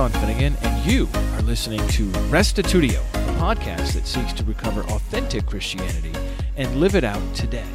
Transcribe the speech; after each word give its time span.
Sean 0.00 0.10
Finnegan, 0.12 0.56
and 0.62 0.90
you 0.90 1.06
are 1.34 1.42
listening 1.42 1.86
to 1.88 2.06
Restitutio, 2.30 3.00
a 3.12 3.38
podcast 3.38 3.92
that 3.92 4.06
seeks 4.06 4.32
to 4.32 4.42
recover 4.44 4.80
authentic 4.84 5.44
Christianity 5.44 6.14
and 6.56 6.74
live 6.76 6.94
it 6.94 7.04
out 7.04 7.22
today. 7.34 7.66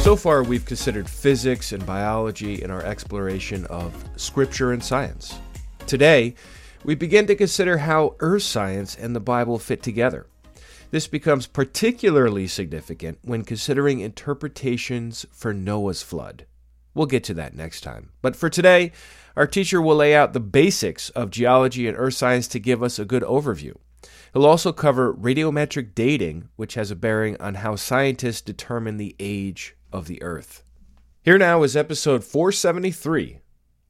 So 0.00 0.16
far, 0.16 0.42
we've 0.42 0.64
considered 0.64 1.08
physics 1.08 1.70
and 1.70 1.86
biology 1.86 2.60
in 2.60 2.72
our 2.72 2.82
exploration 2.82 3.66
of 3.66 3.94
scripture 4.16 4.72
and 4.72 4.82
science. 4.82 5.38
Today, 5.86 6.34
we 6.82 6.96
begin 6.96 7.28
to 7.28 7.36
consider 7.36 7.78
how 7.78 8.16
earth 8.18 8.42
science 8.42 8.96
and 8.96 9.14
the 9.14 9.20
Bible 9.20 9.60
fit 9.60 9.84
together. 9.84 10.26
This 10.90 11.06
becomes 11.08 11.46
particularly 11.46 12.46
significant 12.46 13.18
when 13.22 13.44
considering 13.44 14.00
interpretations 14.00 15.26
for 15.32 15.52
Noah's 15.52 16.02
flood. 16.02 16.46
We'll 16.94 17.06
get 17.06 17.24
to 17.24 17.34
that 17.34 17.54
next 17.54 17.82
time. 17.82 18.10
But 18.22 18.36
for 18.36 18.48
today, 18.48 18.92
our 19.36 19.46
teacher 19.46 19.82
will 19.82 19.96
lay 19.96 20.14
out 20.14 20.32
the 20.32 20.40
basics 20.40 21.10
of 21.10 21.30
geology 21.30 21.86
and 21.86 21.96
earth 21.98 22.14
science 22.14 22.48
to 22.48 22.58
give 22.58 22.82
us 22.82 22.98
a 22.98 23.04
good 23.04 23.22
overview. 23.22 23.74
He'll 24.32 24.46
also 24.46 24.72
cover 24.72 25.12
radiometric 25.12 25.94
dating, 25.94 26.48
which 26.56 26.74
has 26.74 26.90
a 26.90 26.96
bearing 26.96 27.36
on 27.40 27.56
how 27.56 27.76
scientists 27.76 28.40
determine 28.40 28.96
the 28.96 29.16
age 29.18 29.76
of 29.92 30.06
the 30.06 30.22
earth. 30.22 30.62
Here 31.22 31.38
now 31.38 31.62
is 31.64 31.76
episode 31.76 32.22
473 32.24 33.40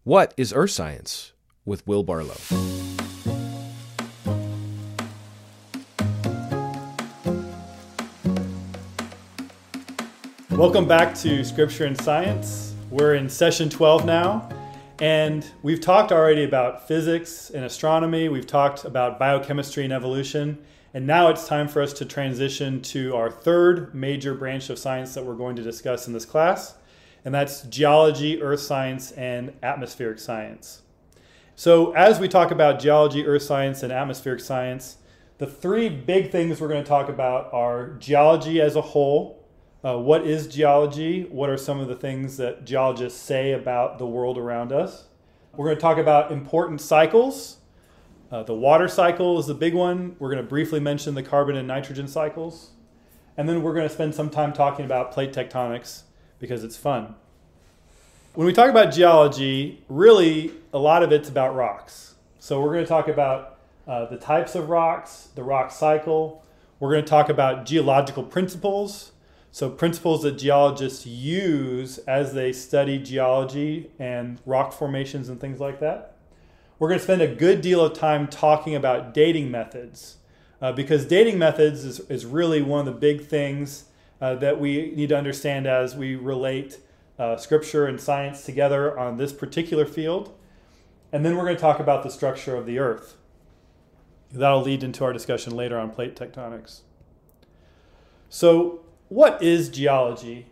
What 0.05 0.33
is 0.37 0.53
Earth 0.53 0.71
Science? 0.71 1.33
with 1.65 1.87
Will 1.87 2.05
Barlow. 2.05 2.37
Welcome 10.57 10.89
back 10.89 11.15
to 11.17 11.45
Scripture 11.45 11.85
and 11.85 12.01
Science. 12.01 12.73
We're 12.91 13.17
in 13.17 13.29
session 13.29 13.69
12 13.69 14.07
now, 14.07 14.49
and 15.01 15.47
we've 15.63 15.83
talked 15.83 16.13
already 16.13 16.45
about 16.45 16.89
physics 16.89 17.51
and 17.51 17.63
astronomy, 17.63 18.31
we've 18.31 18.47
talked 18.47 18.87
about 18.87 19.19
biochemistry 19.19 19.85
and 19.85 19.93
evolution, 19.93 20.57
and 20.95 21.07
now 21.07 21.29
it's 21.29 21.47
time 21.47 21.69
for 21.69 21.83
us 21.83 21.93
to 21.93 22.07
transition 22.07 22.81
to 22.81 23.15
our 23.15 23.31
third 23.31 23.95
major 23.95 24.33
branch 24.33 24.71
of 24.71 24.79
science 24.79 25.13
that 25.13 25.27
we're 25.27 25.35
going 25.35 25.57
to 25.57 25.63
discuss 25.63 26.07
in 26.07 26.15
this 26.15 26.25
class, 26.25 26.77
and 27.27 27.35
that's 27.35 27.61
geology, 27.65 28.41
earth 28.41 28.61
science, 28.61 29.13
and 29.13 29.53
atmospheric 29.63 30.19
science. 30.19 30.81
So, 31.55 31.93
as 31.93 32.19
we 32.19 32.29
talk 32.29 32.51
about 32.51 32.81
geology, 32.81 33.27
earth 33.27 33.43
science, 33.43 33.83
and 33.83 33.93
atmospheric 33.93 34.41
science, 34.41 34.97
the 35.37 35.47
three 35.47 35.91
big 35.91 36.33
things 36.33 36.63
we're 36.63 36.69
going 36.69 36.83
to 36.83 36.89
talk 36.89 37.11
about 37.11 37.53
are 37.53 37.91
geology 37.99 38.59
as 38.63 38.75
a 38.75 38.81
whole. 38.81 39.36
Uh, 39.87 39.97
what 39.97 40.27
is 40.27 40.49
geology? 40.49 41.23
What 41.31 41.49
are 41.49 41.57
some 41.57 41.79
of 41.79 41.87
the 41.87 41.95
things 41.95 42.39
that 42.39 42.65
geologists 42.65 43.21
say 43.21 43.53
about 43.53 44.01
the 44.01 44.07
world 44.07 44.37
around 44.37 44.73
us? 44.73 45.05
We're 45.55 45.67
going 45.67 45.77
to 45.77 45.81
talk 45.81 45.97
about 45.97 46.33
important 46.33 46.81
cycles. 46.81 47.59
Uh, 48.33 48.43
the 48.43 48.53
water 48.53 48.89
cycle 48.89 49.39
is 49.39 49.47
the 49.47 49.55
big 49.55 49.75
one. 49.75 50.17
We're 50.19 50.31
going 50.31 50.43
to 50.43 50.49
briefly 50.49 50.81
mention 50.81 51.15
the 51.15 51.23
carbon 51.23 51.55
and 51.55 51.69
nitrogen 51.69 52.09
cycles. 52.09 52.71
And 53.37 53.49
then 53.49 53.63
we're 53.63 53.75
going 53.75 53.87
to 53.87 53.95
spend 53.95 54.13
some 54.13 54.29
time 54.29 54.53
talking 54.53 54.85
about 54.85 55.13
plate 55.13 55.33
tectonics 55.33 56.03
because 56.41 56.65
it's 56.65 56.77
fun. 56.77 57.15
When 58.35 58.45
we 58.45 58.53
talk 58.53 58.71
about 58.71 58.93
geology, 58.93 59.85
really 59.89 60.51
a 60.73 60.81
lot 60.81 61.05
of 61.05 61.13
it's 61.13 61.29
about 61.29 61.55
rocks. 61.55 62.17
So 62.41 62.61
we're 62.61 62.73
going 62.73 62.85
to 62.85 62.89
talk 62.89 63.07
about 63.07 63.61
uh, 63.87 64.07
the 64.07 64.17
types 64.17 64.57
of 64.57 64.69
rocks, 64.69 65.29
the 65.37 65.45
rock 65.45 65.71
cycle. 65.71 66.45
We're 66.81 66.91
going 66.91 67.05
to 67.05 67.09
talk 67.09 67.29
about 67.29 67.67
geological 67.67 68.25
principles. 68.25 69.13
So, 69.57 69.71
principles 69.71 70.21
that 70.21 70.33
geologists 70.33 71.07
use 71.07 71.97
as 72.01 72.35
they 72.35 72.53
study 72.53 72.99
geology 72.99 73.91
and 73.99 74.39
rock 74.45 74.75
formations 74.75 75.31
and 75.31 75.41
things 75.41 75.61
like 75.61 75.81
that. 75.81 76.15
We're 76.79 76.89
going 76.89 76.99
to 76.99 77.05
spend 77.05 77.23
a 77.23 77.35
good 77.35 77.63
deal 77.63 77.83
of 77.83 77.95
time 77.95 78.29
talking 78.29 78.75
about 78.75 79.15
dating 79.15 79.51
methods 79.51 80.19
uh, 80.61 80.73
because 80.73 81.07
dating 81.07 81.39
methods 81.39 81.87
is, 81.87 82.01
is 82.01 82.27
really 82.27 82.61
one 82.61 82.81
of 82.81 82.85
the 82.85 83.01
big 83.01 83.29
things 83.29 83.87
uh, 84.21 84.35
that 84.35 84.61
we 84.61 84.93
need 84.95 85.09
to 85.09 85.17
understand 85.17 85.67
as 85.67 85.97
we 85.97 86.17
relate 86.17 86.79
uh, 87.19 87.39
scripture 87.39 87.87
and 87.87 87.99
science 87.99 88.45
together 88.45 88.99
on 88.99 89.17
this 89.17 89.33
particular 89.33 89.87
field. 89.87 90.39
And 91.13 91.25
then 91.25 91.35
we're 91.35 91.45
going 91.45 91.57
to 91.57 91.63
talk 91.63 91.81
about 91.81 92.03
the 92.03 92.11
structure 92.11 92.57
of 92.57 92.67
the 92.67 92.79
earth. 92.79 93.17
That'll 94.31 94.61
lead 94.61 94.85
into 94.85 95.03
our 95.03 95.15
discussion 95.15 95.57
later 95.57 95.79
on 95.79 95.93
plate 95.93 96.15
tectonics. 96.15 96.81
So, 98.29 98.83
what 99.09 99.43
is 99.43 99.69
geology? 99.69 100.47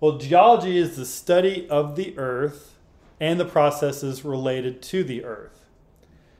Well, 0.00 0.18
geology 0.18 0.78
is 0.78 0.96
the 0.96 1.06
study 1.06 1.68
of 1.68 1.96
the 1.96 2.16
earth 2.18 2.74
and 3.20 3.38
the 3.38 3.44
processes 3.44 4.24
related 4.24 4.82
to 4.82 5.04
the 5.04 5.24
Earth. 5.24 5.64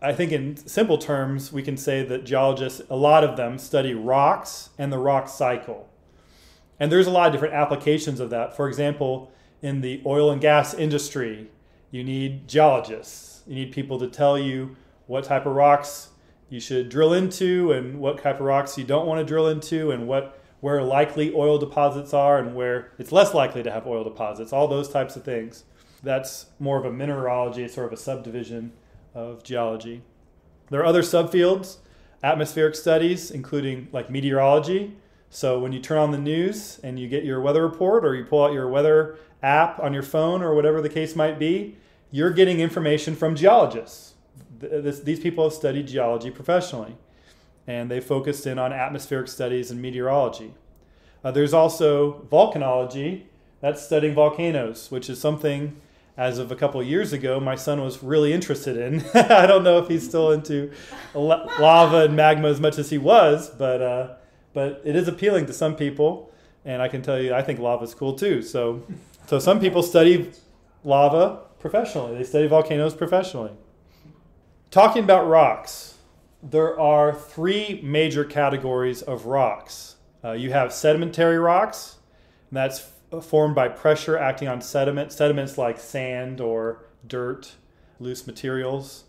I 0.02 0.12
think, 0.12 0.32
in 0.32 0.56
simple 0.56 0.98
terms, 0.98 1.52
we 1.52 1.62
can 1.62 1.76
say 1.76 2.02
that 2.02 2.24
geologists, 2.24 2.82
a 2.90 2.96
lot 2.96 3.24
of 3.24 3.36
them, 3.36 3.58
study 3.58 3.94
rocks 3.94 4.70
and 4.76 4.92
the 4.92 4.98
rock 4.98 5.28
cycle. 5.28 5.88
And 6.78 6.92
there's 6.92 7.06
a 7.06 7.10
lot 7.10 7.28
of 7.28 7.32
different 7.32 7.54
applications 7.54 8.20
of 8.20 8.28
that. 8.30 8.54
For 8.54 8.68
example, 8.68 9.32
in 9.62 9.80
the 9.80 10.02
oil 10.04 10.30
and 10.30 10.42
gas 10.42 10.74
industry, 10.74 11.50
you 11.90 12.04
need 12.04 12.48
geologists. 12.48 13.42
You 13.46 13.54
need 13.54 13.72
people 13.72 13.98
to 14.00 14.08
tell 14.08 14.38
you 14.38 14.76
what 15.06 15.24
type 15.24 15.46
of 15.46 15.54
rocks 15.54 16.08
you 16.50 16.60
should 16.60 16.90
drill 16.90 17.14
into 17.14 17.72
and 17.72 17.98
what 17.98 18.22
type 18.22 18.40
of 18.40 18.46
rocks 18.46 18.76
you 18.76 18.84
don't 18.84 19.06
want 19.06 19.20
to 19.20 19.24
drill 19.24 19.48
into 19.48 19.90
and 19.90 20.06
what 20.06 20.38
where 20.64 20.82
likely 20.82 21.30
oil 21.34 21.58
deposits 21.58 22.14
are 22.14 22.38
and 22.38 22.54
where 22.54 22.90
it's 22.98 23.12
less 23.12 23.34
likely 23.34 23.62
to 23.62 23.70
have 23.70 23.86
oil 23.86 24.02
deposits, 24.02 24.50
all 24.50 24.66
those 24.66 24.88
types 24.88 25.14
of 25.14 25.22
things. 25.22 25.64
That's 26.02 26.46
more 26.58 26.78
of 26.78 26.86
a 26.86 26.90
mineralogy, 26.90 27.68
sort 27.68 27.88
of 27.88 27.92
a 27.92 27.98
subdivision 27.98 28.72
of 29.14 29.42
geology. 29.42 30.00
There 30.70 30.80
are 30.80 30.86
other 30.86 31.02
subfields, 31.02 31.76
atmospheric 32.22 32.76
studies, 32.76 33.30
including 33.30 33.88
like 33.92 34.08
meteorology. 34.08 34.96
So 35.28 35.58
when 35.58 35.74
you 35.74 35.80
turn 35.80 35.98
on 35.98 36.12
the 36.12 36.18
news 36.18 36.80
and 36.82 36.98
you 36.98 37.08
get 37.08 37.24
your 37.24 37.42
weather 37.42 37.62
report 37.62 38.02
or 38.02 38.14
you 38.14 38.24
pull 38.24 38.42
out 38.42 38.54
your 38.54 38.66
weather 38.70 39.18
app 39.42 39.78
on 39.80 39.92
your 39.92 40.02
phone 40.02 40.40
or 40.40 40.54
whatever 40.54 40.80
the 40.80 40.88
case 40.88 41.14
might 41.14 41.38
be, 41.38 41.76
you're 42.10 42.30
getting 42.30 42.60
information 42.60 43.14
from 43.14 43.36
geologists. 43.36 44.14
This, 44.60 45.00
these 45.00 45.20
people 45.20 45.44
have 45.44 45.52
studied 45.52 45.88
geology 45.88 46.30
professionally 46.30 46.96
and 47.66 47.90
they 47.90 48.00
focused 48.00 48.46
in 48.46 48.58
on 48.58 48.72
atmospheric 48.72 49.28
studies 49.28 49.70
and 49.70 49.80
meteorology. 49.80 50.54
Uh, 51.22 51.30
there's 51.30 51.54
also 51.54 52.26
volcanology, 52.30 53.22
that's 53.60 53.82
studying 53.82 54.14
volcanoes, 54.14 54.90
which 54.90 55.08
is 55.08 55.20
something 55.20 55.80
as 56.16 56.38
of 56.38 56.52
a 56.52 56.56
couple 56.56 56.80
of 56.80 56.86
years 56.86 57.12
ago, 57.12 57.40
my 57.40 57.56
son 57.56 57.80
was 57.80 58.02
really 58.02 58.32
interested 58.32 58.76
in. 58.76 59.04
I 59.14 59.46
don't 59.46 59.64
know 59.64 59.78
if 59.78 59.88
he's 59.88 60.06
still 60.06 60.30
into 60.30 60.70
lava 61.14 62.04
and 62.04 62.14
magma 62.14 62.48
as 62.48 62.60
much 62.60 62.78
as 62.78 62.90
he 62.90 62.98
was, 62.98 63.50
but 63.50 63.82
uh, 63.82 64.14
but 64.52 64.80
it 64.84 64.94
is 64.94 65.08
appealing 65.08 65.46
to 65.46 65.52
some 65.52 65.74
people, 65.74 66.32
and 66.64 66.80
I 66.80 66.88
can 66.88 67.02
tell 67.02 67.20
you, 67.20 67.34
I 67.34 67.42
think 67.42 67.58
lava 67.58 67.84
is 67.84 67.94
cool 67.94 68.14
too. 68.14 68.42
So, 68.42 68.84
so 69.26 69.40
some 69.40 69.58
people 69.58 69.82
study 69.82 70.30
lava 70.84 71.40
professionally. 71.58 72.16
They 72.16 72.24
study 72.24 72.46
volcanoes 72.46 72.94
professionally. 72.94 73.50
Talking 74.70 75.02
about 75.02 75.26
rocks, 75.26 75.93
there 76.44 76.78
are 76.78 77.14
three 77.14 77.80
major 77.82 78.24
categories 78.24 79.00
of 79.00 79.24
rocks. 79.24 79.96
Uh, 80.22 80.32
you 80.32 80.52
have 80.52 80.72
sedimentary 80.72 81.38
rocks, 81.38 81.96
and 82.50 82.56
that's 82.56 82.90
formed 83.22 83.54
by 83.54 83.68
pressure 83.68 84.18
acting 84.18 84.46
on 84.46 84.60
sediment, 84.60 85.10
sediments 85.10 85.56
like 85.56 85.78
sand 85.78 86.40
or 86.40 86.84
dirt, 87.06 87.54
loose 87.98 88.26
materials. 88.26 89.04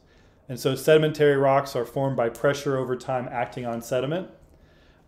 And 0.47 0.59
so 0.59 0.75
sedimentary 0.75 1.35
rocks 1.35 1.75
are 1.75 1.85
formed 1.85 2.15
by 2.15 2.29
pressure 2.29 2.77
over 2.77 2.95
time 2.95 3.27
acting 3.31 3.65
on 3.65 3.81
sediment. 3.81 4.29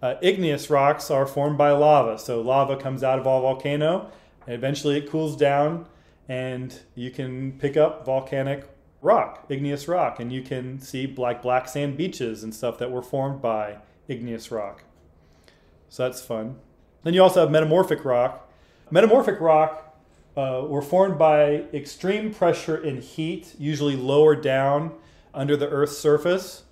Uh, 0.02 0.16
igneous 0.22 0.70
rocks 0.70 1.10
are 1.10 1.26
formed 1.26 1.58
by 1.58 1.72
lava. 1.72 2.20
So 2.20 2.42
lava 2.42 2.76
comes 2.76 3.04
out 3.04 3.20
of 3.20 3.26
a 3.26 3.42
volcano, 3.42 4.12
and 4.46 4.54
eventually 4.54 4.98
it 4.98 5.10
cools 5.10 5.38
down, 5.38 5.88
and 6.28 6.78
you 6.94 7.10
can 7.10 7.54
pick 7.54 7.78
up 7.78 8.06
volcanic 8.06 8.68
rock, 9.02 9.46
igneous 9.50 9.88
rock, 9.88 10.20
and 10.20 10.32
you 10.32 10.42
can 10.42 10.80
see 10.80 11.08
like 11.18 11.42
black 11.42 11.68
sand 11.68 11.98
beaches 11.98 12.44
and 12.44 12.54
stuff 12.54 12.78
that 12.80 12.92
were 12.92 13.02
formed 13.02 13.42
by 13.42 13.78
igneous 14.08 14.52
rock. 14.52 14.84
So 15.90 16.04
that's 16.04 16.22
fun. 16.22 16.58
Then 17.04 17.14
you 17.14 17.24
also 17.24 17.42
have 17.42 17.52
metamorphic 17.52 18.04
rock, 18.04 18.48
Metamorphic 18.90 19.42
rock 19.42 19.98
uh, 20.38 20.64
were 20.66 20.82
formed 20.82 21.18
by 21.18 21.66
extreme 21.74 22.34
pressure 22.34 22.78
and 22.78 23.04
heat, 23.04 23.54
usually 23.60 23.96
lower 23.96 24.36
down 24.36 24.94
under 25.34 25.58
the 25.58 25.68
Earth's 25.68 25.98
surface. 25.98 26.64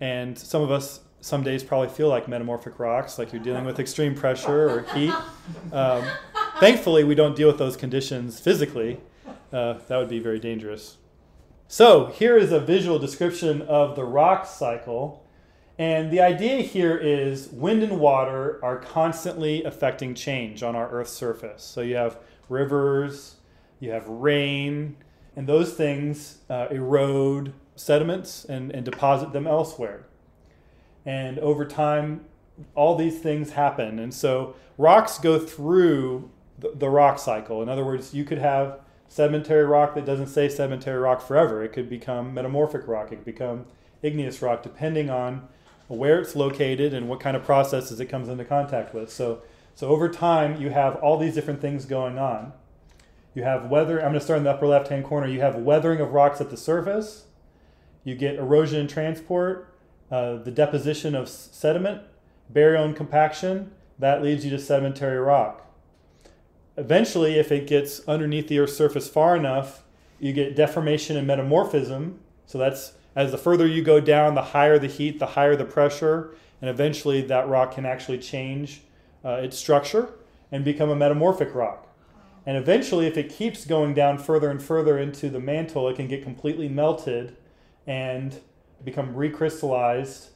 And 0.00 0.38
some 0.38 0.62
of 0.62 0.70
us 0.70 1.00
some 1.20 1.42
days 1.42 1.62
probably 1.62 1.88
feel 1.88 2.08
like 2.08 2.28
metamorphic 2.28 2.78
rocks, 2.78 3.18
like 3.18 3.32
you're 3.32 3.42
dealing 3.42 3.64
with 3.64 3.78
extreme 3.78 4.14
pressure 4.14 4.70
or 4.70 4.82
heat. 4.94 5.12
Um, 5.72 6.04
thankfully, 6.60 7.04
we 7.04 7.14
don't 7.14 7.36
deal 7.36 7.48
with 7.48 7.58
those 7.58 7.76
conditions 7.76 8.40
physically. 8.40 9.00
Uh, 9.52 9.74
that 9.88 9.98
would 9.98 10.08
be 10.08 10.20
very 10.20 10.38
dangerous. 10.38 10.96
So, 11.72 12.06
here 12.06 12.36
is 12.36 12.50
a 12.50 12.58
visual 12.58 12.98
description 12.98 13.62
of 13.62 13.94
the 13.94 14.04
rock 14.04 14.44
cycle. 14.44 15.24
And 15.78 16.10
the 16.10 16.20
idea 16.20 16.62
here 16.62 16.96
is 16.96 17.46
wind 17.52 17.84
and 17.84 18.00
water 18.00 18.58
are 18.60 18.76
constantly 18.76 19.62
affecting 19.62 20.16
change 20.16 20.64
on 20.64 20.74
our 20.74 20.90
Earth's 20.90 21.12
surface. 21.12 21.62
So 21.62 21.80
you 21.80 21.94
have 21.94 22.18
rivers, 22.48 23.36
you 23.78 23.92
have 23.92 24.08
rain, 24.08 24.96
and 25.36 25.46
those 25.46 25.74
things 25.74 26.38
uh, 26.50 26.66
erode 26.72 27.52
sediments 27.76 28.44
and, 28.44 28.72
and 28.72 28.84
deposit 28.84 29.32
them 29.32 29.46
elsewhere. 29.46 30.06
And 31.06 31.38
over 31.38 31.64
time, 31.64 32.24
all 32.74 32.96
these 32.96 33.20
things 33.20 33.52
happen. 33.52 34.00
And 34.00 34.12
so 34.12 34.56
rocks 34.76 35.18
go 35.18 35.38
through 35.38 36.30
the, 36.58 36.72
the 36.74 36.90
rock 36.90 37.20
cycle. 37.20 37.62
In 37.62 37.68
other 37.68 37.84
words, 37.84 38.12
you 38.12 38.24
could 38.24 38.38
have 38.38 38.80
sedimentary 39.10 39.64
rock 39.64 39.96
that 39.96 40.06
doesn't 40.06 40.28
say 40.28 40.48
sedimentary 40.48 40.96
rock 40.96 41.20
forever. 41.20 41.64
It 41.64 41.72
could 41.72 41.90
become 41.90 42.32
metamorphic 42.32 42.86
rock, 42.86 43.10
it 43.10 43.16
could 43.16 43.24
become 43.24 43.66
igneous 44.02 44.40
rock, 44.40 44.62
depending 44.62 45.10
on 45.10 45.48
where 45.88 46.20
it's 46.20 46.36
located 46.36 46.94
and 46.94 47.08
what 47.08 47.18
kind 47.18 47.36
of 47.36 47.42
processes 47.42 47.98
it 47.98 48.06
comes 48.06 48.28
into 48.28 48.44
contact 48.44 48.94
with. 48.94 49.12
So, 49.12 49.42
so 49.74 49.88
over 49.88 50.08
time, 50.08 50.62
you 50.62 50.70
have 50.70 50.94
all 50.96 51.18
these 51.18 51.34
different 51.34 51.60
things 51.60 51.86
going 51.86 52.20
on. 52.20 52.52
You 53.34 53.42
have 53.42 53.68
weather, 53.68 53.98
I'm 53.98 54.10
going 54.10 54.14
to 54.14 54.20
start 54.20 54.38
in 54.38 54.44
the 54.44 54.52
upper 54.52 54.68
left 54.68 54.88
hand 54.88 55.04
corner. 55.04 55.26
You 55.26 55.40
have 55.40 55.56
weathering 55.56 56.00
of 56.00 56.12
rocks 56.12 56.40
at 56.40 56.50
the 56.50 56.56
surface, 56.56 57.24
you 58.04 58.14
get 58.14 58.36
erosion 58.36 58.78
and 58.78 58.88
transport, 58.88 59.74
uh, 60.08 60.36
the 60.36 60.52
deposition 60.52 61.16
of 61.16 61.28
sediment, 61.28 62.02
burial 62.48 62.84
and 62.84 62.94
compaction. 62.94 63.72
That 63.98 64.22
leads 64.22 64.44
you 64.44 64.50
to 64.52 64.58
sedimentary 64.58 65.18
rock. 65.18 65.66
Eventually, 66.80 67.34
if 67.34 67.52
it 67.52 67.66
gets 67.66 68.00
underneath 68.08 68.48
the 68.48 68.58
Earth's 68.58 68.74
surface 68.74 69.06
far 69.06 69.36
enough, 69.36 69.82
you 70.18 70.32
get 70.32 70.56
deformation 70.56 71.14
and 71.14 71.26
metamorphism. 71.26 72.18
So 72.46 72.56
that's 72.56 72.94
as 73.14 73.32
the 73.32 73.36
further 73.36 73.66
you 73.66 73.82
go 73.82 74.00
down, 74.00 74.34
the 74.34 74.42
higher 74.42 74.78
the 74.78 74.86
heat, 74.86 75.18
the 75.18 75.26
higher 75.26 75.54
the 75.56 75.66
pressure, 75.66 76.34
and 76.62 76.70
eventually 76.70 77.20
that 77.20 77.46
rock 77.48 77.74
can 77.74 77.84
actually 77.84 78.16
change 78.16 78.80
uh, 79.22 79.32
its 79.42 79.58
structure 79.58 80.14
and 80.50 80.64
become 80.64 80.88
a 80.88 80.96
metamorphic 80.96 81.54
rock. 81.54 81.86
And 82.46 82.56
eventually, 82.56 83.06
if 83.06 83.18
it 83.18 83.28
keeps 83.28 83.66
going 83.66 83.92
down 83.92 84.16
further 84.16 84.50
and 84.50 84.62
further 84.62 84.96
into 84.96 85.28
the 85.28 85.38
mantle, 85.38 85.86
it 85.86 85.96
can 85.96 86.08
get 86.08 86.22
completely 86.22 86.70
melted 86.70 87.36
and 87.86 88.40
become 88.82 89.14
recrystallized 89.14 90.28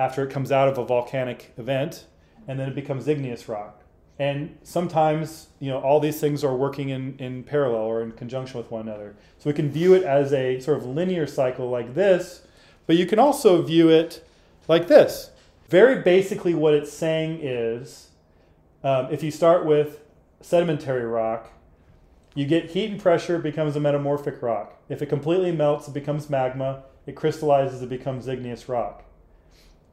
after 0.00 0.24
it 0.24 0.32
comes 0.32 0.50
out 0.50 0.66
of 0.66 0.78
a 0.78 0.84
volcanic 0.84 1.52
event, 1.56 2.06
and 2.48 2.58
then 2.58 2.68
it 2.68 2.74
becomes 2.74 3.06
igneous 3.06 3.48
rock. 3.48 3.81
And 4.18 4.56
sometimes, 4.62 5.48
you 5.58 5.70
know, 5.70 5.80
all 5.80 5.98
these 5.98 6.20
things 6.20 6.44
are 6.44 6.54
working 6.54 6.90
in, 6.90 7.16
in 7.18 7.42
parallel 7.42 7.82
or 7.82 8.02
in 8.02 8.12
conjunction 8.12 8.58
with 8.58 8.70
one 8.70 8.82
another. 8.82 9.14
So 9.38 9.50
we 9.50 9.54
can 9.54 9.70
view 9.70 9.94
it 9.94 10.02
as 10.02 10.32
a 10.32 10.60
sort 10.60 10.78
of 10.78 10.86
linear 10.86 11.26
cycle 11.26 11.70
like 11.70 11.94
this, 11.94 12.46
but 12.86 12.96
you 12.96 13.06
can 13.06 13.18
also 13.18 13.62
view 13.62 13.88
it 13.88 14.24
like 14.68 14.88
this. 14.88 15.30
Very 15.68 16.02
basically, 16.02 16.54
what 16.54 16.74
it's 16.74 16.92
saying 16.92 17.40
is 17.42 18.10
um, 18.84 19.08
if 19.10 19.22
you 19.22 19.30
start 19.30 19.64
with 19.64 20.00
sedimentary 20.40 21.06
rock, 21.06 21.50
you 22.34 22.46
get 22.46 22.70
heat 22.70 22.90
and 22.90 23.00
pressure, 23.00 23.36
it 23.36 23.42
becomes 23.42 23.76
a 23.76 23.80
metamorphic 23.80 24.42
rock. 24.42 24.76
If 24.88 25.02
it 25.02 25.06
completely 25.06 25.52
melts, 25.52 25.88
it 25.88 25.94
becomes 25.94 26.28
magma. 26.30 26.84
It 27.06 27.16
crystallizes, 27.16 27.82
it 27.82 27.88
becomes 27.88 28.28
igneous 28.28 28.68
rock. 28.68 29.04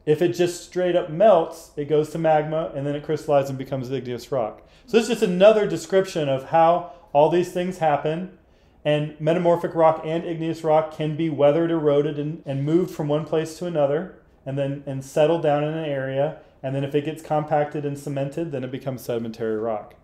If 0.06 0.22
it 0.22 0.30
just 0.30 0.64
straight 0.64 0.96
up 0.96 1.10
melts, 1.10 1.72
it 1.76 1.86
goes 1.86 2.10
to 2.12 2.18
magma 2.18 2.72
and 2.76 2.86
then 2.86 2.96
it 2.96 3.04
crystallizes 3.04 3.50
and 3.50 3.60
becomes 3.60 3.92
igneous 3.92 4.32
rock. 4.32 4.68
So 4.86 4.98
this 4.98 5.04
is 5.04 5.20
just 5.20 5.24
another 5.24 5.68
description 5.68 6.30
of 6.30 6.46
how 6.46 6.94
all 7.14 7.30
these 7.30 7.52
things 7.52 7.78
happen. 7.78 8.38
And 8.86 9.20
metamorphic 9.20 9.76
rock 9.76 10.02
and 10.06 10.24
igneous 10.24 10.64
rock 10.64 10.96
can 10.96 11.18
be 11.18 11.30
weathered, 11.30 11.70
eroded, 11.70 12.18
and, 12.18 12.42
and 12.46 12.64
moved 12.64 12.92
from 12.92 13.08
one 13.08 13.26
place 13.26 13.58
to 13.60 13.66
another 13.66 14.20
and 14.46 14.58
then 14.58 14.84
and 14.86 15.04
settle 15.04 15.40
down 15.40 15.64
in 15.64 15.74
an 15.74 15.86
area. 15.86 16.40
And 16.64 16.76
then 16.76 16.84
if 16.84 16.96
it 16.96 17.06
gets 17.06 17.22
compacted 17.22 17.86
and 17.86 17.98
cemented, 17.98 18.52
then 18.52 18.64
it 18.64 18.72
becomes 18.72 19.02
sedimentary 19.02 19.58
rock. 19.58 19.96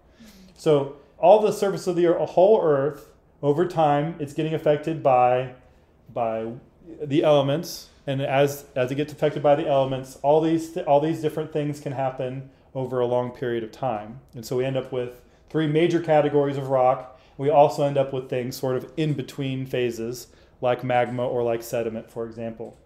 So 0.55 0.97
all 1.17 1.39
the 1.39 1.51
surface 1.51 1.87
of 1.87 1.95
the 1.95 2.13
whole 2.13 2.61
Earth, 2.61 3.09
over 3.41 3.67
time, 3.67 4.15
it's 4.19 4.33
getting 4.33 4.53
affected 4.53 5.01
by, 5.01 5.53
by 6.13 6.51
the 7.01 7.23
elements 7.23 7.89
and 8.07 8.21
as 8.21 8.65
as 8.75 8.91
it 8.91 8.95
gets 8.95 9.11
affected 9.11 9.41
by 9.41 9.55
the 9.55 9.67
elements, 9.67 10.17
all 10.21 10.41
these 10.41 10.77
all 10.77 10.99
these 10.99 11.21
different 11.21 11.51
things 11.51 11.79
can 11.79 11.93
happen 11.93 12.49
over 12.73 12.99
a 12.99 13.05
long 13.05 13.31
period 13.31 13.63
of 13.63 13.71
time. 13.71 14.19
And 14.33 14.45
so 14.45 14.57
we 14.57 14.65
end 14.65 14.77
up 14.77 14.91
with 14.91 15.21
three 15.49 15.67
major 15.67 15.99
categories 15.99 16.57
of 16.57 16.69
rock. 16.69 17.19
We 17.37 17.49
also 17.49 17.83
end 17.83 17.97
up 17.97 18.13
with 18.13 18.29
things 18.29 18.55
sort 18.55 18.75
of 18.75 18.91
in 18.97 19.13
between 19.13 19.65
phases, 19.65 20.27
like 20.61 20.83
magma 20.83 21.25
or 21.25 21.43
like 21.43 21.63
sediment, 21.63 22.09
for 22.09 22.25
example. 22.25 22.77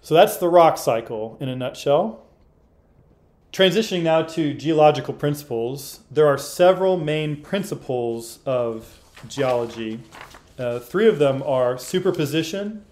So 0.00 0.14
that's 0.14 0.36
the 0.36 0.48
rock 0.48 0.78
cycle 0.78 1.36
in 1.40 1.48
a 1.48 1.56
nutshell. 1.56 2.22
Transitioning 3.52 4.02
now 4.02 4.22
to 4.22 4.54
geological 4.54 5.14
principles, 5.14 6.00
there 6.10 6.26
are 6.26 6.38
several 6.38 6.96
main 6.96 7.42
principles 7.42 8.38
of 8.44 9.00
geology. 9.28 10.00
Uh, 10.58 10.78
three 10.78 11.08
of 11.08 11.18
them 11.18 11.42
are 11.44 11.78
superposition, 11.78 12.84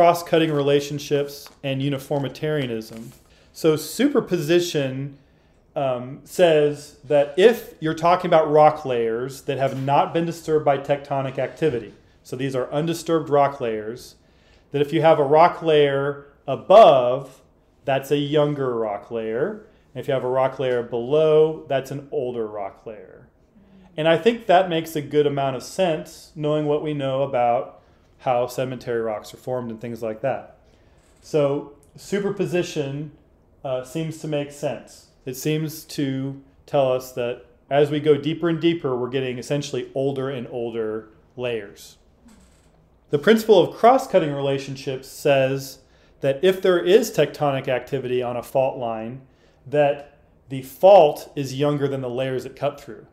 cross 0.00 0.22
cutting 0.22 0.50
relationships, 0.50 1.46
and 1.62 1.82
uniformitarianism. 1.82 3.12
So, 3.52 3.76
superposition 3.76 5.18
um, 5.76 6.22
says 6.24 6.96
that 7.04 7.34
if 7.36 7.74
you're 7.80 7.92
talking 7.92 8.30
about 8.30 8.50
rock 8.50 8.86
layers 8.86 9.42
that 9.42 9.58
have 9.58 9.78
not 9.78 10.14
been 10.14 10.24
disturbed 10.24 10.64
by 10.64 10.78
tectonic 10.78 11.38
activity, 11.38 11.92
so 12.22 12.34
these 12.34 12.56
are 12.56 12.72
undisturbed 12.72 13.28
rock 13.28 13.60
layers, 13.60 14.14
that 14.70 14.80
if 14.80 14.90
you 14.90 15.02
have 15.02 15.18
a 15.18 15.22
rock 15.22 15.60
layer 15.60 16.28
above, 16.46 17.42
that's 17.84 18.10
a 18.10 18.16
younger 18.16 18.74
rock 18.74 19.10
layer. 19.10 19.66
And 19.94 20.00
if 20.00 20.08
you 20.08 20.14
have 20.14 20.24
a 20.24 20.30
rock 20.30 20.58
layer 20.58 20.82
below, 20.82 21.66
that's 21.68 21.90
an 21.90 22.08
older 22.10 22.46
rock 22.46 22.86
layer. 22.86 23.28
And 23.98 24.08
I 24.08 24.16
think 24.16 24.46
that 24.46 24.70
makes 24.70 24.96
a 24.96 25.02
good 25.02 25.26
amount 25.26 25.56
of 25.56 25.62
sense 25.62 26.32
knowing 26.34 26.64
what 26.64 26.82
we 26.82 26.94
know 26.94 27.22
about 27.22 27.79
how 28.20 28.46
sedimentary 28.46 29.00
rocks 29.00 29.34
are 29.34 29.38
formed 29.38 29.70
and 29.70 29.80
things 29.80 30.02
like 30.02 30.20
that. 30.20 30.58
So 31.22 31.72
superposition 31.96 33.12
uh, 33.64 33.84
seems 33.84 34.18
to 34.18 34.28
make 34.28 34.52
sense. 34.52 35.08
It 35.24 35.34
seems 35.34 35.84
to 35.84 36.42
tell 36.66 36.92
us 36.92 37.12
that 37.12 37.44
as 37.68 37.90
we 37.90 38.00
go 38.00 38.16
deeper 38.16 38.48
and 38.48 38.60
deeper, 38.60 38.96
we're 38.96 39.08
getting 39.08 39.38
essentially 39.38 39.90
older 39.94 40.28
and 40.28 40.46
older 40.50 41.08
layers. 41.36 41.96
The 43.10 43.18
principle 43.18 43.58
of 43.60 43.76
cross 43.76 44.06
cutting 44.06 44.32
relationships 44.32 45.08
says 45.08 45.78
that 46.20 46.42
if 46.42 46.60
there 46.62 46.78
is 46.78 47.10
tectonic 47.10 47.68
activity 47.68 48.22
on 48.22 48.36
a 48.36 48.42
fault 48.42 48.78
line, 48.78 49.22
that 49.66 50.18
the 50.48 50.62
fault 50.62 51.32
is 51.36 51.54
younger 51.54 51.88
than 51.88 52.00
the 52.00 52.10
layers 52.10 52.44
it 52.44 52.56
cut 52.56 52.80
through. 52.80 53.06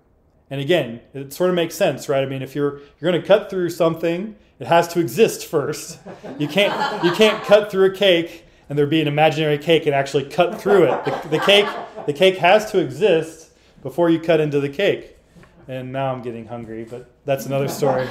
And 0.49 0.61
again, 0.61 1.01
it 1.13 1.33
sort 1.33 1.49
of 1.49 1.55
makes 1.55 1.75
sense, 1.75 2.07
right? 2.09 2.23
I 2.23 2.25
mean, 2.25 2.41
if 2.41 2.55
you're 2.55 2.79
you're 2.99 3.11
going 3.11 3.21
to 3.21 3.27
cut 3.27 3.49
through 3.49 3.69
something 3.69 4.35
it 4.59 4.67
has 4.67 4.87
to 4.89 4.99
exist 4.99 5.45
first. 5.45 5.99
You 6.39 6.47
can't, 6.47 7.03
you 7.03 7.11
can't 7.11 7.43
cut 7.43 7.71
through 7.71 7.85
a 7.85 7.95
cake 7.95 8.45
and 8.69 8.77
there 8.77 8.87
be 8.87 9.01
an 9.01 9.07
imaginary 9.07 9.57
cake 9.57 9.85
and 9.85 9.95
actually 9.95 10.25
cut 10.25 10.59
through 10.59 10.83
it. 10.83 11.05
The, 11.05 11.29
the, 11.29 11.39
cake, 11.39 11.67
the 12.05 12.13
cake 12.13 12.37
has 12.37 12.71
to 12.71 12.79
exist 12.79 13.51
before 13.81 14.09
you 14.09 14.19
cut 14.19 14.39
into 14.39 14.59
the 14.59 14.69
cake. 14.69 15.17
And 15.67 15.91
now 15.91 16.13
I'm 16.13 16.21
getting 16.21 16.47
hungry, 16.47 16.85
but 16.85 17.09
that's 17.25 17.45
another 17.45 17.67
story. 17.67 18.07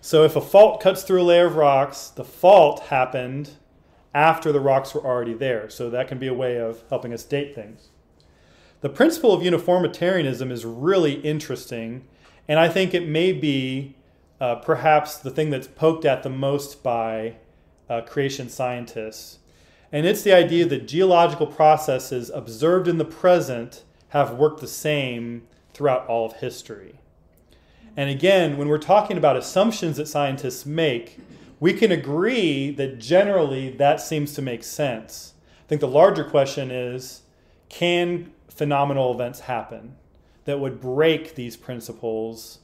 So 0.00 0.24
if 0.24 0.34
a 0.34 0.40
fault 0.40 0.80
cuts 0.80 1.04
through 1.04 1.22
a 1.22 1.24
layer 1.24 1.46
of 1.46 1.54
rocks, 1.54 2.08
the 2.08 2.24
fault 2.24 2.80
happened 2.86 3.50
after 4.12 4.50
the 4.50 4.60
rocks 4.60 4.94
were 4.94 5.04
already 5.04 5.32
there. 5.32 5.70
So 5.70 5.88
that 5.90 6.08
can 6.08 6.18
be 6.18 6.26
a 6.26 6.34
way 6.34 6.58
of 6.58 6.82
helping 6.88 7.12
us 7.12 7.22
date 7.22 7.54
things. 7.54 7.88
The 8.80 8.88
principle 8.88 9.32
of 9.32 9.44
uniformitarianism 9.44 10.50
is 10.50 10.64
really 10.64 11.14
interesting, 11.20 12.04
and 12.48 12.58
I 12.58 12.68
think 12.68 12.94
it 12.94 13.06
may 13.06 13.32
be 13.32 13.94
uh, 14.42 14.56
perhaps 14.56 15.18
the 15.18 15.30
thing 15.30 15.50
that's 15.50 15.68
poked 15.68 16.04
at 16.04 16.24
the 16.24 16.28
most 16.28 16.82
by 16.82 17.36
uh, 17.88 18.00
creation 18.00 18.48
scientists. 18.48 19.38
And 19.92 20.04
it's 20.04 20.22
the 20.22 20.32
idea 20.32 20.66
that 20.66 20.88
geological 20.88 21.46
processes 21.46 22.28
observed 22.28 22.88
in 22.88 22.98
the 22.98 23.04
present 23.04 23.84
have 24.08 24.34
worked 24.34 24.60
the 24.60 24.66
same 24.66 25.44
throughout 25.72 26.08
all 26.08 26.26
of 26.26 26.32
history. 26.38 26.98
And 27.96 28.10
again, 28.10 28.56
when 28.56 28.66
we're 28.66 28.78
talking 28.78 29.16
about 29.16 29.36
assumptions 29.36 29.96
that 29.98 30.08
scientists 30.08 30.66
make, 30.66 31.20
we 31.60 31.72
can 31.72 31.92
agree 31.92 32.72
that 32.72 32.98
generally 32.98 33.70
that 33.70 34.00
seems 34.00 34.34
to 34.34 34.42
make 34.42 34.64
sense. 34.64 35.34
I 35.64 35.68
think 35.68 35.80
the 35.80 35.86
larger 35.86 36.24
question 36.24 36.72
is 36.72 37.22
can 37.68 38.32
phenomenal 38.48 39.14
events 39.14 39.38
happen 39.38 39.94
that 40.46 40.58
would 40.58 40.80
break 40.80 41.36
these 41.36 41.56
principles 41.56 42.58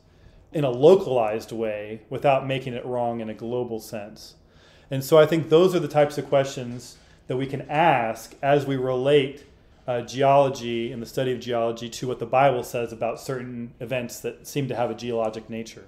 in 0.53 0.65
a 0.65 0.71
localized 0.71 1.53
way 1.53 2.01
without 2.09 2.47
making 2.47 2.75
it 2.75 2.85
wrong 2.85 3.21
in 3.21 3.29
a 3.29 3.35
global 3.35 3.81
sense. 3.81 4.35
And 4.91 5.05
so 5.05 5.19
I 5.19 5.27
think 5.27 5.49
those 5.49 5.75
are 5.75 5.81
the 5.81 5.89
types 5.89 6.17
of 6.17 6.29
questions 6.29 6.97
that 7.27 7.37
we 7.37 7.47
can 7.47 7.63
ask 7.69 8.35
as 8.43 8.67
we 8.67 8.77
relate 8.77 9.45
uh, 9.87 10.01
geology 10.03 10.93
and 10.93 11.03
the 11.03 11.07
study 11.07 11.33
of 11.33 11.41
geology 11.41 11.89
to 11.89 12.09
what 12.09 12.19
the 12.19 12.27
Bible 12.27 12.63
says 12.63 12.93
about 12.93 13.21
certain 13.21 13.73
events 13.81 14.21
that 14.21 14.47
seem 14.47 14.69
to 14.69 14.77
have 14.77 14.91
a 14.91 14.95
geologic 14.95 15.49
nature. 15.51 15.85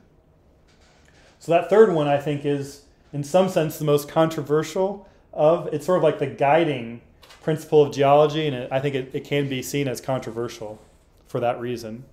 So 1.38 1.52
that 1.52 1.71
third 1.71 1.95
one, 1.95 2.09
I 2.09 2.19
think, 2.19 2.45
is 2.45 2.83
in 3.12 3.25
some 3.25 3.49
sense 3.49 3.79
the 3.79 3.85
most 3.85 4.09
controversial, 4.09 5.09
of. 5.33 5.69
It's 5.73 5.87
sort 5.87 5.99
of 5.99 6.02
like 6.02 6.19
the 6.19 6.26
guiding 6.26 7.00
principle 7.43 7.83
of 7.83 7.93
geology, 7.93 8.47
and 8.47 8.55
it, 8.55 8.69
I 8.73 8.81
think 8.81 8.95
it, 8.95 9.11
it 9.12 9.25
can 9.25 9.49
be 9.49 9.62
seen 9.62 9.88
as 9.88 10.00
controversial 10.00 10.79
for 11.26 11.40
that 11.40 11.61
reason. 11.61 12.05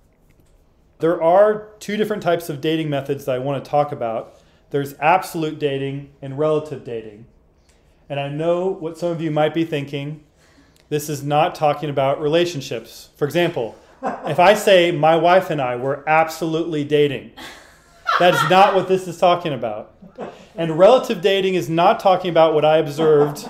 There 1.00 1.22
are 1.22 1.68
two 1.78 1.96
different 1.96 2.22
types 2.22 2.48
of 2.48 2.60
dating 2.60 2.90
methods 2.90 3.24
that 3.26 3.36
I 3.36 3.38
want 3.38 3.64
to 3.64 3.70
talk 3.70 3.92
about. 3.92 4.34
There's 4.70 4.94
absolute 4.94 5.58
dating 5.58 6.10
and 6.20 6.36
relative 6.38 6.84
dating. 6.84 7.26
And 8.08 8.18
I 8.18 8.28
know 8.28 8.66
what 8.66 8.98
some 8.98 9.12
of 9.12 9.20
you 9.20 9.30
might 9.30 9.54
be 9.54 9.64
thinking. 9.64 10.24
This 10.88 11.08
is 11.08 11.22
not 11.22 11.54
talking 11.54 11.88
about 11.88 12.20
relationships. 12.20 13.10
For 13.16 13.26
example, 13.26 13.76
if 14.02 14.40
I 14.40 14.54
say 14.54 14.90
my 14.90 15.14
wife 15.14 15.50
and 15.50 15.60
I 15.60 15.76
were 15.76 16.02
absolutely 16.08 16.82
dating, 16.82 17.30
that 18.18 18.34
is 18.34 18.50
not 18.50 18.74
what 18.74 18.88
this 18.88 19.06
is 19.06 19.18
talking 19.18 19.52
about. 19.52 19.94
And 20.56 20.76
relative 20.76 21.20
dating 21.20 21.54
is 21.54 21.70
not 21.70 22.00
talking 22.00 22.30
about 22.30 22.54
what 22.54 22.64
I 22.64 22.78
observed 22.78 23.48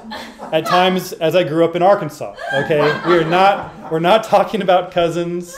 at 0.52 0.66
times 0.66 1.14
as 1.14 1.34
I 1.34 1.44
grew 1.44 1.64
up 1.64 1.74
in 1.74 1.82
Arkansas. 1.82 2.34
Okay? 2.52 2.82
We 3.06 3.16
are 3.16 3.24
not 3.24 3.90
we're 3.90 4.00
not 4.00 4.24
talking 4.24 4.60
about 4.60 4.92
cousins 4.92 5.56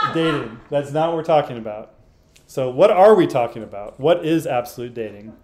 dating. 0.14 0.60
That's 0.70 0.92
not 0.92 1.08
what 1.08 1.16
we're 1.16 1.24
talking 1.24 1.56
about. 1.56 1.94
So 2.46 2.70
what 2.70 2.90
are 2.90 3.14
we 3.14 3.26
talking 3.26 3.62
about? 3.62 3.98
What 4.00 4.24
is 4.24 4.46
absolute 4.46 4.94
dating? 4.94 5.36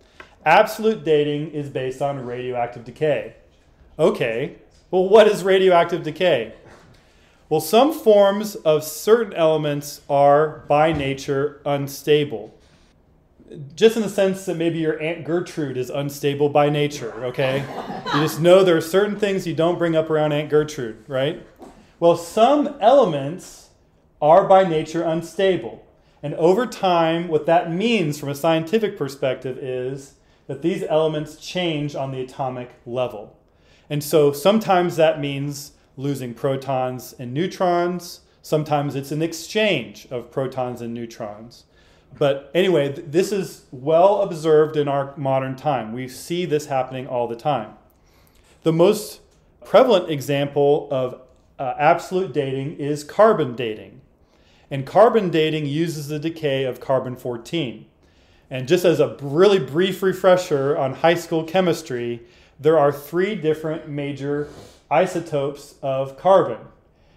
Absolute 0.44 1.04
dating 1.04 1.52
is 1.52 1.68
based 1.68 2.02
on 2.02 2.24
radioactive 2.24 2.84
decay. 2.84 3.36
Okay. 3.98 4.56
Well, 4.90 5.08
what 5.08 5.26
is 5.26 5.42
radioactive 5.42 6.02
decay? 6.02 6.54
Well, 7.48 7.60
some 7.60 7.92
forms 7.92 8.56
of 8.56 8.82
certain 8.82 9.32
elements 9.34 10.00
are 10.08 10.64
by 10.68 10.92
nature 10.92 11.60
unstable 11.64 12.56
just 13.74 13.96
in 13.96 14.02
the 14.02 14.08
sense 14.08 14.44
that 14.46 14.56
maybe 14.56 14.78
your 14.78 15.00
Aunt 15.00 15.24
Gertrude 15.24 15.76
is 15.76 15.90
unstable 15.90 16.48
by 16.48 16.68
nature, 16.68 17.12
okay? 17.26 17.64
You 18.14 18.20
just 18.20 18.40
know 18.40 18.64
there 18.64 18.76
are 18.76 18.80
certain 18.82 19.18
things 19.18 19.46
you 19.46 19.54
don't 19.54 19.78
bring 19.78 19.94
up 19.94 20.10
around 20.10 20.32
Aunt 20.32 20.50
Gertrude, 20.50 21.04
right? 21.06 21.46
Well, 22.00 22.16
some 22.16 22.76
elements 22.80 23.65
are 24.20 24.46
by 24.46 24.64
nature 24.64 25.02
unstable. 25.02 25.86
And 26.22 26.34
over 26.34 26.66
time, 26.66 27.28
what 27.28 27.46
that 27.46 27.70
means 27.70 28.18
from 28.18 28.28
a 28.28 28.34
scientific 28.34 28.96
perspective 28.96 29.58
is 29.58 30.14
that 30.46 30.62
these 30.62 30.82
elements 30.84 31.36
change 31.36 31.94
on 31.94 32.12
the 32.12 32.20
atomic 32.20 32.70
level. 32.84 33.36
And 33.90 34.02
so 34.02 34.32
sometimes 34.32 34.96
that 34.96 35.20
means 35.20 35.72
losing 35.96 36.34
protons 36.34 37.14
and 37.18 37.32
neutrons, 37.32 38.20
sometimes 38.42 38.94
it's 38.94 39.12
an 39.12 39.22
exchange 39.22 40.06
of 40.10 40.30
protons 40.30 40.80
and 40.80 40.94
neutrons. 40.94 41.64
But 42.18 42.50
anyway, 42.54 42.92
th- 42.92 43.08
this 43.10 43.32
is 43.32 43.64
well 43.70 44.22
observed 44.22 44.76
in 44.76 44.88
our 44.88 45.14
modern 45.16 45.56
time. 45.56 45.92
We 45.92 46.08
see 46.08 46.44
this 46.44 46.66
happening 46.66 47.06
all 47.06 47.26
the 47.26 47.36
time. 47.36 47.74
The 48.62 48.72
most 48.72 49.20
prevalent 49.64 50.10
example 50.10 50.88
of 50.90 51.20
uh, 51.58 51.74
absolute 51.78 52.32
dating 52.32 52.76
is 52.76 53.04
carbon 53.04 53.54
dating. 53.56 53.95
And 54.70 54.86
carbon 54.86 55.30
dating 55.30 55.66
uses 55.66 56.08
the 56.08 56.18
decay 56.18 56.64
of 56.64 56.80
carbon 56.80 57.16
14. 57.16 57.86
And 58.50 58.68
just 58.68 58.84
as 58.84 59.00
a 59.00 59.16
really 59.20 59.58
brief 59.58 60.02
refresher 60.02 60.76
on 60.76 60.94
high 60.94 61.14
school 61.14 61.44
chemistry, 61.44 62.22
there 62.58 62.78
are 62.78 62.92
three 62.92 63.34
different 63.34 63.88
major 63.88 64.48
isotopes 64.90 65.74
of 65.82 66.16
carbon. 66.18 66.58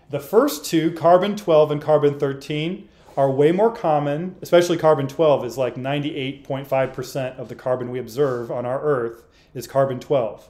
The 0.10 0.20
first 0.20 0.66
two, 0.66 0.92
carbon 0.92 1.36
12 1.36 1.72
and 1.72 1.82
carbon 1.82 2.20
13, 2.20 2.90
are 3.16 3.30
way 3.30 3.52
more 3.52 3.72
common, 3.72 4.36
especially 4.42 4.78
carbon 4.78 5.08
12 5.08 5.46
is 5.46 5.58
like 5.58 5.76
98.5% 5.76 7.38
of 7.38 7.50
the 7.50 7.56
carbon 7.56 7.92
we 7.92 8.00
observe 8.00 8.50
on 8.52 8.66
our 8.66 8.82
Earth 8.82 9.24
is 9.54 9.68
carbon 9.68 10.00
12. 10.00 10.48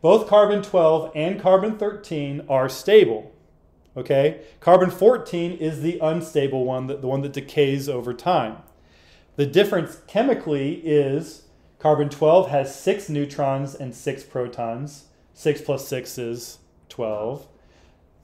Both 0.00 0.28
carbon 0.28 0.62
12 0.62 1.12
and 1.14 1.40
carbon 1.40 1.76
13 1.76 2.46
are 2.48 2.68
stable. 2.68 3.32
Okay? 3.98 4.40
Carbon 4.60 4.90
14 4.90 5.52
is 5.52 5.82
the 5.82 5.98
unstable 5.98 6.64
one, 6.64 6.86
the 6.86 6.96
one 6.98 7.22
that 7.22 7.32
decays 7.32 7.88
over 7.88 8.14
time. 8.14 8.58
The 9.36 9.46
difference 9.46 10.00
chemically 10.06 10.74
is 10.84 11.42
carbon 11.78 12.08
12 12.08 12.50
has 12.50 12.74
six 12.74 13.08
neutrons 13.08 13.74
and 13.74 13.94
six 13.94 14.24
protons. 14.24 15.04
6 15.34 15.60
plus 15.60 15.86
6 15.86 16.18
is 16.18 16.58
12. 16.88 17.46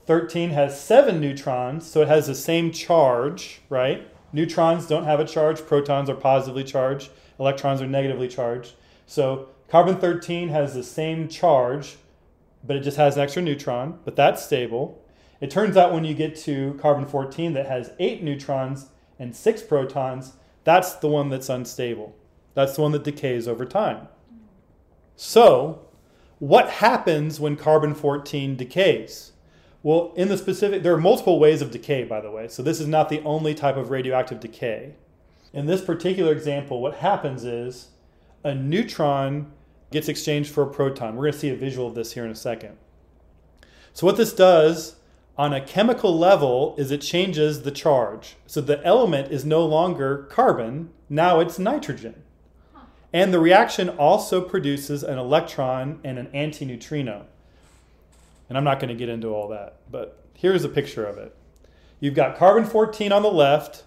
13 0.06 0.50
has 0.50 0.80
seven 0.80 1.20
neutrons, 1.20 1.86
so 1.86 2.02
it 2.02 2.08
has 2.08 2.26
the 2.26 2.34
same 2.34 2.72
charge, 2.72 3.60
right? 3.68 4.08
Neutrons 4.32 4.86
don't 4.86 5.04
have 5.04 5.20
a 5.20 5.24
charge, 5.24 5.64
protons 5.64 6.10
are 6.10 6.16
positively 6.16 6.64
charged, 6.64 7.10
electrons 7.38 7.80
are 7.80 7.86
negatively 7.86 8.26
charged. 8.26 8.74
So 9.06 9.48
carbon 9.68 9.96
13 9.96 10.48
has 10.48 10.74
the 10.74 10.82
same 10.82 11.28
charge, 11.28 11.96
but 12.64 12.76
it 12.76 12.80
just 12.80 12.96
has 12.96 13.16
an 13.16 13.22
extra 13.22 13.42
neutron, 13.42 13.98
but 14.04 14.16
that's 14.16 14.44
stable. 14.44 15.03
It 15.44 15.50
turns 15.50 15.76
out 15.76 15.92
when 15.92 16.06
you 16.06 16.14
get 16.14 16.36
to 16.36 16.72
carbon 16.80 17.04
14 17.04 17.52
that 17.52 17.66
has 17.66 17.90
eight 17.98 18.22
neutrons 18.22 18.86
and 19.18 19.36
six 19.36 19.60
protons, 19.60 20.38
that's 20.64 20.94
the 20.94 21.08
one 21.08 21.28
that's 21.28 21.50
unstable. 21.50 22.16
That's 22.54 22.76
the 22.76 22.80
one 22.80 22.92
that 22.92 23.04
decays 23.04 23.46
over 23.46 23.66
time. 23.66 24.08
So, 25.16 25.86
what 26.38 26.70
happens 26.70 27.40
when 27.40 27.56
carbon 27.56 27.94
14 27.94 28.56
decays? 28.56 29.32
Well, 29.82 30.14
in 30.16 30.28
the 30.28 30.38
specific, 30.38 30.82
there 30.82 30.94
are 30.94 30.98
multiple 30.98 31.38
ways 31.38 31.60
of 31.60 31.70
decay, 31.70 32.04
by 32.04 32.22
the 32.22 32.30
way. 32.30 32.48
So 32.48 32.62
this 32.62 32.80
is 32.80 32.86
not 32.86 33.10
the 33.10 33.20
only 33.20 33.54
type 33.54 33.76
of 33.76 33.90
radioactive 33.90 34.40
decay. 34.40 34.94
In 35.52 35.66
this 35.66 35.82
particular 35.82 36.32
example, 36.32 36.80
what 36.80 36.94
happens 36.94 37.44
is 37.44 37.88
a 38.44 38.54
neutron 38.54 39.52
gets 39.90 40.08
exchanged 40.08 40.50
for 40.50 40.62
a 40.62 40.72
proton. 40.72 41.16
We're 41.16 41.24
going 41.24 41.34
to 41.34 41.38
see 41.38 41.50
a 41.50 41.54
visual 41.54 41.86
of 41.86 41.94
this 41.94 42.14
here 42.14 42.24
in 42.24 42.30
a 42.30 42.34
second. 42.34 42.78
So 43.92 44.06
what 44.06 44.16
this 44.16 44.32
does 44.32 44.96
on 45.36 45.52
a 45.52 45.60
chemical 45.60 46.16
level 46.16 46.74
is 46.78 46.90
it 46.90 47.00
changes 47.00 47.62
the 47.62 47.70
charge. 47.70 48.36
So 48.46 48.60
the 48.60 48.84
element 48.84 49.32
is 49.32 49.44
no 49.44 49.66
longer 49.66 50.28
carbon, 50.30 50.90
now 51.08 51.40
it's 51.40 51.58
nitrogen. 51.58 52.22
And 53.12 53.32
the 53.32 53.38
reaction 53.38 53.88
also 53.88 54.40
produces 54.40 55.02
an 55.02 55.18
electron 55.18 56.00
and 56.04 56.18
an 56.18 56.26
antineutrino. 56.34 57.24
And 58.48 58.58
I'm 58.58 58.64
not 58.64 58.80
going 58.80 58.88
to 58.88 58.94
get 58.94 59.08
into 59.08 59.28
all 59.28 59.48
that, 59.48 59.76
but 59.90 60.24
here's 60.34 60.64
a 60.64 60.68
picture 60.68 61.04
of 61.04 61.18
it. 61.18 61.34
You've 62.00 62.14
got 62.14 62.36
carbon 62.36 62.64
14 62.64 63.12
on 63.12 63.22
the 63.22 63.30
left, 63.30 63.84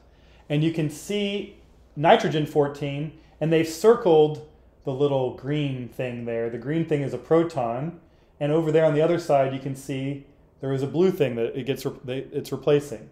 and 0.50 0.64
you 0.64 0.72
can 0.72 0.90
see 0.90 1.58
nitrogen 1.96 2.46
14, 2.46 3.18
and 3.40 3.54
they've 3.54 3.68
circled 3.68 4.48
the 4.86 4.94
little 4.94 5.36
green 5.36 5.90
thing 5.90 6.26
there. 6.26 6.50
The 6.50 6.58
green 6.58 6.86
thing 6.86 7.02
is 7.02 7.14
a 7.14 7.18
proton, 7.18 8.00
and 8.40 8.52
over 8.52 8.72
there 8.72 8.86
on 8.86 8.94
the 8.94 9.02
other 9.02 9.20
side, 9.20 9.54
you 9.54 9.60
can 9.60 9.76
see 9.76 10.26
there 10.60 10.74
is 10.74 10.84
a 10.84 10.88
blue 10.88 11.12
thing 11.12 11.36
that 11.36 11.58
it 11.58 11.66
gets 11.66 11.86
it's 12.08 12.52
replacing. 12.52 13.10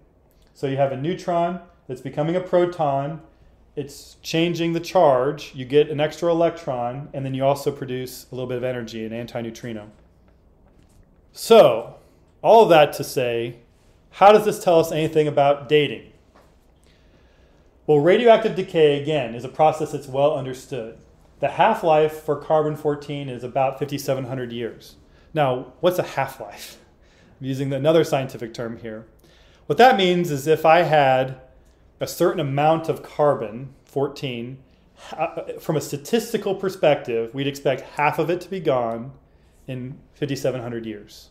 So 0.54 0.68
you 0.68 0.78
have 0.78 0.92
a 0.92 0.98
neutron 0.98 1.60
that's 1.88 2.02
becoming 2.02 2.36
a 2.36 2.42
proton. 2.42 3.22
It's 3.75 4.16
changing 4.22 4.74
the 4.74 4.80
charge. 4.80 5.52
You 5.54 5.66
get 5.66 5.90
an 5.90 6.00
extra 6.00 6.32
electron, 6.32 7.10
and 7.14 7.25
then 7.25 7.34
you 7.34 7.44
also 7.44 7.72
produce 7.72 8.25
a 8.32 8.36
little 8.36 8.48
bit 8.48 8.58
of 8.58 8.64
energy, 8.64 9.06
an 9.06 9.12
antineutrino. 9.12 9.90
So, 11.34 11.98
all 12.42 12.64
of 12.64 12.70
that 12.70 12.94
to 12.94 13.04
say, 13.04 13.58
how 14.12 14.32
does 14.32 14.46
this 14.46 14.64
tell 14.64 14.80
us 14.80 14.94
anything 14.94 15.28
about 15.28 15.68
dating? 15.68 16.14
Well, 17.86 18.00
radioactive 18.00 18.56
decay, 18.56 19.02
again, 19.02 19.36
is 19.36 19.44
a 19.44 19.50
process 19.50 19.92
that's 19.92 20.08
well 20.08 20.38
understood. 20.38 20.98
The 21.42 21.50
half 21.50 21.84
life 21.84 22.24
for 22.24 22.38
carbon 22.38 22.78
14 22.78 23.28
is 23.28 23.44
about 23.44 23.78
5,700 23.78 24.54
years. 24.54 24.96
Now, 25.34 25.74
what's 25.82 26.00
a 26.00 26.04
half 26.04 26.40
life? 26.40 26.78
Using 27.46 27.72
another 27.72 28.04
scientific 28.04 28.56
term 28.56 28.78
here. 28.78 29.06
What 29.68 29.78
that 29.78 29.98
means 29.98 30.32
is 30.32 30.48
if 30.48 30.66
I 30.66 30.82
had 30.82 31.40
a 32.00 32.08
certain 32.08 32.40
amount 32.40 32.90
of 32.90 33.04
carbon, 33.04 33.75
14, 33.86 34.58
uh, 35.12 35.44
from 35.60 35.78
a 35.78 35.82
statistical 35.82 36.56
perspective, 36.56 37.36
we'd 37.36 37.46
expect 37.46 37.82
half 37.98 38.18
of 38.18 38.32
it 38.32 38.42
to 38.42 38.50
be 38.50 38.60
gone 38.60 39.12
in 39.68 40.00
5,700 40.16 40.88
years. 40.88 41.30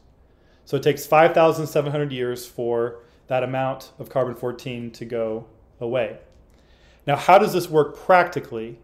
So 0.65 0.77
it 0.77 0.85
takes 0.85 1.05
5,700 1.05 2.13
years 2.13 2.47
for 2.47 3.01
that 3.27 3.43
amount 3.43 3.91
of 3.99 4.09
carbon 4.09 4.37
14 4.37 4.93
to 4.93 5.05
go 5.05 5.47
away. 5.81 6.19
Now, 7.09 7.17
how 7.17 7.39
does 7.39 7.53
this 7.53 7.69
work 7.69 7.97
practically? 7.97 8.79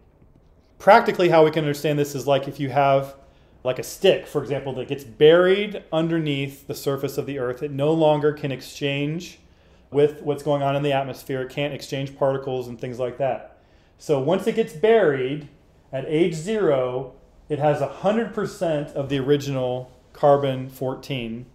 Practically, 0.79 1.29
how 1.29 1.45
we 1.45 1.51
can 1.51 1.63
understand 1.63 1.97
this 1.97 2.13
is 2.13 2.27
like 2.27 2.49
if 2.49 2.59
you 2.59 2.71
have 2.71 3.15
like 3.63 3.79
a 3.79 3.83
stick, 3.83 4.25
for 4.25 4.41
example, 4.41 4.73
that 4.73 4.87
gets 4.87 5.03
buried 5.03 5.83
underneath 5.91 6.67
the 6.67 6.75
surface 6.75 7.17
of 7.17 7.25
the 7.25 7.39
earth, 7.39 7.61
it 7.61 7.71
no 7.71 7.93
longer 7.93 8.33
can 8.33 8.51
exchange 8.51 9.39
with 9.91 10.21
what's 10.21 10.41
going 10.41 10.63
on 10.63 10.75
in 10.75 10.83
the 10.83 10.93
atmosphere. 10.93 11.41
It 11.41 11.51
can't 11.51 11.73
exchange 11.73 12.17
particles 12.17 12.67
and 12.67 12.79
things 12.79 12.97
like 12.97 13.17
that. 13.17 13.57
So 13.97 14.19
once 14.19 14.47
it 14.47 14.55
gets 14.55 14.73
buried 14.73 15.47
at 15.91 16.05
age 16.07 16.33
zero, 16.33 17.13
it 17.49 17.59
has 17.59 17.81
100% 17.81 18.93
of 18.93 19.09
the 19.09 19.19
original 19.19 19.91
carbon 20.13 20.69
14, 20.69 21.45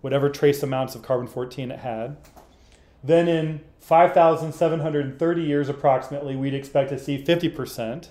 whatever 0.00 0.28
trace 0.30 0.62
amounts 0.62 0.94
of 0.94 1.02
carbon 1.02 1.26
14 1.26 1.70
it 1.70 1.80
had. 1.80 2.16
Then 3.04 3.28
in 3.28 3.60
5,730 3.80 5.42
years 5.42 5.68
approximately, 5.68 6.34
we'd 6.34 6.54
expect 6.54 6.90
to 6.90 6.98
see 6.98 7.22
50%. 7.22 8.08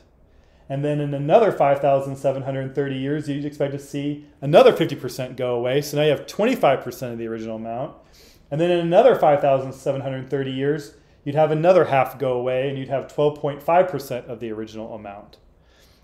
And 0.72 0.86
then 0.86 1.02
in 1.02 1.14
another 1.14 1.52
5,730 1.52 2.96
years, 2.96 3.28
you'd 3.28 3.44
expect 3.44 3.74
to 3.74 3.78
see 3.78 4.26
another 4.40 4.72
50% 4.72 5.36
go 5.36 5.56
away. 5.56 5.82
So 5.82 5.98
now 5.98 6.04
you 6.04 6.12
have 6.12 6.26
25% 6.28 7.12
of 7.12 7.18
the 7.18 7.28
original 7.28 7.58
amount. 7.58 7.98
And 8.50 8.62
then 8.62 8.72
in 8.72 8.80
another 8.80 9.18
5,730 9.18 10.50
years, 10.50 10.94
you'd 11.26 11.36
have 11.36 11.52
another 11.52 11.84
half 11.84 12.18
go 12.18 12.40
away 12.40 12.70
and 12.70 12.78
you'd 12.78 12.88
have 12.88 13.14
12.5% 13.14 14.30
of 14.30 14.40
the 14.40 14.50
original 14.54 14.96
amount. 14.96 15.40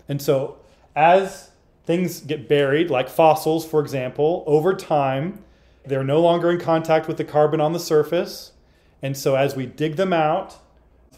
And 0.06 0.20
so 0.20 0.58
as 0.94 1.52
things 1.84 2.20
get 2.20 2.46
buried, 2.46 2.90
like 2.90 3.08
fossils, 3.08 3.64
for 3.64 3.80
example, 3.80 4.44
over 4.46 4.74
time, 4.74 5.42
they're 5.86 6.04
no 6.04 6.20
longer 6.20 6.50
in 6.50 6.60
contact 6.60 7.08
with 7.08 7.16
the 7.16 7.24
carbon 7.24 7.62
on 7.62 7.72
the 7.72 7.80
surface. 7.80 8.52
And 9.00 9.16
so 9.16 9.34
as 9.34 9.56
we 9.56 9.64
dig 9.64 9.96
them 9.96 10.12
out, 10.12 10.58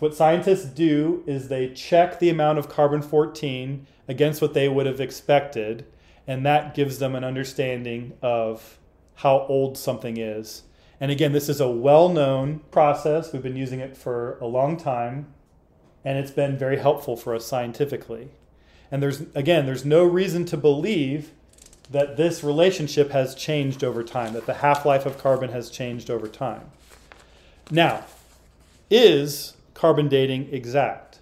what 0.01 0.15
scientists 0.15 0.65
do 0.65 1.23
is 1.27 1.49
they 1.49 1.69
check 1.69 2.19
the 2.19 2.31
amount 2.31 2.59
of 2.59 2.69
carbon 2.69 3.03
14 3.03 3.87
against 4.09 4.43
what 4.43 4.55
they 4.55 4.69
would 4.69 4.87
have 4.87 5.01
expected, 5.01 5.87
and 6.27 6.45
that 6.45 6.75
gives 6.75 6.99
them 6.99 7.15
an 7.15 7.23
understanding 7.23 8.15
of 8.23 8.79
how 9.17 9.41
old 9.49 9.77
something 9.77 10.17
is. 10.17 10.63
And 11.01 11.11
again, 11.11 11.33
this 11.33 11.49
is 11.49 11.61
a 11.61 11.69
well 11.69 12.09
known 12.09 12.61
process. 12.71 13.33
We've 13.33 13.43
been 13.43 13.57
using 13.57 13.81
it 13.81 13.97
for 13.97 14.39
a 14.41 14.47
long 14.47 14.77
time, 14.77 15.33
and 16.05 16.19
it's 16.19 16.31
been 16.31 16.59
very 16.59 16.79
helpful 16.79 17.17
for 17.17 17.35
us 17.35 17.47
scientifically. 17.47 18.29
And 18.91 19.03
there's, 19.03 19.21
again, 19.35 19.67
there's 19.67 19.85
no 19.85 20.05
reason 20.05 20.45
to 20.47 20.57
believe 20.57 21.31
that 21.91 22.17
this 22.17 22.43
relationship 22.43 23.11
has 23.11 23.35
changed 23.35 23.85
over 23.85 24.03
time, 24.03 24.33
that 24.33 24.47
the 24.47 24.55
half 24.55 24.87
life 24.87 25.07
of 25.07 25.19
carbon 25.19 25.51
has 25.51 25.71
changed 25.71 26.11
over 26.11 26.29
time. 26.29 26.71
Now, 27.71 28.05
is 28.91 29.55
carbon 29.75 30.09
dating 30.09 30.53
exact? 30.53 31.21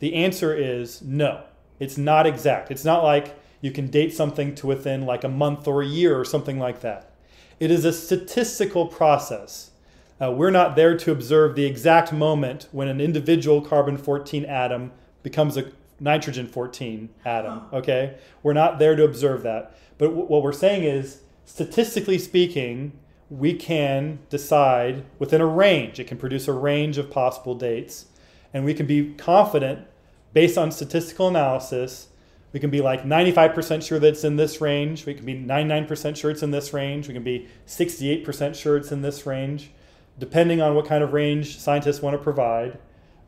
The 0.00 0.14
answer 0.14 0.54
is 0.54 1.02
no. 1.02 1.42
It's 1.80 1.98
not 1.98 2.26
exact. 2.26 2.70
It's 2.70 2.84
not 2.84 3.02
like 3.02 3.38
you 3.60 3.70
can 3.70 3.88
date 3.88 4.14
something 4.14 4.54
to 4.56 4.66
within 4.66 5.06
like 5.06 5.24
a 5.24 5.28
month 5.28 5.66
or 5.66 5.82
a 5.82 5.86
year 5.86 6.18
or 6.18 6.24
something 6.24 6.58
like 6.58 6.80
that. 6.80 7.12
It 7.60 7.70
is 7.70 7.84
a 7.84 7.92
statistical 7.92 8.86
process. 8.86 9.72
Uh, 10.20 10.32
we're 10.32 10.50
not 10.50 10.76
there 10.76 10.96
to 10.96 11.12
observe 11.12 11.54
the 11.54 11.64
exact 11.64 12.12
moment 12.12 12.68
when 12.72 12.88
an 12.88 13.00
individual 13.00 13.60
carbon 13.60 13.96
14 13.96 14.44
atom 14.44 14.92
becomes 15.22 15.56
a 15.56 15.70
nitrogen 16.00 16.46
14 16.46 17.08
atom, 17.24 17.62
okay? 17.72 18.16
We're 18.42 18.52
not 18.52 18.78
there 18.78 18.96
to 18.96 19.04
observe 19.04 19.42
that. 19.42 19.76
But 19.96 20.06
w- 20.06 20.26
what 20.26 20.42
we're 20.42 20.52
saying 20.52 20.84
is, 20.84 21.22
statistically 21.44 22.18
speaking, 22.18 22.92
we 23.30 23.54
can 23.54 24.20
decide 24.30 25.04
within 25.18 25.40
a 25.40 25.46
range. 25.46 26.00
It 26.00 26.06
can 26.06 26.18
produce 26.18 26.48
a 26.48 26.52
range 26.52 26.98
of 26.98 27.10
possible 27.10 27.54
dates. 27.54 28.06
And 28.54 28.64
we 28.64 28.74
can 28.74 28.86
be 28.86 29.12
confident 29.14 29.86
based 30.32 30.56
on 30.56 30.70
statistical 30.70 31.28
analysis. 31.28 32.08
We 32.52 32.60
can 32.60 32.70
be 32.70 32.80
like 32.80 33.02
95% 33.02 33.86
sure 33.86 33.98
that 33.98 34.08
it's 34.08 34.24
in 34.24 34.36
this 34.36 34.60
range. 34.60 35.04
We 35.04 35.14
can 35.14 35.26
be 35.26 35.34
99% 35.34 36.16
sure 36.16 36.30
it's 36.30 36.42
in 36.42 36.50
this 36.50 36.72
range. 36.72 37.08
We 37.08 37.14
can 37.14 37.22
be 37.22 37.48
68% 37.66 38.54
sure 38.54 38.76
it's 38.76 38.92
in 38.92 39.02
this 39.02 39.26
range. 39.26 39.70
Depending 40.18 40.62
on 40.62 40.74
what 40.74 40.86
kind 40.86 41.04
of 41.04 41.12
range 41.12 41.58
scientists 41.58 42.00
want 42.00 42.14
to 42.14 42.22
provide, 42.22 42.78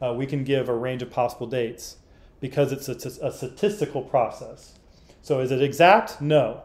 uh, 0.02 0.14
we 0.14 0.26
can 0.26 0.45
give 0.45 0.69
a 0.69 0.75
range 0.75 1.02
of 1.02 1.11
possible 1.11 1.47
dates 1.47 1.97
because 2.40 2.73
it's 2.73 2.88
a, 2.88 3.26
a 3.26 3.30
statistical 3.30 4.00
process. 4.02 4.78
So 5.21 5.40
is 5.40 5.52
it 5.52 5.62
exact? 5.62 6.23
No. 6.23 6.62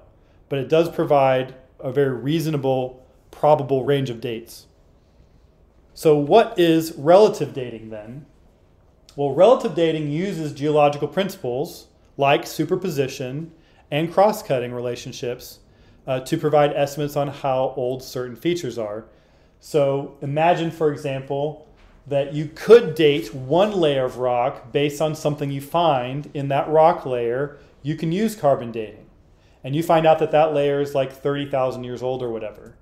But 0.48 0.60
it 0.60 0.70
does 0.70 0.90
provide 0.90 1.54
a 1.82 1.92
very 1.92 2.16
reasonable 2.16 3.05
probable 3.36 3.84
range 3.84 4.10
of 4.10 4.22
dates. 4.22 4.68
So, 5.94 6.18
what 6.18 6.58
is 6.58 6.94
relative 6.98 7.54
dating 7.54 7.90
then? 7.90 8.26
Well, 9.16 9.34
relative 9.34 9.76
dating 9.76 10.10
uses 10.10 10.52
geological 10.52 11.08
principles 11.08 11.88
like 12.18 12.46
superposition 12.46 13.52
and 13.92 14.12
cross 14.12 14.44
cutting 14.44 14.74
relationships 14.74 15.60
uh, 16.08 16.20
to 16.22 16.38
provide 16.38 16.74
estimates 16.74 17.16
on 17.16 17.28
how 17.28 17.74
old 17.78 18.04
certain 18.04 18.36
features 18.36 18.78
are. 18.78 19.06
So, 19.60 20.18
imagine, 20.22 20.72
for 20.72 20.92
example, 20.92 21.68
that 22.08 22.34
you 22.34 22.50
could 22.54 22.96
date 22.96 23.34
one 23.34 23.72
layer 23.72 24.06
of 24.06 24.18
rock 24.18 24.72
based 24.72 25.02
on 25.02 25.16
something 25.16 25.50
you 25.50 25.62
find 25.62 26.30
in 26.34 26.50
that 26.50 26.70
rock 26.70 27.06
layer. 27.06 27.58
You 27.82 27.96
can 27.96 28.12
use 28.12 28.36
carbon 28.36 28.72
dating. 28.72 29.06
And 29.64 29.76
you 29.76 29.82
find 29.82 30.06
out 30.06 30.20
that 30.20 30.32
that 30.32 30.54
layer 30.54 30.80
is 30.80 30.94
like 30.94 31.12
30,000 31.12 31.84
years 31.84 32.04
old 32.04 32.22
or 32.22 32.30
whatever. 32.30 32.76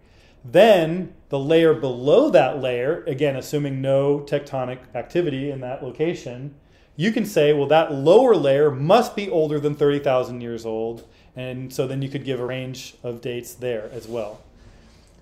Then 0.43 1.13
the 1.29 1.39
layer 1.39 1.73
below 1.73 2.29
that 2.29 2.59
layer, 2.59 3.03
again, 3.07 3.35
assuming 3.35 3.81
no 3.81 4.19
tectonic 4.19 4.79
activity 4.93 5.49
in 5.49 5.61
that 5.61 5.83
location, 5.83 6.55
you 6.95 7.11
can 7.11 7.25
say, 7.25 7.53
well, 7.53 7.67
that 7.67 7.93
lower 7.93 8.35
layer 8.35 8.69
must 8.69 9.15
be 9.15 9.29
older 9.29 9.59
than 9.59 9.75
30,000 9.75 10.41
years 10.41 10.65
old. 10.65 11.07
And 11.35 11.73
so 11.73 11.87
then 11.87 12.01
you 12.01 12.09
could 12.09 12.25
give 12.25 12.39
a 12.39 12.45
range 12.45 12.95
of 13.03 13.21
dates 13.21 13.53
there 13.53 13.89
as 13.93 14.07
well. 14.07 14.41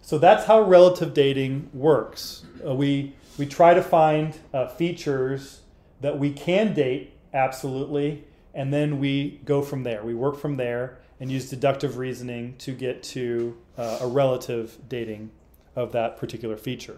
So 0.01 0.17
that's 0.17 0.45
how 0.45 0.61
relative 0.61 1.13
dating 1.13 1.69
works. 1.73 2.43
Uh, 2.65 2.73
we, 2.73 3.13
we 3.37 3.45
try 3.45 3.73
to 3.73 3.81
find 3.81 4.37
uh, 4.53 4.67
features 4.67 5.61
that 6.01 6.17
we 6.17 6.31
can 6.33 6.73
date 6.73 7.13
absolutely, 7.33 8.25
and 8.53 8.73
then 8.73 8.99
we 8.99 9.39
go 9.45 9.61
from 9.61 9.83
there. 9.83 10.03
We 10.03 10.15
work 10.15 10.37
from 10.37 10.57
there 10.57 10.97
and 11.21 11.31
use 11.31 11.51
deductive 11.51 11.97
reasoning 11.97 12.55
to 12.57 12.73
get 12.73 13.03
to 13.03 13.55
uh, 13.77 13.99
a 14.01 14.07
relative 14.07 14.79
dating 14.89 15.29
of 15.75 15.91
that 15.91 16.17
particular 16.17 16.57
feature. 16.57 16.97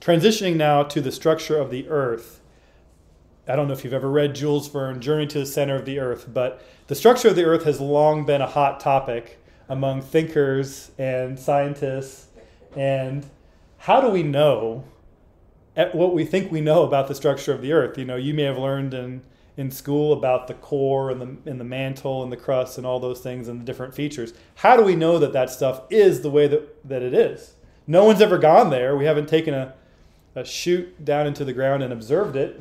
Transitioning 0.00 0.56
now 0.56 0.82
to 0.82 1.00
the 1.00 1.12
structure 1.12 1.56
of 1.56 1.70
the 1.70 1.88
Earth. 1.88 2.40
I 3.46 3.54
don't 3.54 3.68
know 3.68 3.74
if 3.74 3.84
you've 3.84 3.94
ever 3.94 4.10
read 4.10 4.34
Jules 4.34 4.68
Verne, 4.68 5.00
Journey 5.00 5.28
to 5.28 5.38
the 5.38 5.46
Center 5.46 5.76
of 5.76 5.84
the 5.84 6.00
Earth, 6.00 6.26
but 6.34 6.62
the 6.88 6.96
structure 6.96 7.28
of 7.28 7.36
the 7.36 7.44
Earth 7.44 7.62
has 7.62 7.80
long 7.80 8.26
been 8.26 8.40
a 8.40 8.46
hot 8.46 8.80
topic 8.80 9.38
among 9.68 10.02
thinkers 10.02 10.90
and 10.98 11.38
scientists. 11.38 12.26
And 12.76 13.24
how 13.78 14.00
do 14.00 14.08
we 14.08 14.24
know 14.24 14.84
what 15.92 16.12
we 16.12 16.24
think 16.24 16.50
we 16.50 16.60
know 16.60 16.82
about 16.82 17.06
the 17.06 17.14
structure 17.14 17.52
of 17.52 17.62
the 17.62 17.72
Earth? 17.72 17.96
You 17.96 18.04
know, 18.04 18.16
you 18.16 18.34
may 18.34 18.42
have 18.42 18.58
learned 18.58 18.94
in 18.94 19.22
in 19.60 19.70
school 19.70 20.14
about 20.14 20.46
the 20.46 20.54
core 20.54 21.10
and 21.10 21.20
the, 21.20 21.50
and 21.50 21.60
the 21.60 21.64
mantle 21.64 22.22
and 22.22 22.32
the 22.32 22.36
crust 22.36 22.78
and 22.78 22.86
all 22.86 22.98
those 22.98 23.20
things 23.20 23.46
and 23.46 23.60
the 23.60 23.64
different 23.64 23.94
features. 23.94 24.32
How 24.54 24.74
do 24.74 24.82
we 24.82 24.96
know 24.96 25.18
that 25.18 25.34
that 25.34 25.50
stuff 25.50 25.82
is 25.90 26.22
the 26.22 26.30
way 26.30 26.48
that, 26.48 26.88
that 26.88 27.02
it 27.02 27.12
is? 27.12 27.52
No 27.86 28.06
one's 28.06 28.22
ever 28.22 28.38
gone 28.38 28.70
there. 28.70 28.96
We 28.96 29.04
haven't 29.04 29.28
taken 29.28 29.52
a, 29.52 29.74
a 30.34 30.46
chute 30.46 31.04
down 31.04 31.26
into 31.26 31.44
the 31.44 31.52
ground 31.52 31.82
and 31.82 31.92
observed 31.92 32.36
it. 32.36 32.58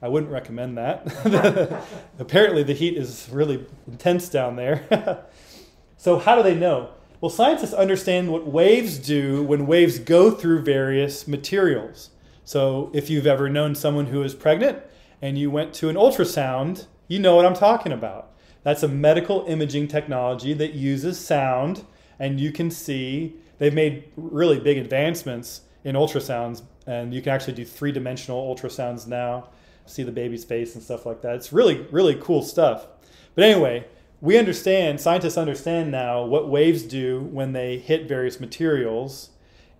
I 0.00 0.08
wouldn't 0.08 0.32
recommend 0.32 0.78
that. 0.78 1.84
Apparently, 2.18 2.62
the 2.62 2.72
heat 2.72 2.96
is 2.96 3.28
really 3.30 3.66
intense 3.86 4.30
down 4.30 4.56
there. 4.56 5.26
so, 5.98 6.18
how 6.18 6.36
do 6.36 6.42
they 6.42 6.54
know? 6.54 6.88
Well, 7.20 7.28
scientists 7.28 7.74
understand 7.74 8.32
what 8.32 8.46
waves 8.46 8.96
do 8.96 9.42
when 9.42 9.66
waves 9.66 9.98
go 9.98 10.30
through 10.30 10.62
various 10.62 11.28
materials. 11.28 12.10
So, 12.46 12.90
if 12.94 13.10
you've 13.10 13.26
ever 13.26 13.50
known 13.50 13.74
someone 13.74 14.06
who 14.06 14.22
is 14.22 14.34
pregnant, 14.34 14.82
and 15.22 15.38
you 15.38 15.50
went 15.50 15.74
to 15.74 15.88
an 15.88 15.96
ultrasound, 15.96 16.86
you 17.08 17.18
know 17.18 17.36
what 17.36 17.46
I'm 17.46 17.54
talking 17.54 17.92
about. 17.92 18.32
That's 18.62 18.82
a 18.82 18.88
medical 18.88 19.44
imaging 19.46 19.88
technology 19.88 20.52
that 20.54 20.74
uses 20.74 21.18
sound, 21.18 21.84
and 22.18 22.38
you 22.38 22.52
can 22.52 22.70
see 22.70 23.36
they've 23.58 23.74
made 23.74 24.04
really 24.16 24.60
big 24.60 24.78
advancements 24.78 25.62
in 25.84 25.96
ultrasounds, 25.96 26.62
and 26.86 27.14
you 27.14 27.22
can 27.22 27.32
actually 27.32 27.54
do 27.54 27.64
three 27.64 27.92
dimensional 27.92 28.54
ultrasounds 28.54 29.06
now, 29.06 29.48
see 29.86 30.02
the 30.02 30.12
baby's 30.12 30.44
face 30.44 30.74
and 30.74 30.84
stuff 30.84 31.06
like 31.06 31.22
that. 31.22 31.36
It's 31.36 31.52
really, 31.52 31.86
really 31.90 32.16
cool 32.20 32.42
stuff. 32.42 32.86
But 33.34 33.44
anyway, 33.44 33.86
we 34.20 34.36
understand, 34.36 35.00
scientists 35.00 35.38
understand 35.38 35.90
now 35.90 36.24
what 36.24 36.48
waves 36.48 36.82
do 36.82 37.20
when 37.32 37.52
they 37.52 37.78
hit 37.78 38.06
various 38.06 38.38
materials. 38.38 39.30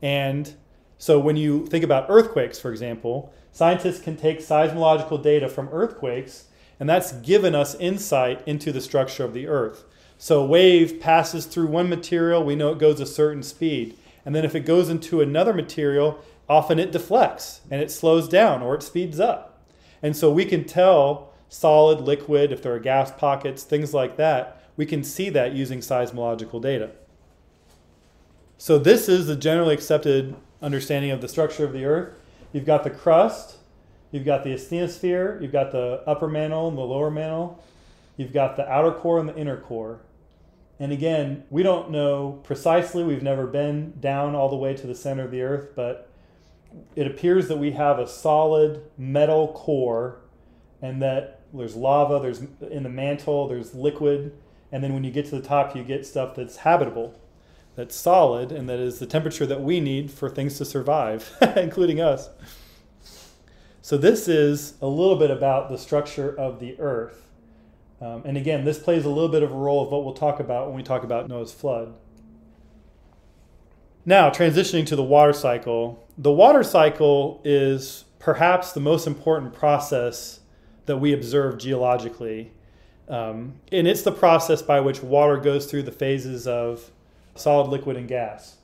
And 0.00 0.54
so 0.96 1.18
when 1.18 1.36
you 1.36 1.66
think 1.66 1.84
about 1.84 2.06
earthquakes, 2.08 2.58
for 2.58 2.70
example, 2.70 3.32
scientists 3.52 4.00
can 4.00 4.16
take 4.16 4.40
seismological 4.40 5.22
data 5.22 5.48
from 5.48 5.68
earthquakes, 5.70 6.46
and 6.78 6.88
that's 6.88 7.12
given 7.12 7.54
us 7.54 7.74
insight 7.76 8.46
into 8.46 8.72
the 8.72 8.80
structure 8.80 9.24
of 9.24 9.34
the 9.34 9.46
Earth. 9.46 9.84
So 10.18 10.42
a 10.42 10.46
wave 10.46 11.00
passes 11.00 11.46
through 11.46 11.68
one 11.68 11.88
material, 11.88 12.44
we 12.44 12.56
know 12.56 12.72
it 12.72 12.78
goes 12.78 13.00
a 13.00 13.06
certain 13.06 13.42
speed. 13.42 13.96
And 14.24 14.34
then 14.34 14.44
if 14.44 14.54
it 14.54 14.66
goes 14.66 14.90
into 14.90 15.20
another 15.22 15.54
material, 15.54 16.22
often 16.48 16.78
it 16.78 16.92
deflects 16.92 17.62
and 17.70 17.80
it 17.80 17.90
slows 17.90 18.28
down 18.28 18.62
or 18.62 18.74
it 18.74 18.82
speeds 18.82 19.18
up. 19.18 19.62
And 20.02 20.16
so 20.16 20.30
we 20.30 20.44
can 20.44 20.64
tell 20.64 21.32
solid, 21.48 22.00
liquid, 22.00 22.52
if 22.52 22.62
there 22.62 22.74
are 22.74 22.78
gas 22.78 23.10
pockets, 23.10 23.62
things 23.62 23.94
like 23.94 24.16
that, 24.18 24.62
we 24.76 24.86
can 24.86 25.02
see 25.02 25.30
that 25.30 25.52
using 25.52 25.80
seismological 25.80 26.60
data. 26.60 26.90
So 28.58 28.78
this 28.78 29.08
is 29.08 29.26
the 29.26 29.36
generally 29.36 29.74
accepted 29.74 30.36
understanding 30.60 31.10
of 31.10 31.22
the 31.22 31.28
structure 31.28 31.64
of 31.64 31.72
the 31.72 31.86
Earth. 31.86 32.14
You've 32.52 32.66
got 32.66 32.84
the 32.84 32.90
crust, 32.90 33.58
you've 34.10 34.24
got 34.24 34.44
the 34.44 34.50
asthenosphere, 34.50 35.40
you've 35.40 35.52
got 35.52 35.70
the 35.70 36.02
upper 36.06 36.28
mantle 36.28 36.68
and 36.68 36.76
the 36.76 36.82
lower 36.82 37.10
mantle, 37.10 37.62
you've 38.16 38.32
got 38.32 38.56
the 38.56 38.68
outer 38.68 38.92
core 38.92 39.18
and 39.18 39.28
the 39.28 39.36
inner 39.36 39.56
core. 39.56 40.00
And 40.78 40.92
again, 40.92 41.44
we 41.50 41.62
don't 41.62 41.90
know 41.90 42.40
precisely, 42.42 43.04
we've 43.04 43.22
never 43.22 43.46
been 43.46 43.92
down 44.00 44.34
all 44.34 44.48
the 44.48 44.56
way 44.56 44.74
to 44.74 44.86
the 44.86 44.94
center 44.94 45.24
of 45.24 45.30
the 45.30 45.42
earth, 45.42 45.70
but 45.76 46.08
it 46.96 47.06
appears 47.06 47.48
that 47.48 47.58
we 47.58 47.72
have 47.72 47.98
a 47.98 48.06
solid 48.06 48.82
metal 48.96 49.48
core 49.48 50.20
and 50.82 51.02
that 51.02 51.42
there's 51.52 51.76
lava, 51.76 52.20
there's 52.20 52.42
in 52.70 52.82
the 52.82 52.88
mantle, 52.88 53.46
there's 53.48 53.74
liquid, 53.74 54.32
and 54.72 54.82
then 54.82 54.94
when 54.94 55.04
you 55.04 55.10
get 55.10 55.26
to 55.26 55.32
the 55.32 55.46
top, 55.46 55.76
you 55.76 55.82
get 55.82 56.06
stuff 56.06 56.34
that's 56.34 56.58
habitable, 56.58 57.14
that's 57.80 57.96
solid, 57.96 58.52
and 58.52 58.68
that 58.68 58.78
is 58.78 58.98
the 58.98 59.06
temperature 59.06 59.46
that 59.46 59.62
we 59.62 59.80
need 59.80 60.10
for 60.10 60.28
things 60.28 60.58
to 60.58 60.66
survive, 60.66 61.34
including 61.56 61.98
us. 61.98 62.28
So 63.80 63.96
this 63.96 64.28
is 64.28 64.74
a 64.82 64.86
little 64.86 65.16
bit 65.16 65.30
about 65.30 65.70
the 65.70 65.78
structure 65.78 66.38
of 66.38 66.60
the 66.60 66.78
earth. 66.78 67.26
Um, 68.02 68.22
and 68.26 68.36
again, 68.36 68.66
this 68.66 68.78
plays 68.78 69.06
a 69.06 69.08
little 69.08 69.30
bit 69.30 69.42
of 69.42 69.50
a 69.50 69.54
role 69.54 69.82
of 69.82 69.90
what 69.90 70.04
we'll 70.04 70.12
talk 70.12 70.40
about 70.40 70.66
when 70.66 70.76
we 70.76 70.82
talk 70.82 71.04
about 71.04 71.26
Noah's 71.26 71.54
flood. 71.54 71.94
Now, 74.04 74.28
transitioning 74.28 74.84
to 74.86 74.96
the 74.96 75.02
water 75.02 75.32
cycle. 75.32 76.06
The 76.18 76.32
water 76.32 76.62
cycle 76.62 77.40
is 77.44 78.04
perhaps 78.18 78.72
the 78.72 78.80
most 78.80 79.06
important 79.06 79.54
process 79.54 80.40
that 80.84 80.98
we 80.98 81.14
observe 81.14 81.56
geologically. 81.56 82.52
Um, 83.08 83.54
and 83.72 83.88
it's 83.88 84.02
the 84.02 84.12
process 84.12 84.60
by 84.60 84.80
which 84.80 85.02
water 85.02 85.38
goes 85.38 85.64
through 85.64 85.84
the 85.84 85.92
phases 85.92 86.46
of 86.46 86.90
solid, 87.40 87.68
liquid, 87.68 87.96
and 87.96 88.08
gas. 88.08 88.56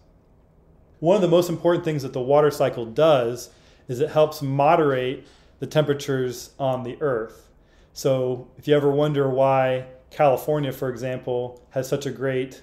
One 1.01 1.17
of 1.17 1.23
the 1.23 1.29
most 1.29 1.51
important 1.51 1.85
things 1.85 2.03
that 2.03 2.13
the 2.13 2.21
water 2.21 2.51
cycle 2.51 2.87
does 2.87 3.51
is 3.89 4.01
it 4.01 4.11
helps 4.11 4.43
moderate 4.43 5.27
the 5.59 5.67
temperatures 5.67 6.51
on 6.59 6.83
the 6.83 6.97
earth. 7.01 7.49
So, 7.93 8.49
if 8.59 8.69
you 8.69 8.77
ever 8.77 8.91
wonder 8.91 9.29
why 9.29 9.87
California, 10.11 10.73
for 10.73 10.89
example, 10.89 11.63
has 11.71 11.89
such 11.89 12.07
a 12.07 12.11
great 12.11 12.63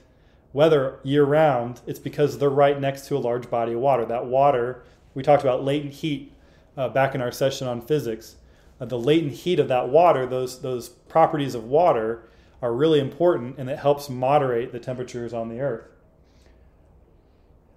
weather 0.51 0.99
year 1.03 1.23
round, 1.23 1.81
it's 1.87 1.99
because 1.99 2.37
they're 2.37 2.49
right 2.49 2.79
next 2.79 3.07
to 3.07 3.17
a 3.17 3.19
large 3.19 3.49
body 3.49 3.73
of 3.73 3.79
water. 3.79 4.05
That 4.05 4.25
water, 4.25 4.83
we 5.15 5.23
talked 5.23 5.43
about 5.43 5.63
latent 5.63 5.93
heat 5.93 6.31
uh, 6.77 6.89
back 6.89 7.15
in 7.15 7.21
our 7.21 7.31
session 7.31 7.67
on 7.67 7.81
physics. 7.81 8.35
Uh, 8.79 8.85
the 8.85 8.99
latent 8.99 9.33
heat 9.33 9.59
of 9.59 9.67
that 9.67 9.89
water, 9.89 10.25
those, 10.25 10.61
those 10.61 10.89
properties 10.89 11.55
of 11.55 11.65
water, 11.65 12.23
are 12.61 12.73
really 12.73 12.99
important 12.99 13.57
and 13.57 13.69
it 13.69 13.79
helps 13.79 14.09
moderate 14.09 14.71
the 14.71 14.79
temperatures 14.79 15.33
on 15.33 15.49
the 15.49 15.59
earth. 15.59 15.92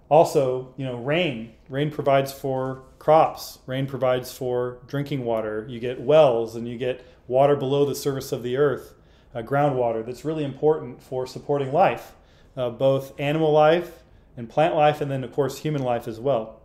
Also, 0.09 0.73
you 0.77 0.85
know, 0.85 0.97
rain. 0.97 1.53
Rain 1.69 1.91
provides 1.91 2.31
for 2.31 2.83
crops. 2.99 3.59
Rain 3.65 3.87
provides 3.87 4.31
for 4.31 4.79
drinking 4.87 5.25
water. 5.25 5.65
You 5.69 5.79
get 5.79 5.99
wells 5.99 6.55
and 6.55 6.67
you 6.67 6.77
get 6.77 7.05
water 7.27 7.55
below 7.55 7.85
the 7.85 7.95
surface 7.95 8.31
of 8.31 8.41
the 8.41 8.55
earth, 8.55 8.93
uh, 9.35 9.41
groundwater 9.41 10.05
that's 10.05 10.23
really 10.23 10.45
important 10.45 11.01
for 11.01 11.27
supporting 11.27 11.73
life 11.73 12.13
uh, 12.57 12.71
both 12.71 13.17
animal 13.19 13.51
life 13.51 14.03
and 14.35 14.49
plant 14.49 14.75
life, 14.75 14.99
and 14.99 15.09
then, 15.09 15.23
of 15.23 15.31
course, 15.31 15.59
human 15.59 15.83
life 15.83 16.07
as 16.07 16.19
well. 16.19 16.59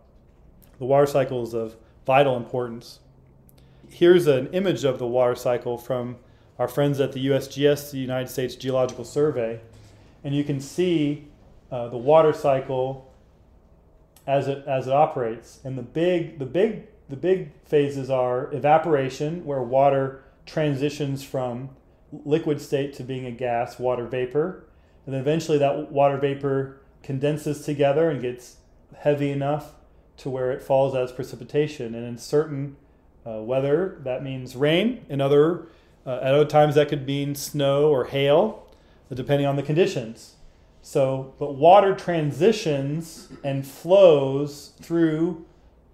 The 0.79 0.85
water 0.85 1.05
cycle 1.05 1.43
is 1.43 1.53
of 1.53 1.75
vital 2.05 2.35
importance. 2.35 2.99
Here's 3.89 4.27
an 4.27 4.47
image 4.47 4.83
of 4.83 4.99
the 4.99 5.07
water 5.07 5.35
cycle 5.35 5.77
from 5.77 6.17
our 6.59 6.67
friends 6.67 6.99
at 6.99 7.13
the 7.13 7.27
USGS, 7.27 7.91
the 7.91 7.99
United 7.99 8.29
States 8.29 8.55
Geological 8.55 9.05
Survey, 9.05 9.61
and 10.23 10.35
you 10.35 10.43
can 10.43 10.59
see 10.59 11.27
uh, 11.71 11.87
the 11.89 11.97
water 11.97 12.33
cycle 12.33 13.11
as 14.25 14.47
it 14.47 14.63
as 14.67 14.87
it 14.87 14.93
operates. 14.93 15.59
And 15.63 15.77
the 15.77 15.83
big 15.83 16.39
the 16.39 16.45
big 16.45 16.87
the 17.09 17.15
big 17.17 17.51
phases 17.65 18.09
are 18.09 18.53
evaporation, 18.53 19.45
where 19.45 19.61
water 19.61 20.23
transitions 20.45 21.23
from 21.23 21.69
liquid 22.11 22.61
state 22.61 22.93
to 22.93 23.03
being 23.03 23.25
a 23.25 23.31
gas, 23.31 23.79
water 23.79 24.07
vapor, 24.07 24.65
and 25.05 25.13
then 25.13 25.21
eventually 25.21 25.57
that 25.57 25.91
water 25.91 26.17
vapor 26.17 26.79
condenses 27.01 27.65
together 27.65 28.09
and 28.09 28.21
gets 28.21 28.57
heavy 28.99 29.31
enough 29.31 29.73
to 30.17 30.29
where 30.29 30.51
it 30.51 30.61
falls 30.61 30.95
as 30.95 31.11
precipitation. 31.11 31.95
And 31.95 32.05
in 32.05 32.17
certain 32.17 32.77
uh, 33.25 33.41
weather, 33.41 33.99
that 34.03 34.23
means 34.23 34.55
rain. 34.55 35.05
In 35.09 35.19
other, 35.21 35.67
uh, 36.05 36.19
at 36.21 36.33
other 36.33 36.45
times, 36.45 36.75
that 36.75 36.89
could 36.89 37.05
mean 37.05 37.35
snow 37.35 37.89
or 37.89 38.05
hail, 38.05 38.67
depending 39.13 39.47
on 39.47 39.55
the 39.55 39.63
conditions. 39.63 40.35
So, 40.85 41.33
but 41.39 41.55
water 41.55 41.95
transitions 41.95 43.29
and 43.41 43.65
flows 43.65 44.73
through 44.81 45.45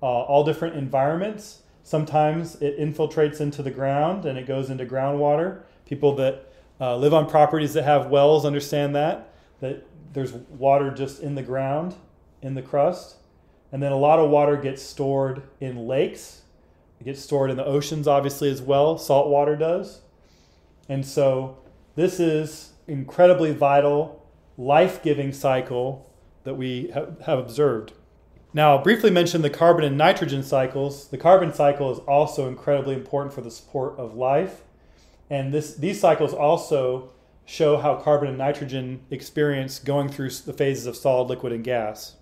uh, 0.01 0.05
all 0.05 0.43
different 0.43 0.75
environments. 0.75 1.61
Sometimes 1.83 2.55
it 2.55 2.79
infiltrates 2.79 3.39
into 3.39 3.61
the 3.61 3.69
ground 3.69 4.25
and 4.25 4.37
it 4.37 4.47
goes 4.47 4.71
into 4.71 4.87
groundwater. 4.87 5.61
People 5.85 6.15
that 6.15 6.51
uh, 6.81 6.97
live 6.97 7.13
on 7.13 7.29
properties 7.29 7.75
that 7.75 7.83
have 7.83 8.07
wells 8.07 8.45
understand 8.45 8.95
that, 8.95 9.31
that 9.59 9.85
there's 10.13 10.33
water 10.33 10.89
just 10.89 11.21
in 11.21 11.35
the 11.35 11.43
ground, 11.43 11.93
in 12.41 12.55
the 12.55 12.61
crust. 12.63 13.17
And 13.71 13.83
then 13.83 13.91
a 13.91 13.97
lot 13.97 14.17
of 14.17 14.31
water 14.31 14.57
gets 14.57 14.81
stored 14.81 15.43
in 15.59 15.87
lakes. 15.87 16.41
It 16.99 17.03
gets 17.03 17.21
stored 17.21 17.51
in 17.51 17.57
the 17.57 17.65
oceans, 17.65 18.07
obviously, 18.07 18.49
as 18.49 18.59
well. 18.59 18.97
Salt 18.97 19.27
water 19.27 19.55
does. 19.55 20.01
And 20.87 21.05
so 21.05 21.59
this 21.95 22.19
is 22.19 22.71
incredibly 22.87 23.53
vital, 23.53 24.18
life 24.59 25.01
giving 25.01 25.31
cycle 25.31 26.13
that 26.43 26.55
we 26.55 26.91
have 26.93 27.39
observed. 27.39 27.93
Now, 28.53 28.75
I'll 28.75 28.83
briefly 28.83 29.09
mention 29.09 29.41
the 29.41 29.49
carbon 29.49 29.85
and 29.85 29.97
nitrogen 29.97 30.43
cycles. 30.43 31.07
The 31.07 31.17
carbon 31.17 31.53
cycle 31.53 31.91
is 31.91 31.99
also 31.99 32.47
incredibly 32.47 32.93
important 32.93 33.33
for 33.33 33.41
the 33.41 33.51
support 33.51 33.97
of 33.97 34.15
life. 34.15 34.63
And 35.29 35.53
this, 35.53 35.75
these 35.75 35.99
cycles 35.99 36.33
also 36.33 37.11
show 37.45 37.77
how 37.77 37.95
carbon 37.95 38.27
and 38.27 38.37
nitrogen 38.37 39.01
experience 39.09 39.79
going 39.79 40.09
through 40.09 40.31
the 40.31 40.53
phases 40.53 40.87
of 40.87 40.97
solid, 40.97 41.29
liquid, 41.29 41.53
and 41.53 41.63
gas. 41.63 42.15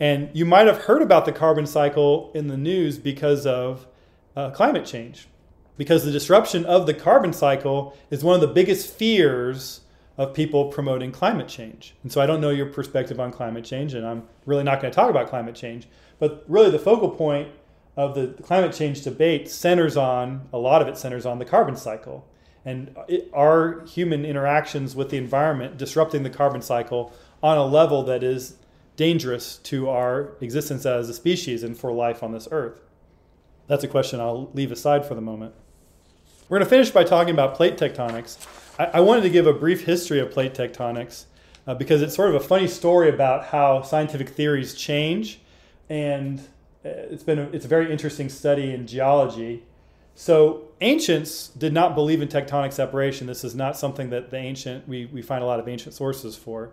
And 0.00 0.30
you 0.32 0.46
might 0.46 0.66
have 0.66 0.84
heard 0.84 1.02
about 1.02 1.24
the 1.24 1.32
carbon 1.32 1.66
cycle 1.66 2.32
in 2.34 2.48
the 2.48 2.56
news 2.56 2.98
because 2.98 3.44
of 3.46 3.86
uh, 4.34 4.50
climate 4.50 4.86
change, 4.86 5.28
because 5.76 6.04
the 6.04 6.10
disruption 6.10 6.64
of 6.64 6.86
the 6.86 6.94
carbon 6.94 7.32
cycle 7.32 7.96
is 8.10 8.24
one 8.24 8.34
of 8.34 8.40
the 8.40 8.54
biggest 8.54 8.92
fears 8.92 9.80
of 10.16 10.32
people 10.32 10.66
promoting 10.66 11.10
climate 11.10 11.48
change. 11.48 11.94
And 12.02 12.12
so 12.12 12.20
I 12.20 12.26
don't 12.26 12.40
know 12.40 12.50
your 12.50 12.66
perspective 12.66 13.18
on 13.18 13.32
climate 13.32 13.64
change, 13.64 13.94
and 13.94 14.06
I'm 14.06 14.22
really 14.46 14.62
not 14.62 14.80
going 14.80 14.90
to 14.90 14.94
talk 14.94 15.10
about 15.10 15.28
climate 15.28 15.54
change. 15.54 15.88
But 16.18 16.44
really, 16.46 16.70
the 16.70 16.78
focal 16.78 17.10
point 17.10 17.48
of 17.96 18.14
the 18.14 18.28
climate 18.42 18.72
change 18.72 19.02
debate 19.02 19.48
centers 19.48 19.96
on 19.96 20.48
a 20.52 20.58
lot 20.58 20.82
of 20.82 20.88
it 20.88 20.96
centers 20.96 21.26
on 21.26 21.38
the 21.38 21.44
carbon 21.44 21.76
cycle 21.76 22.26
and 22.64 22.96
our 23.32 23.84
human 23.86 24.24
interactions 24.24 24.96
with 24.96 25.10
the 25.10 25.16
environment 25.16 25.76
disrupting 25.76 26.22
the 26.22 26.30
carbon 26.30 26.62
cycle 26.62 27.12
on 27.42 27.58
a 27.58 27.64
level 27.64 28.02
that 28.02 28.22
is 28.22 28.56
dangerous 28.96 29.58
to 29.58 29.88
our 29.88 30.32
existence 30.40 30.86
as 30.86 31.08
a 31.08 31.14
species 31.14 31.62
and 31.62 31.76
for 31.76 31.92
life 31.92 32.22
on 32.22 32.32
this 32.32 32.48
earth. 32.50 32.80
That's 33.66 33.84
a 33.84 33.88
question 33.88 34.20
I'll 34.20 34.50
leave 34.54 34.72
aside 34.72 35.04
for 35.04 35.14
the 35.14 35.20
moment. 35.20 35.54
We're 36.48 36.58
going 36.58 36.66
to 36.66 36.70
finish 36.70 36.90
by 36.90 37.04
talking 37.04 37.34
about 37.34 37.54
plate 37.54 37.76
tectonics. 37.76 38.38
I, 38.78 38.84
I 38.84 39.00
wanted 39.00 39.22
to 39.22 39.30
give 39.30 39.46
a 39.46 39.52
brief 39.52 39.84
history 39.84 40.20
of 40.20 40.30
plate 40.30 40.54
tectonics 40.54 41.24
uh, 41.66 41.74
because 41.74 42.02
it's 42.02 42.14
sort 42.14 42.28
of 42.30 42.34
a 42.36 42.40
funny 42.40 42.68
story 42.68 43.08
about 43.08 43.46
how 43.46 43.82
scientific 43.82 44.30
theories 44.30 44.74
change 44.74 45.40
and 45.88 46.40
it's 46.84 47.22
been 47.22 47.38
a, 47.38 47.42
it's 47.44 47.64
a 47.64 47.68
very 47.68 47.90
interesting 47.90 48.28
study 48.28 48.72
in 48.72 48.86
geology. 48.86 49.62
So 50.14 50.68
ancients 50.80 51.48
did 51.48 51.72
not 51.72 51.94
believe 51.94 52.20
in 52.20 52.28
tectonic 52.28 52.72
separation. 52.72 53.26
This 53.26 53.42
is 53.42 53.54
not 53.54 53.76
something 53.76 54.10
that 54.10 54.30
the 54.30 54.36
ancient 54.36 54.86
we, 54.86 55.06
we 55.06 55.22
find 55.22 55.42
a 55.42 55.46
lot 55.46 55.60
of 55.60 55.68
ancient 55.68 55.94
sources 55.94 56.36
for. 56.36 56.72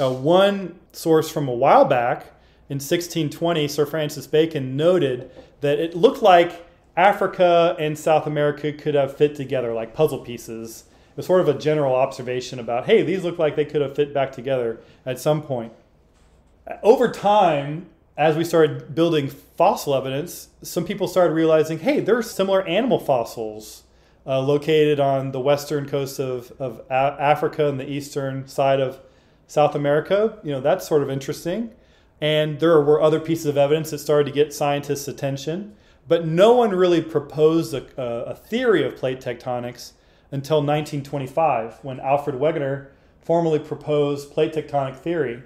Uh, 0.00 0.10
one 0.12 0.78
source 0.92 1.30
from 1.30 1.48
a 1.48 1.52
while 1.52 1.84
back 1.84 2.22
in 2.68 2.76
1620, 2.76 3.68
Sir 3.68 3.86
Francis 3.86 4.26
Bacon 4.26 4.76
noted 4.76 5.30
that 5.60 5.78
it 5.78 5.94
looked 5.94 6.22
like 6.22 6.66
Africa 6.96 7.76
and 7.78 7.98
South 7.98 8.26
America 8.26 8.72
could 8.72 8.94
have 8.94 9.16
fit 9.16 9.34
together 9.34 9.72
like 9.72 9.94
puzzle 9.94 10.20
pieces. 10.20 10.84
It 11.14 11.18
was 11.18 11.26
sort 11.26 11.42
of 11.42 11.48
a 11.48 11.56
general 11.56 11.94
observation 11.94 12.58
about, 12.58 12.86
hey, 12.86 13.04
these 13.04 13.22
look 13.22 13.38
like 13.38 13.54
they 13.54 13.64
could 13.64 13.80
have 13.80 13.94
fit 13.94 14.12
back 14.12 14.32
together 14.32 14.80
at 15.06 15.20
some 15.20 15.42
point. 15.42 15.72
Over 16.82 17.08
time, 17.08 17.86
as 18.16 18.36
we 18.36 18.42
started 18.42 18.96
building 18.96 19.28
fossil 19.28 19.94
evidence, 19.94 20.48
some 20.62 20.84
people 20.84 21.06
started 21.06 21.32
realizing, 21.32 21.78
hey, 21.78 22.00
there 22.00 22.18
are 22.18 22.22
similar 22.22 22.66
animal 22.66 22.98
fossils 22.98 23.84
uh, 24.26 24.40
located 24.40 24.98
on 24.98 25.30
the 25.30 25.38
western 25.38 25.88
coast 25.88 26.18
of, 26.18 26.52
of 26.58 26.80
a- 26.90 26.92
Africa 26.92 27.68
and 27.68 27.78
the 27.78 27.88
eastern 27.88 28.48
side 28.48 28.80
of 28.80 28.98
South 29.46 29.76
America. 29.76 30.40
You 30.42 30.50
know, 30.50 30.60
that's 30.60 30.88
sort 30.88 31.04
of 31.04 31.10
interesting. 31.10 31.70
And 32.20 32.58
there 32.58 32.80
were 32.80 33.00
other 33.00 33.20
pieces 33.20 33.46
of 33.46 33.56
evidence 33.56 33.90
that 33.92 33.98
started 33.98 34.24
to 34.24 34.32
get 34.32 34.52
scientists' 34.52 35.06
attention. 35.06 35.76
But 36.08 36.26
no 36.26 36.54
one 36.54 36.70
really 36.70 37.02
proposed 37.02 37.72
a, 37.72 38.02
a 38.02 38.34
theory 38.34 38.84
of 38.84 38.96
plate 38.96 39.20
tectonics 39.20 39.92
until 40.34 40.56
1925, 40.56 41.78
when 41.82 42.00
Alfred 42.00 42.34
Wegener 42.34 42.88
formally 43.22 43.60
proposed 43.60 44.32
plate 44.32 44.52
tectonic 44.52 44.96
theory. 44.96 45.40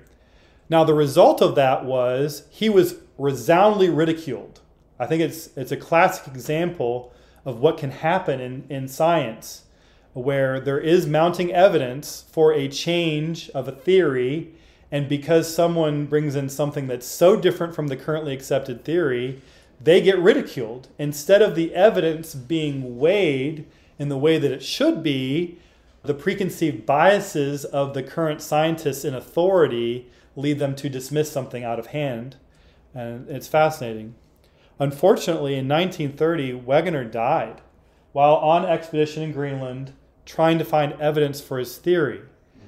Now, 0.70 0.82
the 0.82 0.94
result 0.94 1.42
of 1.42 1.54
that 1.56 1.84
was 1.84 2.44
he 2.48 2.70
was 2.70 2.96
resoundingly 3.18 3.90
ridiculed. 3.90 4.60
I 4.98 5.04
think 5.04 5.20
it's, 5.20 5.50
it's 5.58 5.72
a 5.72 5.76
classic 5.76 6.26
example 6.26 7.12
of 7.44 7.60
what 7.60 7.76
can 7.76 7.90
happen 7.90 8.40
in, 8.40 8.64
in 8.70 8.88
science, 8.88 9.64
where 10.14 10.58
there 10.58 10.80
is 10.80 11.06
mounting 11.06 11.52
evidence 11.52 12.24
for 12.32 12.54
a 12.54 12.66
change 12.66 13.50
of 13.50 13.68
a 13.68 13.72
theory, 13.72 14.54
and 14.90 15.06
because 15.06 15.54
someone 15.54 16.06
brings 16.06 16.34
in 16.34 16.48
something 16.48 16.86
that's 16.86 17.06
so 17.06 17.36
different 17.36 17.74
from 17.74 17.88
the 17.88 17.96
currently 17.96 18.32
accepted 18.32 18.86
theory, 18.86 19.42
they 19.78 20.00
get 20.00 20.18
ridiculed. 20.18 20.88
Instead 20.98 21.42
of 21.42 21.54
the 21.54 21.74
evidence 21.74 22.34
being 22.34 22.98
weighed 22.98 23.66
in 23.98 24.08
the 24.08 24.18
way 24.18 24.38
that 24.38 24.52
it 24.52 24.62
should 24.62 25.02
be, 25.02 25.58
the 26.02 26.14
preconceived 26.14 26.86
biases 26.86 27.64
of 27.64 27.94
the 27.94 28.02
current 28.02 28.40
scientists 28.40 29.04
in 29.04 29.14
authority 29.14 30.08
lead 30.36 30.58
them 30.58 30.74
to 30.76 30.88
dismiss 30.88 31.30
something 31.30 31.64
out 31.64 31.78
of 31.78 31.88
hand. 31.88 32.36
And 32.94 33.28
it's 33.28 33.48
fascinating. 33.48 34.14
Unfortunately, 34.78 35.56
in 35.56 35.68
1930, 35.68 36.60
Wegener 36.60 37.10
died 37.10 37.60
while 38.12 38.36
on 38.36 38.64
expedition 38.64 39.22
in 39.22 39.32
Greenland 39.32 39.92
trying 40.24 40.58
to 40.58 40.64
find 40.64 40.92
evidence 41.00 41.40
for 41.40 41.58
his 41.58 41.76
theory. 41.76 42.20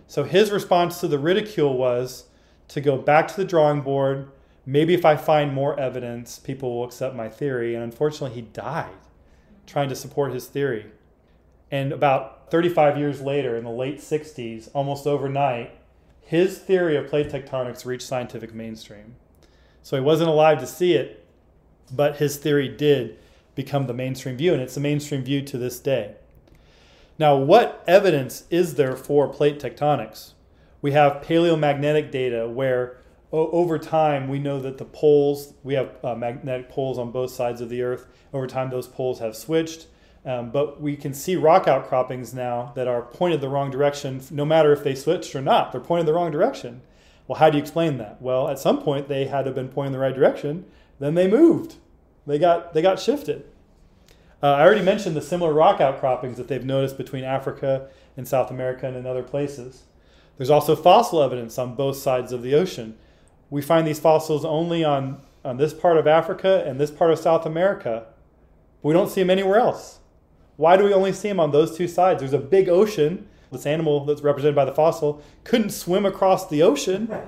So 0.07 0.25
his 0.25 0.51
response 0.51 1.01
to 1.01 1.09
the 1.09 1.19
ridicule 1.19 1.77
was 1.77 2.25
to 2.69 2.81
go 2.81 2.97
back 2.99 3.29
to 3.29 3.37
the 3.37 3.45
drawing 3.45 3.81
board. 3.81 4.31
Maybe 4.67 4.93
if 4.93 5.05
I 5.05 5.17
find 5.17 5.53
more 5.53 5.79
evidence, 5.79 6.39
people 6.39 6.75
will 6.75 6.85
accept 6.85 7.15
my 7.15 7.29
theory. 7.29 7.75
And 7.75 7.85
unfortunately, 7.85 8.35
he 8.35 8.43
died 8.43 8.91
trying 9.67 9.89
to 9.89 9.95
support 9.95 10.33
his 10.33 10.47
theory. 10.47 10.87
And 11.71 11.93
about 11.93 12.51
35 12.51 12.99
years 12.99 13.21
later, 13.21 13.57
in 13.57 13.65
the 13.65 13.71
late 13.71 13.99
60s, 13.99 14.69
almost 14.75 15.07
overnight, 15.07 15.73
his 16.21 16.59
theory 16.59 16.97
of 16.97 17.09
plate 17.09 17.29
tectonics 17.29 17.85
reached 17.85 18.07
scientific 18.07 18.55
mainstream. 18.55 19.17
So 19.83 19.97
he 19.97 20.03
wasn't 20.03 20.31
alive 20.31 20.59
to 20.61 20.67
see 20.67 20.95
it, 20.95 21.25
but 21.91 22.17
his 22.17 22.37
theory 22.37 22.69
did 22.69 23.19
become 23.55 23.87
the 23.87 23.95
mainstream 23.95 24.37
view, 24.37 24.53
and 24.53 24.63
it's 24.63 24.75
the 24.75 24.81
mainstream 24.81 25.23
view 25.23 25.43
to 25.43 25.59
this 25.59 25.81
day. 25.81 26.15
Now, 27.19 27.37
what 27.37 27.85
evidence 27.87 28.45
is 28.51 28.77
there 28.77 28.97
for 28.97 29.29
plate 29.29 29.61
tectonics? 29.61 30.33
We 30.81 30.93
have 30.93 31.23
paleomagnetic 31.23 32.11
data 32.11 32.49
where 32.49 32.97
over 33.33 33.79
time 33.79 34.29
we 34.29 34.39
know 34.39 34.59
that 34.61 34.79
the 34.79 34.85
poles, 34.85 35.55
we 35.63 35.75
have 35.75 35.97
uh, 36.03 36.15
magnetic 36.15 36.69
poles 36.69 36.99
on 36.99 37.13
both 37.13 37.31
sides 37.31 37.61
of 37.61 37.69
the 37.69 37.83
Earth. 37.83 38.07
Over 38.33 38.47
time, 38.47 38.71
those 38.71 38.89
poles 38.89 39.21
have 39.21 39.37
switched. 39.37 39.87
Um, 40.25 40.51
but 40.51 40.81
we 40.81 40.97
can 40.97 41.15
see 41.15 41.37
rock 41.37 41.67
outcroppings 41.67 42.35
now 42.35 42.73
that 42.75 42.87
are 42.87 43.03
pointed 43.03 43.41
the 43.41 43.49
wrong 43.49 43.71
direction, 43.71 44.21
no 44.31 44.45
matter 44.45 44.73
if 44.73 44.85
they 44.85 44.95
switched 44.95 45.35
or 45.35 45.41
not. 45.41 45.73
They're 45.73 45.81
pointed 45.81 46.07
the 46.07 46.13
wrong 46.13 46.31
direction. 46.31 46.83
Well, 47.27 47.39
how 47.39 47.49
do 47.49 47.57
you 47.57 47.63
explain 47.63 47.97
that? 47.99 48.21
Well, 48.21 48.49
at 48.49 48.59
some 48.59 48.83
point 48.83 49.09
they 49.09 49.27
had 49.27 49.43
to 49.43 49.49
have 49.49 49.55
been 49.55 49.69
pointing 49.69 49.93
the 49.93 49.99
right 49.99 50.15
direction. 50.15 50.67
Then 50.99 51.15
they 51.15 51.29
moved. 51.29 51.77
They 52.27 52.39
got 52.39 52.75
they 52.75 52.83
got 52.83 53.01
shifted. 53.01 53.45
Uh, 54.43 54.53
I 54.53 54.63
already 54.63 54.83
mentioned 54.83 55.17
the 55.17 55.23
similar 55.23 55.53
rock 55.53 55.81
outcroppings 55.81 56.37
that 56.37 56.49
they've 56.49 56.65
noticed 56.65 56.97
between 56.97 57.25
Africa 57.25 57.89
and 58.17 58.27
South 58.27 58.51
America 58.51 58.87
and 58.87 58.97
in 58.97 59.07
other 59.07 59.23
places. 59.23 59.85
There's 60.37 60.51
also 60.51 60.75
fossil 60.75 61.23
evidence 61.23 61.59
on 61.59 61.75
both 61.75 61.97
sides 61.97 62.33
of 62.33 62.43
the 62.43 62.55
ocean. 62.55 62.97
We 63.51 63.61
find 63.61 63.87
these 63.87 64.01
fossils 64.01 64.45
only 64.45 64.83
on, 64.83 65.21
on 65.45 65.59
this 65.59 65.75
part 65.75 65.99
of 65.99 66.07
Africa 66.07 66.65
and 66.67 66.81
this 66.81 66.91
part 66.91 67.11
of 67.11 67.19
South 67.19 67.45
America. 67.45 68.07
We 68.83 68.95
don't 68.95 69.11
see 69.11 69.21
them 69.21 69.29
anywhere 69.29 69.59
else. 69.59 69.99
Why 70.61 70.77
do 70.77 70.85
we 70.85 70.93
only 70.93 71.15
see 71.15 71.29
them 71.29 71.41
on 71.41 71.53
those 71.53 71.75
two 71.75 71.89
sides? 71.89 72.21
There's 72.21 72.35
a 72.35 72.39
big 72.39 72.69
ocean. 72.69 73.27
This 73.51 73.65
animal 73.65 74.05
that's 74.05 74.21
represented 74.21 74.55
by 74.55 74.67
the 74.67 74.75
fossil 74.75 75.23
couldn't 75.43 75.71
swim 75.71 76.05
across 76.05 76.47
the 76.49 76.63
ocean. 76.63 77.11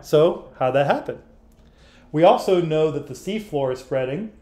So, 0.00 0.50
how 0.58 0.66
did 0.66 0.74
that 0.74 0.86
happen? 0.86 1.22
We 2.12 2.24
also 2.24 2.60
know 2.60 2.90
that 2.90 3.06
the 3.06 3.14
seafloor 3.14 3.72
is 3.72 3.78
spreading. 3.78 4.32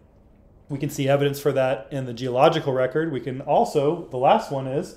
We 0.68 0.76
can 0.76 0.90
see 0.90 1.08
evidence 1.08 1.38
for 1.38 1.52
that 1.52 1.86
in 1.92 2.04
the 2.04 2.12
geological 2.12 2.72
record. 2.72 3.12
We 3.12 3.20
can 3.20 3.42
also, 3.42 4.08
the 4.08 4.16
last 4.16 4.50
one 4.50 4.66
is, 4.66 4.96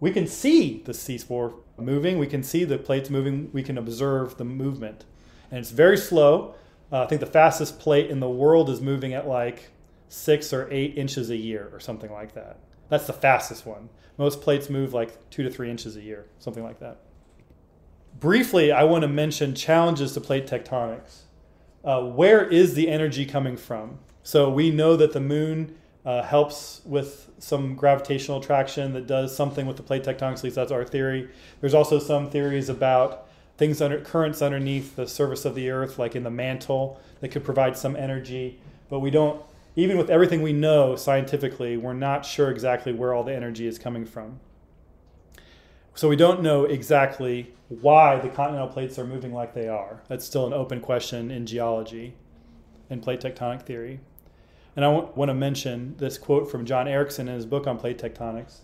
we 0.00 0.10
can 0.10 0.26
see 0.26 0.82
the 0.86 0.92
seafloor 0.92 1.52
moving. 1.76 2.18
We 2.18 2.26
can 2.26 2.42
see 2.42 2.64
the 2.64 2.78
plates 2.78 3.10
moving. 3.10 3.50
We 3.52 3.62
can 3.62 3.76
observe 3.76 4.38
the 4.38 4.46
movement. 4.46 5.04
And 5.50 5.60
it's 5.60 5.70
very 5.70 5.98
slow. 5.98 6.54
Uh, 6.90 7.02
I 7.02 7.06
think 7.06 7.20
the 7.20 7.26
fastest 7.26 7.78
plate 7.78 8.10
in 8.10 8.20
the 8.20 8.30
world 8.30 8.70
is 8.70 8.80
moving 8.80 9.12
at 9.12 9.28
like 9.28 9.70
six 10.14 10.52
or 10.52 10.68
eight 10.70 10.96
inches 10.96 11.30
a 11.30 11.36
year 11.36 11.68
or 11.72 11.80
something 11.80 12.12
like 12.12 12.34
that. 12.34 12.58
That's 12.88 13.06
the 13.06 13.12
fastest 13.12 13.66
one. 13.66 13.88
Most 14.16 14.40
plates 14.40 14.70
move 14.70 14.94
like 14.94 15.30
two 15.30 15.42
to 15.42 15.50
three 15.50 15.70
inches 15.70 15.96
a 15.96 16.00
year, 16.00 16.26
something 16.38 16.62
like 16.62 16.80
that. 16.80 17.00
Briefly, 18.20 18.70
I 18.70 18.84
want 18.84 19.02
to 19.02 19.08
mention 19.08 19.54
challenges 19.54 20.12
to 20.12 20.20
plate 20.20 20.46
tectonics 20.46 21.22
uh, 21.84 22.02
where 22.02 22.46
is 22.48 22.74
the 22.74 22.88
energy 22.88 23.26
coming 23.26 23.56
from? 23.56 23.98
So 24.22 24.48
we 24.48 24.70
know 24.70 24.96
that 24.96 25.12
the 25.12 25.20
moon 25.20 25.76
uh, 26.04 26.22
helps 26.22 26.80
with 26.84 27.30
some 27.38 27.74
gravitational 27.74 28.38
attraction 28.40 28.94
that 28.94 29.06
does 29.06 29.36
something 29.36 29.66
with 29.66 29.76
the 29.76 29.82
plate 29.82 30.02
tectonics. 30.02 30.38
At 30.38 30.44
least 30.44 30.56
that's 30.56 30.72
our 30.72 30.84
theory. 30.84 31.28
There's 31.60 31.74
also 31.74 31.98
some 31.98 32.30
theories 32.30 32.68
about 32.68 33.26
things 33.58 33.82
under 33.82 34.00
currents 34.00 34.42
underneath 34.42 34.96
the 34.96 35.06
surface 35.06 35.44
of 35.44 35.54
the 35.54 35.70
Earth, 35.70 35.98
like 35.98 36.16
in 36.16 36.22
the 36.22 36.30
mantle, 36.30 37.00
that 37.20 37.28
could 37.28 37.44
provide 37.44 37.76
some 37.76 37.96
energy. 37.96 38.58
But 38.88 39.00
we 39.00 39.10
don't, 39.10 39.42
even 39.76 39.98
with 39.98 40.10
everything 40.10 40.42
we 40.42 40.52
know 40.52 40.96
scientifically, 40.96 41.76
we're 41.76 41.92
not 41.92 42.24
sure 42.24 42.50
exactly 42.50 42.92
where 42.92 43.12
all 43.12 43.24
the 43.24 43.34
energy 43.34 43.66
is 43.66 43.78
coming 43.78 44.04
from. 44.04 44.40
So 45.94 46.08
we 46.08 46.16
don't 46.16 46.42
know 46.42 46.64
exactly 46.64 47.52
why 47.68 48.18
the 48.18 48.28
continental 48.28 48.68
plates 48.68 48.98
are 48.98 49.06
moving 49.06 49.32
like 49.32 49.54
they 49.54 49.68
are. 49.68 50.02
That's 50.08 50.24
still 50.24 50.46
an 50.46 50.52
open 50.52 50.80
question 50.80 51.30
in 51.30 51.46
geology 51.46 52.14
and 52.90 53.02
plate 53.02 53.20
tectonic 53.20 53.62
theory. 53.62 54.00
And 54.76 54.84
I 54.84 54.88
want 54.88 55.28
to 55.28 55.34
mention 55.34 55.94
this 55.98 56.18
quote 56.18 56.50
from 56.50 56.66
John 56.66 56.88
Erickson 56.88 57.28
in 57.28 57.34
his 57.34 57.46
book 57.46 57.66
on 57.66 57.78
plate 57.78 57.98
tectonics. 57.98 58.58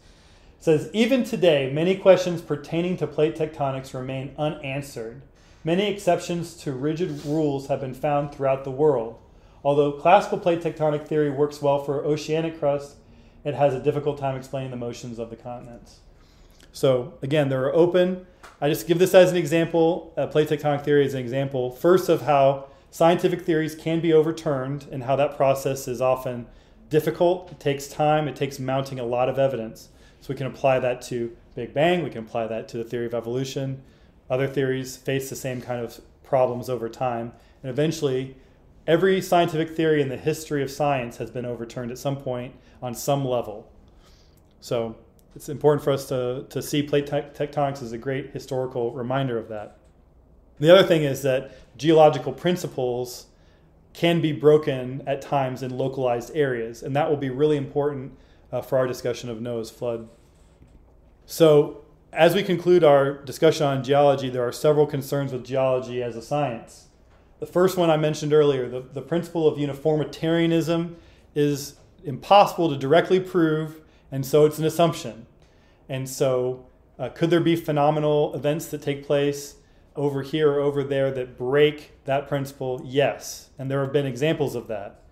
It 0.58 0.64
says, 0.64 0.90
Even 0.92 1.22
today, 1.22 1.70
many 1.72 1.96
questions 1.96 2.42
pertaining 2.42 2.96
to 2.96 3.06
plate 3.06 3.36
tectonics 3.36 3.94
remain 3.94 4.34
unanswered. 4.36 5.22
Many 5.62 5.88
exceptions 5.88 6.54
to 6.58 6.72
rigid 6.72 7.24
rules 7.24 7.68
have 7.68 7.80
been 7.80 7.94
found 7.94 8.34
throughout 8.34 8.64
the 8.64 8.70
world. 8.70 9.18
Although 9.62 9.92
classical 9.92 10.38
plate 10.38 10.60
tectonic 10.60 11.06
theory 11.06 11.30
works 11.30 11.60
well 11.60 11.82
for 11.82 12.04
oceanic 12.04 12.58
crust, 12.58 12.96
it 13.44 13.54
has 13.54 13.74
a 13.74 13.80
difficult 13.80 14.18
time 14.18 14.36
explaining 14.36 14.70
the 14.70 14.76
motions 14.76 15.18
of 15.18 15.30
the 15.30 15.36
continents. 15.36 16.00
So 16.72 17.14
again, 17.22 17.48
they're 17.48 17.74
open. 17.74 18.26
I 18.60 18.68
just 18.68 18.86
give 18.86 18.98
this 18.98 19.14
as 19.14 19.30
an 19.30 19.36
example. 19.36 20.12
Uh, 20.16 20.26
plate 20.26 20.48
tectonic 20.48 20.84
theory 20.84 21.04
is 21.04 21.14
an 21.14 21.20
example, 21.20 21.70
first 21.70 22.08
of 22.08 22.22
how 22.22 22.68
scientific 22.90 23.42
theories 23.42 23.74
can 23.74 24.00
be 24.00 24.12
overturned 24.12 24.86
and 24.90 25.04
how 25.04 25.16
that 25.16 25.36
process 25.36 25.86
is 25.88 26.00
often 26.00 26.46
difficult. 26.88 27.50
It 27.52 27.60
takes 27.60 27.86
time. 27.86 28.28
It 28.28 28.36
takes 28.36 28.58
mounting 28.58 28.98
a 28.98 29.04
lot 29.04 29.28
of 29.28 29.38
evidence. 29.38 29.88
So 30.20 30.26
we 30.28 30.34
can 30.34 30.46
apply 30.46 30.80
that 30.80 31.00
to 31.02 31.34
Big 31.54 31.72
Bang. 31.72 32.02
We 32.02 32.10
can 32.10 32.24
apply 32.24 32.48
that 32.48 32.68
to 32.68 32.78
the 32.78 32.84
theory 32.84 33.06
of 33.06 33.14
evolution. 33.14 33.82
Other 34.28 34.46
theories 34.46 34.96
face 34.96 35.30
the 35.30 35.36
same 35.36 35.60
kind 35.60 35.82
of 35.82 36.00
problems 36.24 36.68
over 36.68 36.88
time. 36.88 37.32
And 37.62 37.70
eventually, 37.70 38.36
every 38.86 39.20
scientific 39.20 39.76
theory 39.76 40.02
in 40.02 40.08
the 40.08 40.16
history 40.16 40.62
of 40.62 40.70
science 40.70 41.16
has 41.18 41.30
been 41.30 41.44
overturned 41.44 41.90
at 41.90 41.98
some 41.98 42.16
point 42.16 42.54
on 42.82 42.94
some 42.94 43.24
level. 43.24 43.70
So 44.60 44.96
it's 45.34 45.48
important 45.48 45.84
for 45.84 45.92
us 45.92 46.08
to, 46.08 46.46
to 46.50 46.62
see 46.62 46.82
plate 46.82 47.06
tectonics 47.06 47.82
as 47.82 47.92
a 47.92 47.98
great 47.98 48.30
historical 48.30 48.92
reminder 48.92 49.38
of 49.38 49.48
that. 49.48 49.78
The 50.58 50.70
other 50.70 50.86
thing 50.86 51.04
is 51.04 51.22
that 51.22 51.52
geological 51.78 52.32
principles 52.32 53.26
can 53.92 54.20
be 54.20 54.32
broken 54.32 55.02
at 55.06 55.22
times 55.22 55.62
in 55.62 55.76
localized 55.76 56.34
areas, 56.34 56.82
and 56.82 56.94
that 56.94 57.08
will 57.08 57.16
be 57.16 57.30
really 57.30 57.56
important 57.56 58.16
uh, 58.52 58.60
for 58.60 58.78
our 58.78 58.86
discussion 58.86 59.30
of 59.30 59.40
Noah's 59.40 59.70
flood. 59.70 60.08
So, 61.26 61.84
as 62.12 62.34
we 62.34 62.42
conclude 62.42 62.82
our 62.82 63.14
discussion 63.24 63.66
on 63.66 63.84
geology, 63.84 64.28
there 64.28 64.46
are 64.46 64.52
several 64.52 64.86
concerns 64.86 65.32
with 65.32 65.44
geology 65.44 66.02
as 66.02 66.16
a 66.16 66.22
science. 66.22 66.88
The 67.40 67.46
first 67.46 67.76
one 67.76 67.90
I 67.90 67.96
mentioned 67.96 68.32
earlier, 68.32 68.68
the, 68.68 68.80
the 68.80 69.02
principle 69.02 69.48
of 69.48 69.58
uniformitarianism, 69.58 70.96
is 71.34 71.74
impossible 72.04 72.70
to 72.70 72.76
directly 72.76 73.18
prove 73.20 73.80
and 74.12 74.26
so 74.26 74.44
it's 74.44 74.58
an 74.58 74.64
assumption. 74.64 75.26
And 75.88 76.08
so, 76.08 76.66
uh, 76.98 77.08
could 77.10 77.30
there 77.30 77.40
be 77.40 77.56
phenomenal 77.56 78.34
events 78.34 78.66
that 78.66 78.82
take 78.82 79.06
place 79.06 79.56
over 79.96 80.22
here 80.22 80.50
or 80.52 80.60
over 80.60 80.84
there 80.84 81.10
that 81.12 81.38
break 81.38 81.92
that 82.04 82.28
principle? 82.28 82.82
Yes. 82.84 83.50
And 83.58 83.70
there 83.70 83.82
have 83.82 83.92
been 83.92 84.06
examples 84.06 84.54
of 84.54 84.68
that. 84.68 85.02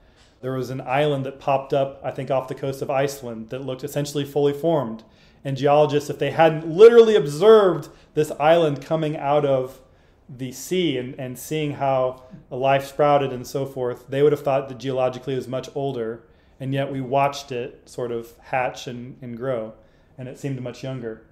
There 0.40 0.52
was 0.52 0.70
an 0.70 0.80
island 0.80 1.26
that 1.26 1.40
popped 1.40 1.72
up, 1.72 2.00
I 2.04 2.10
think, 2.10 2.30
off 2.30 2.48
the 2.48 2.54
coast 2.54 2.82
of 2.82 2.90
Iceland 2.90 3.50
that 3.50 3.64
looked 3.64 3.82
essentially 3.82 4.24
fully 4.24 4.52
formed. 4.52 5.02
And 5.44 5.56
geologists, 5.56 6.10
if 6.10 6.18
they 6.18 6.30
hadn't 6.30 6.68
literally 6.68 7.16
observed 7.16 7.88
this 8.14 8.30
island 8.32 8.84
coming 8.84 9.16
out 9.16 9.44
of 9.44 9.80
the 10.28 10.52
sea 10.52 10.98
and, 10.98 11.14
and 11.18 11.38
seeing 11.38 11.72
how 11.72 12.22
life 12.50 12.86
sprouted 12.86 13.32
and 13.32 13.46
so 13.46 13.64
forth, 13.64 14.08
they 14.08 14.22
would 14.22 14.32
have 14.32 14.42
thought 14.42 14.68
that 14.68 14.78
geologically 14.78 15.32
it 15.34 15.36
was 15.36 15.48
much 15.48 15.68
older 15.74 16.22
and 16.60 16.74
yet 16.74 16.90
we 16.92 17.00
watched 17.00 17.52
it 17.52 17.88
sort 17.88 18.10
of 18.10 18.34
hatch 18.40 18.86
and, 18.86 19.16
and 19.22 19.36
grow, 19.36 19.74
and 20.16 20.28
it 20.28 20.38
seemed 20.38 20.60
much 20.60 20.82
younger. 20.82 21.22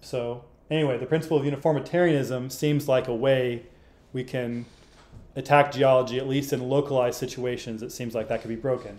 So, 0.00 0.44
anyway, 0.70 0.98
the 0.98 1.06
principle 1.06 1.38
of 1.38 1.44
uniformitarianism 1.44 2.50
seems 2.50 2.86
like 2.86 3.08
a 3.08 3.14
way 3.14 3.62
we 4.12 4.22
can 4.22 4.66
attack 5.34 5.72
geology, 5.72 6.18
at 6.18 6.28
least 6.28 6.52
in 6.52 6.68
localized 6.68 7.18
situations. 7.18 7.82
It 7.82 7.92
seems 7.92 8.14
like 8.14 8.28
that 8.28 8.42
could 8.42 8.48
be 8.48 8.56
broken. 8.56 8.98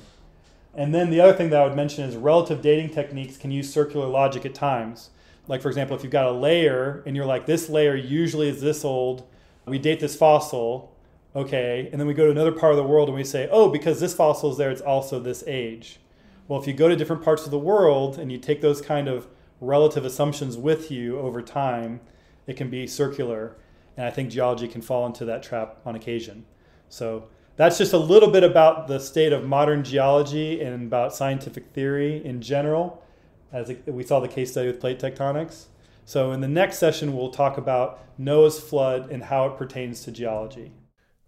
And 0.73 0.93
then 0.93 1.09
the 1.09 1.21
other 1.21 1.33
thing 1.33 1.49
that 1.49 1.61
I 1.61 1.65
would 1.65 1.75
mention 1.75 2.03
is 2.03 2.15
relative 2.15 2.61
dating 2.61 2.91
techniques 2.91 3.37
can 3.37 3.51
use 3.51 3.71
circular 3.71 4.07
logic 4.07 4.45
at 4.45 4.53
times. 4.53 5.09
Like, 5.47 5.61
for 5.61 5.69
example, 5.69 5.95
if 5.95 6.03
you've 6.03 6.11
got 6.11 6.25
a 6.25 6.31
layer 6.31 7.03
and 7.05 7.15
you're 7.15 7.25
like, 7.25 7.45
this 7.45 7.69
layer 7.69 7.95
usually 7.95 8.49
is 8.49 8.61
this 8.61 8.83
old, 8.83 9.27
we 9.67 9.79
date 9.79 9.99
this 9.99 10.15
fossil, 10.15 10.95
okay, 11.35 11.89
and 11.91 11.99
then 11.99 12.07
we 12.07 12.13
go 12.13 12.25
to 12.25 12.31
another 12.31 12.51
part 12.51 12.71
of 12.71 12.77
the 12.77 12.83
world 12.83 13.09
and 13.09 13.17
we 13.17 13.23
say, 13.23 13.47
oh, 13.51 13.69
because 13.69 13.99
this 13.99 14.13
fossil 14.13 14.51
is 14.51 14.57
there, 14.57 14.71
it's 14.71 14.81
also 14.81 15.19
this 15.19 15.43
age. 15.45 15.99
Well, 16.47 16.59
if 16.59 16.67
you 16.67 16.73
go 16.73 16.87
to 16.87 16.95
different 16.95 17.23
parts 17.23 17.45
of 17.45 17.51
the 17.51 17.59
world 17.59 18.17
and 18.17 18.31
you 18.31 18.37
take 18.37 18.61
those 18.61 18.81
kind 18.81 19.07
of 19.07 19.27
relative 19.59 20.05
assumptions 20.05 20.57
with 20.57 20.89
you 20.89 21.19
over 21.19 21.41
time, 21.41 21.99
it 22.45 22.55
can 22.55 22.69
be 22.69 22.87
circular. 22.87 23.57
And 23.97 24.05
I 24.05 24.11
think 24.11 24.31
geology 24.31 24.67
can 24.67 24.81
fall 24.81 25.05
into 25.05 25.25
that 25.25 25.43
trap 25.43 25.77
on 25.85 25.95
occasion. 25.95 26.45
So 26.89 27.27
that's 27.57 27.77
just 27.77 27.93
a 27.93 27.97
little 27.97 28.29
bit 28.29 28.43
about 28.43 28.87
the 28.87 28.99
state 28.99 29.33
of 29.33 29.43
modern 29.43 29.83
geology 29.83 30.61
and 30.61 30.87
about 30.87 31.13
scientific 31.13 31.71
theory 31.73 32.23
in 32.23 32.41
general, 32.41 33.03
as 33.51 33.73
we 33.85 34.03
saw 34.03 34.19
the 34.19 34.27
case 34.27 34.51
study 34.51 34.67
with 34.67 34.79
plate 34.79 34.99
tectonics. 34.99 35.65
So 36.07 36.31
in 36.31 36.39
the 36.39 36.47
next 36.47 36.77
session, 36.77 37.17
we'll 37.17 37.31
talk 37.31 37.57
about 37.57 37.99
Noah's 38.17 38.61
flood 38.61 39.11
and 39.11 39.25
how 39.25 39.45
it 39.47 39.57
pertains 39.57 40.05
to 40.05 40.11
geology. 40.11 40.71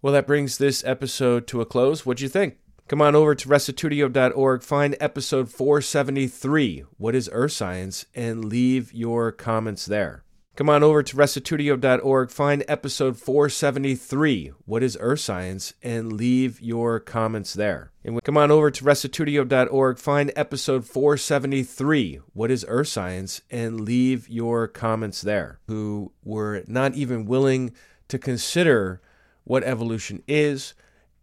Well, 0.01 0.13
that 0.13 0.25
brings 0.25 0.57
this 0.57 0.85
episode 0.85 1.47
to 1.47 1.59
a 1.59 1.65
close. 1.65 2.05
What'd 2.05 2.21
you 2.21 2.29
think? 2.29 2.55
Come 2.87 3.01
on 3.01 3.13
over 3.13 3.35
to 3.35 3.49
restitutio.org, 3.49 4.63
find 4.63 4.95
episode 5.01 5.49
473, 5.49 6.85
What 6.97 7.13
is 7.13 7.29
Earth 7.33 7.51
Science, 7.51 8.05
and 8.15 8.45
leave 8.45 8.93
your 8.93 9.33
comments 9.33 9.85
there. 9.85 10.23
Come 10.60 10.67
on 10.67 10.84
over 10.84 11.02
to 11.02 11.15
restitutio.org, 11.15 12.32
find 12.32 12.65
episode 12.67 13.15
473, 13.15 14.52
What 14.65 14.84
is 14.84 14.98
Earth 15.00 15.22
Science, 15.22 15.74
and 15.82 16.12
leave 16.12 16.60
your 16.60 17.00
comments 17.00 17.54
there. 17.54 17.93
And 18.04 18.22
come 18.26 18.36
on 18.36 18.52
over 18.52 18.69
to 18.69 18.84
restitutio.org, 18.84 19.98
find 19.98 20.34
episode 20.36 20.84
473, 20.84 22.19
What 22.34 22.52
is 22.52 22.65
Earth 22.67 22.89
Science, 22.89 23.39
and 23.50 23.80
leave 23.80 24.28
your 24.28 24.67
comments 24.67 25.22
there. 25.22 25.62
Who 25.67 26.12
were 26.26 26.65
not 26.67 26.93
even 26.93 27.24
willing 27.24 27.72
to 28.10 28.19
consider 28.19 29.00
what 29.45 29.63
evolution 29.63 30.24
is 30.28 30.74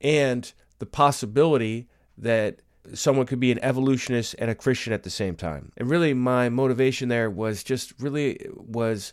and 0.01 0.51
the 0.79 0.87
possibility 0.87 1.89
that 2.17 2.61
someone 2.95 3.27
could 3.27 3.41
be 3.41 3.53
an 3.53 3.59
evolutionist 3.63 4.35
and 4.39 4.51
a 4.51 4.55
Christian 4.55 4.93
at 4.93 5.03
the 5.03 5.11
same 5.11 5.37
time. 5.37 5.73
And 5.77 5.91
really 5.91 6.15
my 6.15 6.49
motivation 6.49 7.09
there 7.09 7.31
was 7.31 7.63
just 7.63 7.93
really 8.01 8.47
was 8.55 9.13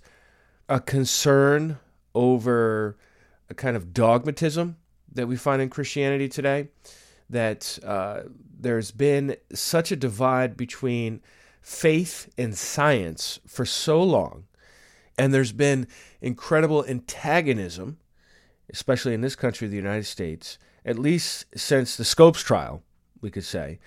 a 0.69 0.79
concern 0.79 1.77
over 2.15 2.97
a 3.49 3.53
kind 3.53 3.75
of 3.75 3.93
dogmatism 3.93 4.77
that 5.11 5.27
we 5.27 5.35
find 5.35 5.61
in 5.61 5.69
Christianity 5.69 6.29
today 6.29 6.69
that 7.29 7.79
uh, 7.85 8.21
there's 8.59 8.91
been 8.91 9.35
such 9.53 9.91
a 9.91 9.95
divide 9.95 10.55
between 10.55 11.21
faith 11.61 12.31
and 12.37 12.57
science 12.57 13.39
for 13.47 13.65
so 13.65 14.03
long 14.03 14.45
and 15.17 15.33
there's 15.33 15.51
been 15.51 15.87
incredible 16.21 16.83
antagonism 16.85 17.97
especially 18.71 19.13
in 19.13 19.21
this 19.21 19.35
country 19.35 19.67
the 19.67 19.75
United 19.75 20.05
States 20.05 20.57
at 20.85 20.99
least 20.99 21.45
since 21.55 21.95
the 21.95 22.05
Scopes 22.05 22.41
trial, 22.41 22.83
we 23.23 23.31
could 23.31 23.43
say, 23.43 23.79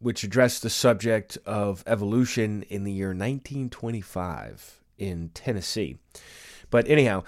which 0.00 0.24
addressed 0.24 0.62
the 0.62 0.70
subject 0.70 1.38
of 1.46 1.84
evolution 1.86 2.62
in 2.62 2.82
the 2.82 2.92
year 2.92 3.08
1925 3.08 4.80
in 4.96 5.30
Tennessee. 5.34 5.98
But 6.70 6.88
anyhow, 6.88 7.22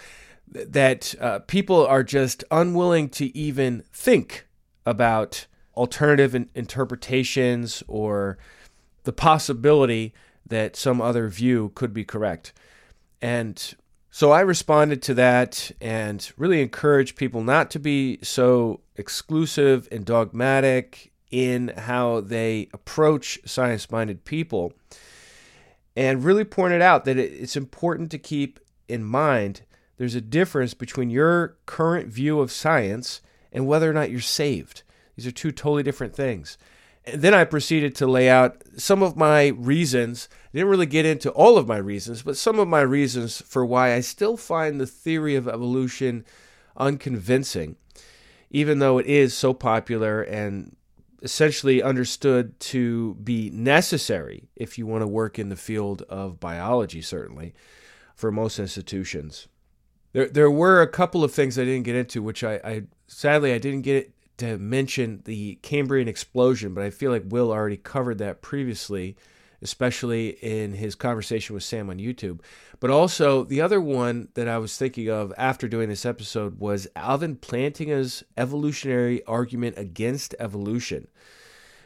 that 0.49 1.15
uh, 1.21 1.41
people 1.41 1.87
are 1.87 2.03
just 2.03 2.43
unwilling 2.51 3.09
to 3.11 3.37
even 3.37 3.85
think 3.93 4.49
about 4.85 5.47
alternative 5.77 6.35
in- 6.35 6.51
interpretations 6.55 7.83
or 7.87 8.39
the 9.05 9.13
possibility 9.13 10.13
that 10.47 10.75
some 10.75 11.01
other 11.01 11.29
view 11.29 11.71
could 11.75 11.95
be 11.95 12.05
correct. 12.05 12.53
And 13.23 13.75
so 14.11 14.33
I 14.33 14.41
responded 14.41 15.03
to 15.03 15.15
that 15.15 15.71
and 15.81 16.31
really 16.37 16.61
encouraged 16.61 17.17
people 17.17 17.43
not 17.43 17.71
to 17.71 17.79
be 17.79 18.19
so 18.23 18.81
exclusive 18.97 19.89
and 19.93 20.05
dogmatic 20.05 21.10
in 21.31 21.73
how 21.77 22.21
they 22.21 22.69
approach 22.73 23.39
science 23.45 23.91
minded 23.91 24.25
people, 24.25 24.73
and 25.97 26.25
really 26.25 26.45
pointed 26.45 26.83
out 26.83 27.05
that 27.05 27.19
it's 27.19 27.57
important 27.57 28.11
to 28.11 28.19
keep 28.19 28.61
in 28.89 29.05
mind 29.05 29.63
there's 30.01 30.15
a 30.15 30.23
difference 30.23 30.73
between 30.73 31.11
your 31.11 31.59
current 31.67 32.09
view 32.09 32.41
of 32.41 32.51
science 32.51 33.21
and 33.53 33.67
whether 33.67 33.91
or 33.91 33.93
not 33.93 34.11
you're 34.11 34.19
saved. 34.19 34.83
These 35.15 35.27
are 35.27 35.31
two 35.31 35.53
totally 35.53 35.83
different 35.83 36.17
things. 36.17 36.57
And 37.05 37.21
then 37.21 37.35
I 37.35 37.45
proceeded 37.45 37.95
to 37.97 38.07
lay 38.07 38.27
out 38.31 38.63
some 38.79 39.03
of 39.03 39.15
my 39.15 39.49
reasons. 39.49 40.31
I 40.33 40.57
didn't 40.57 40.71
really 40.71 40.87
get 40.87 41.05
into 41.05 41.31
all 41.33 41.59
of 41.59 41.69
my 41.69 41.77
reasons, 41.77 42.23
but 42.23 42.39
some 42.39 42.59
of 42.59 42.67
my 42.67 42.81
reasons 42.81 43.43
for 43.43 43.67
why 43.67 43.93
I 43.93 44.01
still 44.01 44.39
find 44.39 44.81
the 44.81 44.87
theory 44.87 45.37
of 45.37 45.47
evolution 45.47 46.25
unconvincing, 46.79 47.77
even 48.51 48.79
though 48.79 48.97
it 48.97 49.05
is 49.05 49.37
so 49.37 49.53
popular 49.53 50.23
and 50.23 50.77
essentially 51.23 51.83
understood 51.83 52.59
to 52.61 53.15
be 53.15 53.51
necessary 53.51 54.49
if 54.57 54.79
you 54.79 54.87
want 54.87 55.03
to 55.03 55.07
work 55.07 55.39
in 55.39 55.49
the 55.49 55.57
field 55.57 56.03
of 56.03 56.41
biology, 56.41 57.03
certainly, 57.03 57.55
for 58.15 58.31
most 58.31 58.59
institutions. 58.59 59.49
There, 60.13 60.29
there 60.29 60.51
were 60.51 60.83
a 60.83 60.89
couple 60.89 61.23
of 61.23 61.33
things 61.33 61.59
I 61.59 61.65
didn't 61.65 61.85
get 61.85 61.97
into, 61.97 62.23
which 62.23 62.43
I, 62.43 62.55
I 62.65 62.83
sadly 63.07 63.53
I 63.53 63.59
didn't 63.59 63.83
get 63.83 64.13
to 64.39 64.59
mention 64.59 65.23
the 65.27 65.59
Cambrian 65.63 66.09
explosion, 66.09 66.75
but 66.75 66.83
I 66.83 66.91
feel 66.91 67.11
like 67.11 67.25
Will 67.27 67.53
already 67.53 67.77
covered 67.77 68.19
that 68.19 68.43
previously, 68.43 69.17
especially 69.63 70.31
in 70.43 70.75
his 70.75 70.95
conversation 70.95 71.55
with 71.55 71.63
Sam 71.63 71.91
on 71.91 71.99
YouTube. 71.99 72.41
But 72.79 72.91
also, 72.91 73.45
the 73.45 73.61
other 73.61 73.81
one 73.81 74.29
that 74.35 74.49
I 74.49 74.59
was 74.59 74.77
thinking 74.77 75.11
of 75.11 75.33
after 75.37 75.69
doing 75.69 75.89
this 75.89 76.07
episode 76.07 76.59
was 76.59 76.89
Alvin 76.97 77.37
Plantinga's 77.37 78.25
evolutionary 78.37 79.23
argument 79.25 79.77
against 79.77 80.35
evolution, 80.39 81.09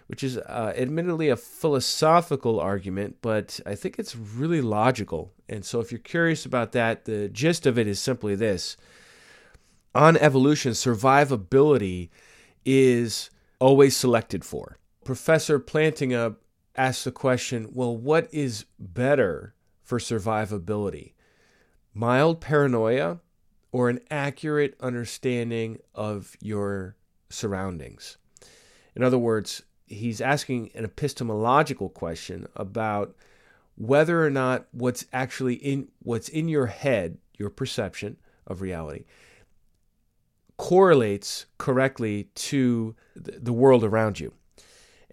which 0.06 0.22
is 0.22 0.38
uh, 0.38 0.72
admittedly 0.76 1.28
a 1.28 1.36
philosophical 1.36 2.60
argument, 2.60 3.16
but 3.22 3.58
I 3.66 3.74
think 3.74 3.98
it's 3.98 4.14
really 4.14 4.60
logical. 4.60 5.32
And 5.48 5.64
so, 5.64 5.80
if 5.80 5.90
you're 5.90 5.98
curious 5.98 6.46
about 6.46 6.72
that, 6.72 7.04
the 7.04 7.28
gist 7.28 7.66
of 7.66 7.78
it 7.78 7.88
is 7.88 7.98
simply 7.98 8.34
this 8.34 8.76
on 9.94 10.16
evolution, 10.16 10.72
survivability 10.72 12.10
is 12.64 13.30
always 13.60 13.96
selected 13.96 14.44
for. 14.44 14.78
Professor 15.04 15.60
Plantinga 15.60 16.36
asks 16.76 17.04
the 17.04 17.12
question 17.12 17.68
well, 17.72 17.96
what 17.96 18.28
is 18.32 18.64
better 18.78 19.54
for 19.82 19.98
survivability? 19.98 21.12
Mild 21.92 22.40
paranoia 22.40 23.20
or 23.72 23.88
an 23.88 24.00
accurate 24.10 24.76
understanding 24.80 25.78
of 25.94 26.36
your 26.40 26.96
surroundings? 27.28 28.16
In 28.96 29.02
other 29.02 29.18
words, 29.18 29.62
he's 29.86 30.20
asking 30.20 30.70
an 30.74 30.84
epistemological 30.84 31.88
question 31.88 32.46
about 32.56 33.14
whether 33.76 34.24
or 34.24 34.30
not 34.30 34.66
what's 34.72 35.04
actually 35.12 35.54
in 35.54 35.88
what's 36.00 36.28
in 36.28 36.48
your 36.48 36.66
head, 36.66 37.18
your 37.36 37.50
perception 37.50 38.16
of 38.46 38.60
reality, 38.60 39.04
correlates 40.56 41.46
correctly 41.58 42.28
to 42.34 42.94
the 43.16 43.52
world 43.52 43.82
around 43.82 44.20
you. 44.20 44.32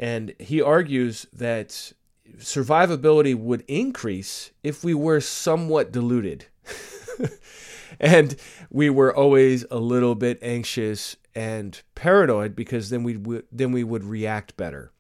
And 0.01 0.33
he 0.39 0.61
argues 0.61 1.27
that 1.31 1.93
survivability 2.37 3.35
would 3.35 3.63
increase 3.67 4.51
if 4.63 4.83
we 4.83 4.95
were 4.95 5.21
somewhat 5.21 5.91
deluded. 5.91 6.47
and 7.99 8.35
we 8.71 8.89
were 8.89 9.15
always 9.15 9.63
a 9.69 9.77
little 9.77 10.15
bit 10.15 10.39
anxious 10.41 11.15
and 11.35 11.81
paranoid 11.95 12.55
because 12.55 12.89
then 12.89 13.03
we 13.03 13.41
then 13.51 13.71
we 13.71 13.83
would 13.83 14.03
react 14.03 14.57
better. 14.57 14.91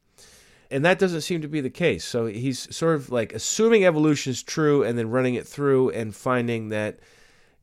And 0.69 0.85
that 0.85 0.99
doesn't 0.99 1.21
seem 1.21 1.41
to 1.41 1.49
be 1.49 1.59
the 1.59 1.69
case. 1.69 2.05
So 2.05 2.27
he's 2.27 2.73
sort 2.73 2.95
of 2.95 3.09
like 3.09 3.33
assuming 3.33 3.83
evolution 3.83 4.31
is 4.31 4.43
true 4.43 4.83
and 4.83 4.97
then 4.97 5.09
running 5.09 5.35
it 5.35 5.45
through 5.45 5.89
and 5.89 6.15
finding 6.15 6.69
that 6.69 6.99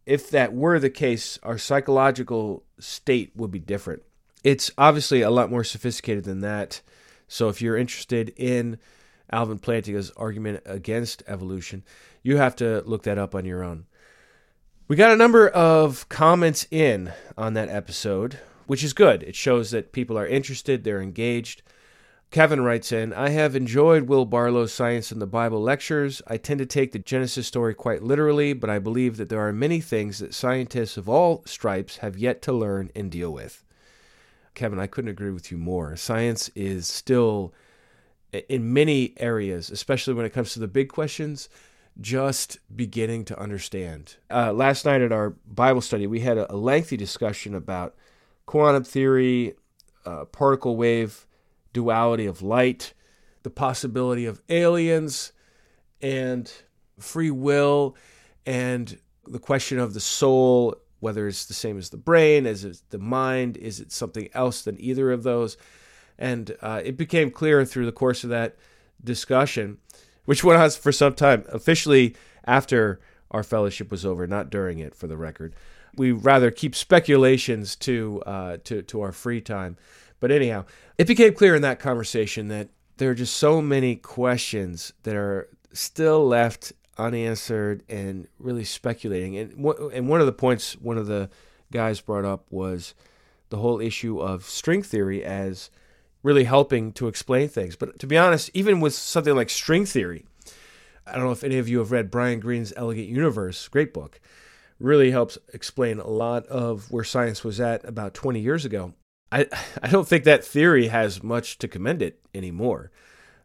if 0.04 0.28
that 0.30 0.52
were 0.52 0.78
the 0.78 0.90
case, 0.90 1.38
our 1.42 1.56
psychological 1.56 2.64
state 2.78 3.32
would 3.36 3.50
be 3.50 3.58
different. 3.60 4.02
It's 4.44 4.70
obviously 4.76 5.22
a 5.22 5.30
lot 5.30 5.50
more 5.50 5.64
sophisticated 5.64 6.24
than 6.24 6.40
that. 6.40 6.82
So 7.28 7.48
if 7.48 7.62
you're 7.62 7.76
interested 7.76 8.32
in 8.36 8.78
Alvin 9.30 9.58
Plantinga's 9.58 10.10
argument 10.16 10.62
against 10.66 11.22
evolution, 11.26 11.84
you 12.22 12.38
have 12.38 12.56
to 12.56 12.82
look 12.86 13.04
that 13.04 13.18
up 13.18 13.34
on 13.34 13.44
your 13.44 13.62
own. 13.62 13.86
We 14.88 14.96
got 14.96 15.12
a 15.12 15.16
number 15.16 15.48
of 15.48 16.08
comments 16.08 16.66
in 16.70 17.12
on 17.36 17.52
that 17.54 17.68
episode, 17.68 18.38
which 18.66 18.82
is 18.82 18.94
good. 18.94 19.22
It 19.22 19.36
shows 19.36 19.70
that 19.70 19.92
people 19.92 20.18
are 20.18 20.26
interested, 20.26 20.82
they're 20.82 21.02
engaged. 21.02 21.62
Kevin 22.30 22.62
writes 22.62 22.92
in 22.92 23.12
I 23.12 23.30
have 23.30 23.56
enjoyed 23.56 24.04
Will 24.04 24.26
Barlow's 24.26 24.72
Science 24.72 25.12
in 25.12 25.18
the 25.18 25.26
Bible 25.26 25.62
lectures. 25.62 26.20
I 26.26 26.36
tend 26.36 26.58
to 26.58 26.66
take 26.66 26.92
the 26.92 26.98
Genesis 26.98 27.46
story 27.46 27.74
quite 27.74 28.02
literally, 28.02 28.52
but 28.52 28.70
I 28.70 28.78
believe 28.78 29.18
that 29.18 29.28
there 29.28 29.46
are 29.46 29.52
many 29.52 29.80
things 29.80 30.18
that 30.18 30.34
scientists 30.34 30.96
of 30.96 31.08
all 31.08 31.42
stripes 31.46 31.98
have 31.98 32.18
yet 32.18 32.42
to 32.42 32.52
learn 32.52 32.90
and 32.94 33.10
deal 33.10 33.32
with. 33.32 33.64
Kevin, 34.58 34.80
I 34.80 34.88
couldn't 34.88 35.10
agree 35.10 35.30
with 35.30 35.52
you 35.52 35.56
more. 35.56 35.96
Science 35.96 36.50
is 36.56 36.86
still, 36.88 37.54
in 38.32 38.72
many 38.72 39.14
areas, 39.18 39.70
especially 39.70 40.14
when 40.14 40.26
it 40.26 40.32
comes 40.32 40.52
to 40.52 40.58
the 40.58 40.66
big 40.66 40.88
questions, 40.88 41.48
just 42.00 42.58
beginning 42.74 43.24
to 43.26 43.38
understand. 43.38 44.16
Uh, 44.30 44.52
last 44.52 44.84
night 44.84 45.00
at 45.00 45.12
our 45.12 45.30
Bible 45.46 45.80
study, 45.80 46.06
we 46.06 46.20
had 46.20 46.38
a, 46.38 46.52
a 46.52 46.56
lengthy 46.56 46.96
discussion 46.96 47.54
about 47.54 47.94
quantum 48.46 48.82
theory, 48.84 49.54
uh, 50.04 50.24
particle 50.24 50.76
wave 50.76 51.26
duality 51.72 52.26
of 52.26 52.42
light, 52.42 52.94
the 53.42 53.48
the 53.48 53.54
possibility 53.54 54.26
of 54.26 54.42
aliens 54.50 55.32
and 56.02 56.52
free 56.98 57.30
will 57.30 57.96
and 58.44 58.98
the 59.26 59.38
question 59.38 59.78
of 59.78 59.94
the 59.94 60.00
soul, 60.00 60.74
whether 61.00 61.28
it's 61.28 61.46
the 61.46 61.54
same 61.54 61.78
as 61.78 61.90
the 61.90 61.96
brain, 61.96 62.46
as 62.46 62.82
the 62.90 62.98
mind, 62.98 63.56
is 63.56 63.80
it 63.80 63.92
something 63.92 64.28
else 64.34 64.62
than 64.62 64.80
either 64.80 65.10
of 65.12 65.22
those? 65.22 65.56
And 66.18 66.56
uh, 66.60 66.80
it 66.84 66.96
became 66.96 67.30
clear 67.30 67.64
through 67.64 67.86
the 67.86 67.92
course 67.92 68.24
of 68.24 68.30
that 68.30 68.56
discussion, 69.02 69.78
which 70.24 70.42
went 70.42 70.60
on 70.60 70.70
for 70.70 70.92
some 70.92 71.14
time, 71.14 71.44
officially 71.48 72.16
after 72.44 73.00
our 73.30 73.42
fellowship 73.42 73.90
was 73.90 74.04
over, 74.04 74.26
not 74.26 74.50
during 74.50 74.78
it, 74.78 74.94
for 74.94 75.06
the 75.06 75.16
record. 75.16 75.54
We 75.96 76.12
rather 76.12 76.50
keep 76.50 76.74
speculations 76.74 77.76
to 77.76 78.22
uh, 78.26 78.56
to 78.64 78.82
to 78.82 79.00
our 79.00 79.12
free 79.12 79.40
time. 79.40 79.76
But 80.20 80.30
anyhow, 80.30 80.64
it 80.96 81.06
became 81.06 81.34
clear 81.34 81.54
in 81.54 81.62
that 81.62 81.78
conversation 81.78 82.48
that 82.48 82.68
there 82.96 83.10
are 83.10 83.14
just 83.14 83.36
so 83.36 83.62
many 83.62 83.96
questions 83.96 84.92
that 85.04 85.14
are 85.14 85.48
still 85.72 86.26
left 86.26 86.72
unanswered 86.98 87.82
and 87.88 88.28
really 88.38 88.64
speculating. 88.64 89.36
And 89.36 89.52
and 89.92 90.08
one 90.08 90.20
of 90.20 90.26
the 90.26 90.32
points 90.32 90.74
one 90.74 90.98
of 90.98 91.06
the 91.06 91.30
guys 91.72 92.00
brought 92.00 92.24
up 92.24 92.46
was 92.50 92.94
the 93.50 93.58
whole 93.58 93.80
issue 93.80 94.20
of 94.20 94.44
string 94.44 94.82
theory 94.82 95.24
as 95.24 95.70
really 96.22 96.44
helping 96.44 96.92
to 96.92 97.08
explain 97.08 97.48
things. 97.48 97.76
But 97.76 97.98
to 98.00 98.06
be 98.06 98.18
honest, 98.18 98.50
even 98.54 98.80
with 98.80 98.94
something 98.94 99.34
like 99.34 99.50
string 99.50 99.86
theory, 99.86 100.26
I 101.06 101.12
don't 101.14 101.24
know 101.24 101.32
if 101.32 101.44
any 101.44 101.58
of 101.58 101.68
you 101.68 101.78
have 101.78 101.92
read 101.92 102.10
Brian 102.10 102.40
Greene's 102.40 102.72
Elegant 102.76 103.08
Universe, 103.08 103.68
great 103.68 103.94
book. 103.94 104.20
Really 104.78 105.10
helps 105.10 105.38
explain 105.52 105.98
a 105.98 106.06
lot 106.06 106.46
of 106.46 106.90
where 106.90 107.04
science 107.04 107.42
was 107.42 107.60
at 107.60 107.84
about 107.84 108.14
20 108.14 108.40
years 108.40 108.64
ago. 108.64 108.94
I, 109.32 109.46
I 109.82 109.88
don't 109.88 110.06
think 110.06 110.24
that 110.24 110.44
theory 110.44 110.88
has 110.88 111.22
much 111.22 111.58
to 111.58 111.68
commend 111.68 112.02
it 112.02 112.20
anymore. 112.34 112.90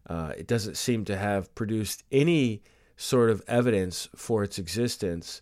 Uh, 0.07 0.33
it 0.37 0.47
doesn't 0.47 0.77
seem 0.77 1.05
to 1.05 1.15
have 1.15 1.53
produced 1.55 2.03
any 2.11 2.61
sort 2.97 3.29
of 3.29 3.41
evidence 3.47 4.09
for 4.15 4.43
its 4.43 4.57
existence. 4.59 5.41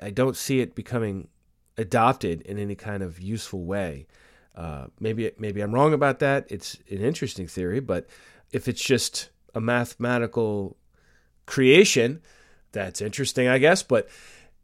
I 0.00 0.10
don't 0.10 0.36
see 0.36 0.60
it 0.60 0.74
becoming 0.74 1.28
adopted 1.76 2.42
in 2.42 2.58
any 2.58 2.74
kind 2.74 3.02
of 3.02 3.20
useful 3.20 3.64
way. 3.64 4.06
Uh, 4.54 4.86
maybe 5.00 5.30
maybe 5.38 5.60
I'm 5.60 5.72
wrong 5.72 5.92
about 5.92 6.18
that. 6.18 6.46
It's 6.50 6.76
an 6.90 6.98
interesting 6.98 7.46
theory, 7.46 7.80
but 7.80 8.06
if 8.50 8.68
it's 8.68 8.82
just 8.82 9.30
a 9.54 9.60
mathematical 9.60 10.76
creation, 11.46 12.20
that's 12.72 13.00
interesting, 13.00 13.48
I 13.48 13.58
guess. 13.58 13.82
But 13.82 14.08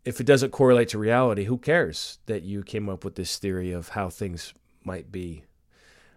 if 0.04 0.20
it 0.20 0.24
doesn't 0.24 0.50
correlate 0.50 0.88
to 0.90 0.98
reality, 0.98 1.44
who 1.44 1.58
cares 1.58 2.18
that 2.26 2.42
you 2.42 2.62
came 2.62 2.88
up 2.88 3.04
with 3.04 3.14
this 3.14 3.38
theory 3.38 3.72
of 3.72 3.90
how 3.90 4.10
things 4.10 4.54
might 4.84 5.10
be? 5.10 5.44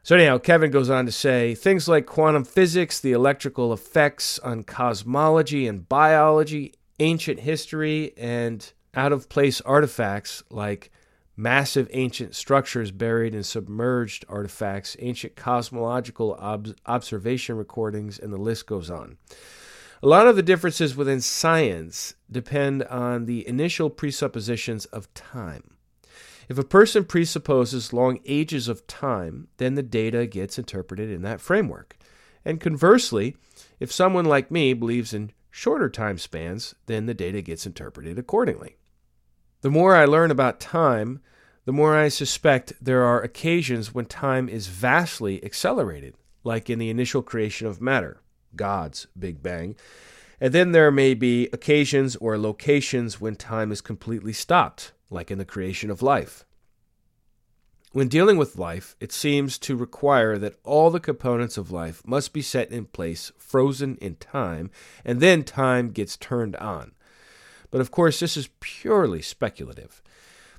So, 0.03 0.15
anyhow, 0.15 0.39
Kevin 0.39 0.71
goes 0.71 0.89
on 0.89 1.05
to 1.05 1.11
say 1.11 1.53
things 1.53 1.87
like 1.87 2.07
quantum 2.07 2.43
physics, 2.43 2.99
the 2.99 3.11
electrical 3.11 3.71
effects 3.71 4.39
on 4.39 4.63
cosmology 4.63 5.67
and 5.67 5.87
biology, 5.87 6.73
ancient 6.99 7.41
history, 7.41 8.13
and 8.17 8.71
out 8.95 9.13
of 9.13 9.29
place 9.29 9.61
artifacts 9.61 10.43
like 10.49 10.91
massive 11.37 11.87
ancient 11.91 12.35
structures 12.35 12.89
buried 12.91 13.35
in 13.35 13.43
submerged 13.43 14.25
artifacts, 14.27 14.97
ancient 14.99 15.35
cosmological 15.35 16.33
ob- 16.39 16.75
observation 16.87 17.55
recordings, 17.55 18.17
and 18.17 18.33
the 18.33 18.37
list 18.37 18.65
goes 18.65 18.89
on. 18.89 19.17
A 20.01 20.07
lot 20.07 20.25
of 20.25 20.35
the 20.35 20.41
differences 20.41 20.95
within 20.95 21.21
science 21.21 22.15
depend 22.29 22.81
on 22.83 23.25
the 23.25 23.47
initial 23.47 23.91
presuppositions 23.91 24.85
of 24.85 25.13
time. 25.13 25.77
If 26.51 26.57
a 26.57 26.65
person 26.65 27.05
presupposes 27.05 27.93
long 27.93 28.19
ages 28.25 28.67
of 28.67 28.85
time, 28.85 29.47
then 29.55 29.75
the 29.75 29.81
data 29.81 30.27
gets 30.27 30.59
interpreted 30.59 31.09
in 31.09 31.21
that 31.21 31.39
framework. 31.39 31.95
And 32.43 32.59
conversely, 32.59 33.37
if 33.79 33.89
someone 33.89 34.25
like 34.25 34.51
me 34.51 34.73
believes 34.73 35.13
in 35.13 35.31
shorter 35.49 35.89
time 35.89 36.17
spans, 36.17 36.75
then 36.87 37.05
the 37.05 37.13
data 37.13 37.41
gets 37.41 37.65
interpreted 37.65 38.19
accordingly. 38.19 38.75
The 39.61 39.69
more 39.69 39.95
I 39.95 40.03
learn 40.03 40.29
about 40.29 40.59
time, 40.59 41.21
the 41.63 41.71
more 41.71 41.95
I 41.95 42.09
suspect 42.09 42.73
there 42.81 43.03
are 43.03 43.21
occasions 43.21 43.93
when 43.93 44.05
time 44.05 44.49
is 44.49 44.67
vastly 44.67 45.41
accelerated, 45.45 46.15
like 46.43 46.69
in 46.69 46.79
the 46.79 46.89
initial 46.89 47.21
creation 47.21 47.65
of 47.65 47.79
matter, 47.79 48.19
God's 48.57 49.07
Big 49.17 49.41
Bang. 49.41 49.77
And 50.41 50.53
then 50.53 50.73
there 50.73 50.91
may 50.91 51.13
be 51.13 51.47
occasions 51.53 52.17
or 52.17 52.37
locations 52.37 53.21
when 53.21 53.37
time 53.37 53.71
is 53.71 53.79
completely 53.79 54.33
stopped, 54.33 54.91
like 55.11 55.29
in 55.29 55.37
the 55.37 55.45
creation 55.45 55.91
of 55.91 56.01
life. 56.01 56.45
When 57.93 58.07
dealing 58.07 58.37
with 58.37 58.57
life, 58.57 58.95
it 59.01 59.11
seems 59.11 59.57
to 59.59 59.75
require 59.75 60.37
that 60.37 60.57
all 60.63 60.89
the 60.89 60.99
components 61.01 61.57
of 61.57 61.71
life 61.71 62.01
must 62.07 62.31
be 62.31 62.41
set 62.41 62.71
in 62.71 62.85
place, 62.85 63.33
frozen 63.37 63.97
in 63.97 64.15
time, 64.15 64.71
and 65.03 65.19
then 65.19 65.43
time 65.43 65.91
gets 65.91 66.15
turned 66.15 66.55
on. 66.55 66.93
But 67.69 67.81
of 67.81 67.91
course, 67.91 68.21
this 68.21 68.37
is 68.37 68.49
purely 68.61 69.21
speculative. 69.21 70.01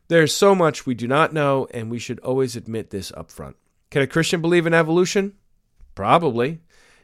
There's 0.08 0.34
so 0.34 0.54
much 0.54 0.84
we 0.84 0.94
do 0.94 1.08
not 1.08 1.32
know, 1.32 1.66
and 1.72 1.90
we 1.90 1.98
should 1.98 2.20
always 2.20 2.54
admit 2.54 2.90
this 2.90 3.10
up 3.12 3.30
front. 3.30 3.56
Can 3.90 4.02
a 4.02 4.06
Christian 4.06 4.42
believe 4.42 4.66
in 4.66 4.74
evolution? 4.74 5.34
Probably, 5.94 6.60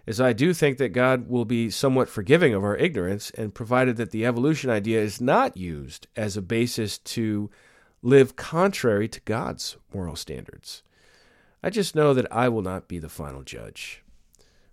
as 0.08 0.22
I 0.22 0.32
do 0.32 0.54
think 0.54 0.78
that 0.78 0.94
God 0.94 1.28
will 1.28 1.44
be 1.44 1.68
somewhat 1.68 2.08
forgiving 2.08 2.54
of 2.54 2.64
our 2.64 2.74
ignorance, 2.76 3.30
and 3.32 3.54
provided 3.54 3.98
that 3.98 4.10
the 4.10 4.24
evolution 4.24 4.70
idea 4.70 5.02
is 5.02 5.20
not 5.20 5.54
used 5.54 6.06
as 6.16 6.34
a 6.34 6.42
basis 6.42 6.96
to 6.98 7.50
live 8.00 8.34
contrary 8.34 9.06
to 9.06 9.20
God's 9.20 9.76
moral 9.92 10.16
standards. 10.16 10.82
I 11.62 11.68
just 11.68 11.94
know 11.94 12.14
that 12.14 12.26
I 12.32 12.48
will 12.48 12.62
not 12.62 12.88
be 12.88 12.98
the 12.98 13.10
final 13.10 13.42
judge. 13.42 14.02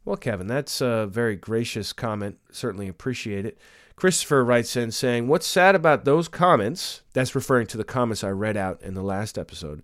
Well, 0.05 0.15
Kevin, 0.15 0.47
that's 0.47 0.79
a 0.79 1.05
very 1.05 1.35
gracious 1.35 1.91
comment. 1.91 2.37
Certainly 2.49 2.87
appreciate 2.87 3.45
it. 3.45 3.57
Christopher 3.97 4.41
writes 4.41 4.77
in 4.77 4.91
saying, 4.91 5.27
What's 5.27 5.47
sad 5.47 5.75
about 5.75 6.05
those 6.05 6.29
comments, 6.29 7.01
that's 7.11 7.35
referring 7.35 7.67
to 7.67 7.77
the 7.77 7.83
comments 7.83 8.23
I 8.23 8.29
read 8.29 8.55
out 8.55 8.81
in 8.81 8.93
the 8.93 9.03
last 9.03 9.37
episode. 9.37 9.81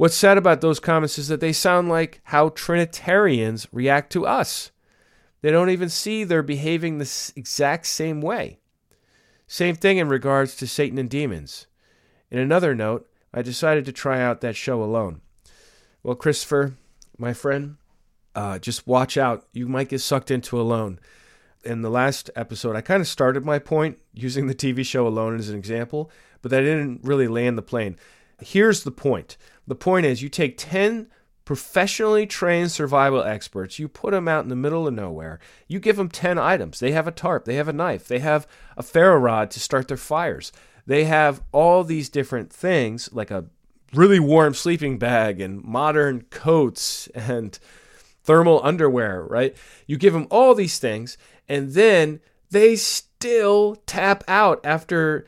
What's 0.00 0.16
sad 0.16 0.38
about 0.38 0.62
those 0.62 0.80
comments 0.80 1.18
is 1.18 1.28
that 1.28 1.40
they 1.40 1.52
sound 1.52 1.90
like 1.90 2.22
how 2.24 2.48
Trinitarians 2.48 3.68
react 3.70 4.10
to 4.12 4.26
us. 4.26 4.70
They 5.42 5.50
don't 5.50 5.68
even 5.68 5.90
see 5.90 6.24
they're 6.24 6.42
behaving 6.42 6.96
the 6.96 7.32
exact 7.36 7.84
same 7.84 8.22
way. 8.22 8.60
Same 9.46 9.74
thing 9.74 9.98
in 9.98 10.08
regards 10.08 10.56
to 10.56 10.66
Satan 10.66 10.96
and 10.96 11.10
demons. 11.10 11.66
In 12.30 12.38
another 12.38 12.74
note, 12.74 13.10
I 13.34 13.42
decided 13.42 13.84
to 13.84 13.92
try 13.92 14.22
out 14.22 14.40
that 14.40 14.56
show 14.56 14.82
alone. 14.82 15.20
Well, 16.02 16.14
Christopher, 16.14 16.76
my 17.18 17.34
friend, 17.34 17.76
uh, 18.34 18.58
just 18.58 18.86
watch 18.86 19.18
out. 19.18 19.48
You 19.52 19.68
might 19.68 19.90
get 19.90 20.00
sucked 20.00 20.30
into 20.30 20.58
alone 20.58 20.98
in 21.62 21.82
the 21.82 21.90
last 21.90 22.30
episode, 22.34 22.74
I 22.74 22.80
kind 22.80 23.02
of 23.02 23.06
started 23.06 23.44
my 23.44 23.58
point 23.58 23.98
using 24.14 24.46
the 24.46 24.54
TV 24.54 24.82
show 24.82 25.06
alone 25.06 25.38
as 25.38 25.50
an 25.50 25.58
example, 25.58 26.10
but 26.40 26.50
that 26.52 26.62
didn't 26.62 27.04
really 27.04 27.28
land 27.28 27.58
the 27.58 27.62
plane. 27.62 27.96
Here's 28.40 28.84
the 28.84 28.90
point 28.90 29.36
the 29.66 29.74
point 29.74 30.06
is 30.06 30.22
you 30.22 30.28
take 30.28 30.56
10 30.56 31.08
professionally 31.44 32.26
trained 32.26 32.70
survival 32.70 33.22
experts, 33.22 33.78
you 33.78 33.88
put 33.88 34.12
them 34.12 34.28
out 34.28 34.44
in 34.44 34.50
the 34.50 34.56
middle 34.56 34.86
of 34.86 34.94
nowhere, 34.94 35.40
you 35.66 35.80
give 35.80 35.96
them 35.96 36.08
10 36.08 36.38
items. 36.38 36.78
They 36.78 36.92
have 36.92 37.08
a 37.08 37.12
tarp, 37.12 37.44
they 37.44 37.56
have 37.56 37.68
a 37.68 37.72
knife, 37.72 38.06
they 38.06 38.20
have 38.20 38.46
a 38.76 38.82
ferro 38.82 39.18
rod 39.18 39.50
to 39.52 39.60
start 39.60 39.88
their 39.88 39.96
fires, 39.96 40.52
they 40.86 41.04
have 41.04 41.42
all 41.52 41.82
these 41.82 42.08
different 42.08 42.52
things 42.52 43.12
like 43.12 43.30
a 43.30 43.46
really 43.92 44.20
warm 44.20 44.54
sleeping 44.54 44.98
bag 44.98 45.40
and 45.40 45.62
modern 45.64 46.22
coats 46.30 47.08
and 47.08 47.58
thermal 48.22 48.60
underwear, 48.62 49.22
right? 49.24 49.56
You 49.86 49.96
give 49.96 50.12
them 50.12 50.28
all 50.30 50.54
these 50.54 50.78
things, 50.78 51.18
and 51.48 51.72
then 51.72 52.20
they 52.50 52.76
still 52.76 53.76
tap 53.86 54.22
out 54.28 54.60
after 54.62 55.26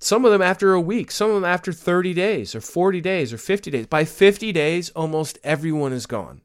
some 0.00 0.24
of 0.24 0.32
them 0.32 0.42
after 0.42 0.72
a 0.72 0.80
week, 0.80 1.10
some 1.10 1.28
of 1.28 1.34
them 1.36 1.44
after 1.44 1.72
30 1.72 2.14
days 2.14 2.54
or 2.54 2.60
40 2.62 3.00
days 3.02 3.32
or 3.32 3.38
50 3.38 3.70
days. 3.70 3.86
By 3.86 4.04
50 4.04 4.50
days, 4.50 4.88
almost 4.90 5.38
everyone 5.44 5.92
is 5.92 6.06
gone. 6.06 6.40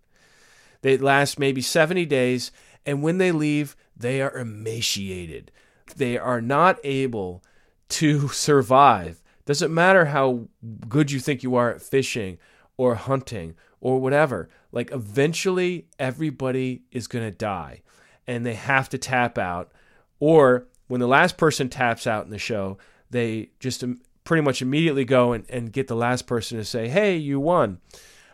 They 0.81 0.97
last 0.97 1.39
maybe 1.39 1.61
70 1.61 2.05
days, 2.05 2.51
and 2.85 3.01
when 3.01 3.17
they 3.17 3.31
leave, 3.31 3.75
they 3.95 4.21
are 4.21 4.37
emaciated. 4.37 5.51
They 5.95 6.17
are 6.17 6.41
not 6.41 6.79
able 6.83 7.43
to 7.89 8.27
survive. 8.27 9.23
Doesn't 9.45 9.73
matter 9.73 10.05
how 10.05 10.49
good 10.89 11.11
you 11.11 11.19
think 11.19 11.41
you 11.41 11.55
are 11.55 11.71
at 11.71 11.81
fishing 11.81 12.37
or 12.77 12.95
hunting 12.95 13.55
or 13.79 14.01
whatever. 14.01 14.49
Like, 14.71 14.91
eventually, 14.91 15.87
everybody 15.97 16.83
is 16.91 17.07
going 17.07 17.23
to 17.23 17.35
die 17.35 17.83
and 18.27 18.45
they 18.45 18.55
have 18.55 18.89
to 18.89 18.97
tap 18.97 19.37
out. 19.37 19.71
Or 20.19 20.67
when 20.87 20.99
the 20.99 21.07
last 21.07 21.37
person 21.37 21.69
taps 21.69 22.05
out 22.05 22.25
in 22.25 22.31
the 22.31 22.37
show, 22.37 22.77
they 23.15 23.49
just 23.59 23.83
pretty 24.23 24.41
much 24.41 24.61
immediately 24.61 25.05
go 25.05 25.33
and, 25.33 25.45
and 25.49 25.71
get 25.71 25.87
the 25.87 25.95
last 25.95 26.27
person 26.27 26.57
to 26.57 26.65
say, 26.65 26.89
hey, 26.89 27.15
you 27.15 27.39
won. 27.39 27.79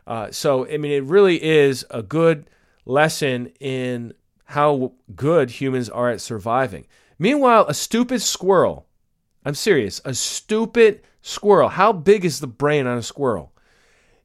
Uh, 0.08 0.32
so, 0.32 0.68
I 0.68 0.78
mean, 0.78 0.92
it 0.92 1.04
really 1.04 1.42
is 1.44 1.86
a 1.92 2.02
good 2.02 2.50
lesson 2.86 3.48
in 3.60 4.14
how 4.46 4.94
good 5.16 5.52
humans 5.52 5.90
are 5.90 6.10
at 6.10 6.22
surviving. 6.22 6.88
Meanwhile, 7.20 7.68
a 7.68 7.74
stupid 7.74 8.22
squirrel, 8.22 8.88
I'm 9.46 9.54
serious, 9.54 10.02
a 10.04 10.14
stupid 10.14 11.02
squirrel, 11.22 11.70
how 11.70 11.94
big 11.94 12.26
is 12.26 12.40
the 12.40 12.48
brain 12.48 12.88
on 12.88 12.98
a 12.98 13.04
squirrel? 13.04 13.54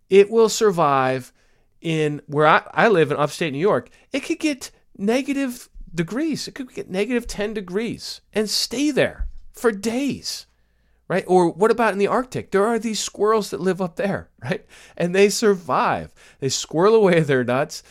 It 0.09 0.31
will 0.31 0.49
survive 0.49 1.33
in 1.81 2.23
where 2.27 2.47
I, 2.47 2.63
I 2.73 2.89
live 2.89 3.11
in 3.11 3.17
upstate 3.17 3.53
New 3.53 3.59
York. 3.59 3.91
It 4.13 4.21
could 4.21 4.39
get 4.39 4.71
negative 4.97 5.69
degrees. 5.95 6.49
It 6.49 6.55
could 6.55 6.73
get 6.73 6.91
negative 6.91 7.27
10 7.27 7.55
degrees 7.55 8.21
and 8.33 8.49
stay 8.49 8.91
there 8.91 9.29
for 9.57 9.73
days, 9.73 10.47
right? 11.09 11.25
Or 11.27 11.51
what 11.51 11.71
about 11.71 11.93
in 11.93 11.99
the 11.99 12.07
Arctic? 12.07 12.51
There 12.51 12.67
are 12.67 12.79
these 12.79 13.01
squirrels 13.01 13.51
that 13.51 13.61
live 13.61 13.81
up 13.81 13.97
there, 13.97 14.29
right? 14.43 14.65
And 14.97 15.15
they 15.15 15.29
survive. 15.29 16.13
They 16.39 16.49
squirrel 16.49 16.95
away 16.95 17.21
their 17.21 17.43
nuts 17.43 17.83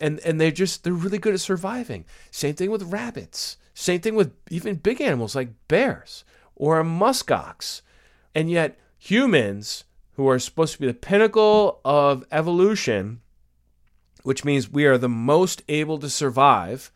and, 0.00 0.18
and 0.20 0.40
they're 0.40 0.50
just, 0.50 0.82
they're 0.82 0.92
really 0.92 1.18
good 1.18 1.34
at 1.34 1.40
surviving. 1.40 2.04
Same 2.32 2.56
thing 2.56 2.70
with 2.72 2.92
rabbits. 2.92 3.56
Same 3.72 4.00
thing 4.00 4.16
with 4.16 4.32
even 4.50 4.74
big 4.74 5.00
animals 5.00 5.36
like 5.36 5.50
bears 5.68 6.24
or 6.56 6.82
muskox. 6.82 7.82
And 8.34 8.50
yet, 8.50 8.78
humans, 8.98 9.84
who 10.14 10.28
are 10.28 10.38
supposed 10.38 10.74
to 10.74 10.80
be 10.80 10.86
the 10.86 10.94
pinnacle 10.94 11.80
of 11.84 12.24
evolution, 12.30 13.20
which 14.22 14.44
means 14.44 14.70
we 14.70 14.84
are 14.84 14.98
the 14.98 15.08
most 15.08 15.62
able 15.68 15.98
to 15.98 16.10
survive, 16.10 16.92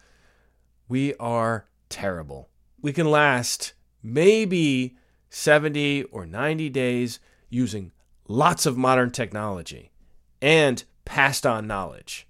we 0.88 1.14
are 1.14 1.66
terrible. 1.88 2.48
We 2.82 2.92
can 2.92 3.10
last 3.10 3.72
maybe 4.06 4.96
70 5.28 6.04
or 6.04 6.24
90 6.24 6.70
days 6.70 7.20
using 7.50 7.92
lots 8.28 8.64
of 8.66 8.76
modern 8.76 9.10
technology 9.10 9.90
and 10.40 10.84
passed 11.04 11.44
on 11.44 11.66
knowledge. 11.66 12.26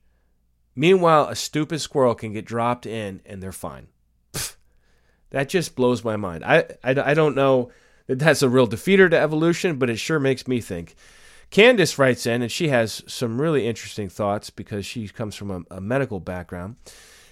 Meanwhile, 0.74 1.28
a 1.28 1.36
stupid 1.36 1.80
squirrel 1.80 2.14
can 2.14 2.32
get 2.32 2.44
dropped 2.44 2.86
in 2.86 3.20
and 3.24 3.42
they're 3.42 3.52
fine. 3.52 3.88
That 5.30 5.48
just 5.48 5.74
blows 5.74 6.04
my 6.04 6.16
mind. 6.16 6.44
I, 6.44 6.64
I, 6.84 7.10
I 7.10 7.14
don't 7.14 7.34
know 7.34 7.70
that 8.06 8.18
that's 8.18 8.42
a 8.42 8.48
real 8.48 8.68
defeater 8.68 9.10
to 9.10 9.18
evolution, 9.18 9.76
but 9.76 9.90
it 9.90 9.98
sure 9.98 10.20
makes 10.20 10.46
me 10.46 10.60
think. 10.60 10.94
Candace 11.50 11.98
writes 11.98 12.26
in, 12.26 12.42
and 12.42 12.50
she 12.50 12.68
has 12.68 13.02
some 13.06 13.40
really 13.40 13.66
interesting 13.66 14.08
thoughts 14.08 14.50
because 14.50 14.86
she 14.86 15.08
comes 15.08 15.34
from 15.34 15.50
a, 15.50 15.76
a 15.76 15.80
medical 15.80 16.20
background. 16.20 16.76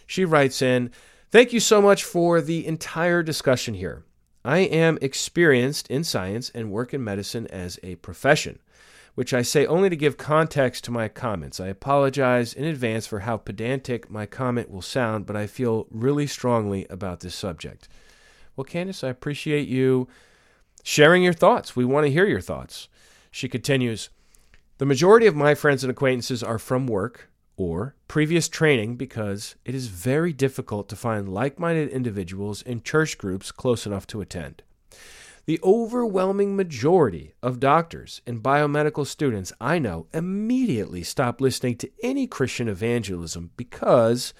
She 0.06 0.24
writes 0.24 0.60
in, 0.60 0.90
Thank 1.30 1.52
you 1.52 1.60
so 1.60 1.80
much 1.80 2.04
for 2.04 2.40
the 2.40 2.66
entire 2.66 3.22
discussion 3.22 3.74
here. 3.74 4.04
I 4.44 4.58
am 4.58 4.98
experienced 5.00 5.90
in 5.90 6.04
science 6.04 6.50
and 6.54 6.70
work 6.70 6.92
in 6.92 7.02
medicine 7.02 7.46
as 7.46 7.78
a 7.82 7.94
profession, 7.96 8.58
which 9.14 9.32
I 9.32 9.40
say 9.40 9.64
only 9.66 9.88
to 9.88 9.96
give 9.96 10.18
context 10.18 10.84
to 10.84 10.90
my 10.90 11.08
comments. 11.08 11.60
I 11.60 11.68
apologize 11.68 12.52
in 12.52 12.64
advance 12.64 13.06
for 13.06 13.20
how 13.20 13.38
pedantic 13.38 14.10
my 14.10 14.26
comment 14.26 14.70
will 14.70 14.82
sound, 14.82 15.24
but 15.24 15.34
I 15.36 15.46
feel 15.46 15.86
really 15.90 16.26
strongly 16.26 16.86
about 16.90 17.20
this 17.20 17.34
subject. 17.34 17.88
Well, 18.54 18.64
Candace, 18.64 19.02
I 19.02 19.08
appreciate 19.08 19.66
you 19.66 20.08
sharing 20.82 21.22
your 21.22 21.32
thoughts. 21.32 21.74
We 21.74 21.86
want 21.86 22.06
to 22.06 22.12
hear 22.12 22.26
your 22.26 22.42
thoughts. 22.42 22.88
She 23.30 23.48
continues 23.48 24.10
The 24.76 24.86
majority 24.86 25.26
of 25.26 25.34
my 25.34 25.54
friends 25.54 25.82
and 25.82 25.90
acquaintances 25.90 26.42
are 26.42 26.58
from 26.58 26.86
work 26.86 27.30
or 27.56 27.94
previous 28.08 28.48
training 28.48 28.96
because 28.96 29.54
it 29.64 29.74
is 29.74 29.86
very 29.86 30.32
difficult 30.32 30.88
to 30.88 30.96
find 30.96 31.28
like 31.28 31.58
minded 31.58 31.88
individuals 31.88 32.62
in 32.62 32.82
church 32.82 33.16
groups 33.18 33.52
close 33.52 33.86
enough 33.86 34.06
to 34.06 34.20
attend. 34.20 34.62
The 35.46 35.60
overwhelming 35.62 36.56
majority 36.56 37.34
of 37.42 37.60
doctors 37.60 38.22
and 38.26 38.42
biomedical 38.42 39.06
students 39.06 39.52
I 39.60 39.78
know 39.78 40.06
immediately 40.12 41.02
stop 41.02 41.40
listening 41.40 41.76
to 41.78 41.90
any 42.02 42.26
Christian 42.26 42.66
evangelism 42.66 43.50
because 43.56 44.32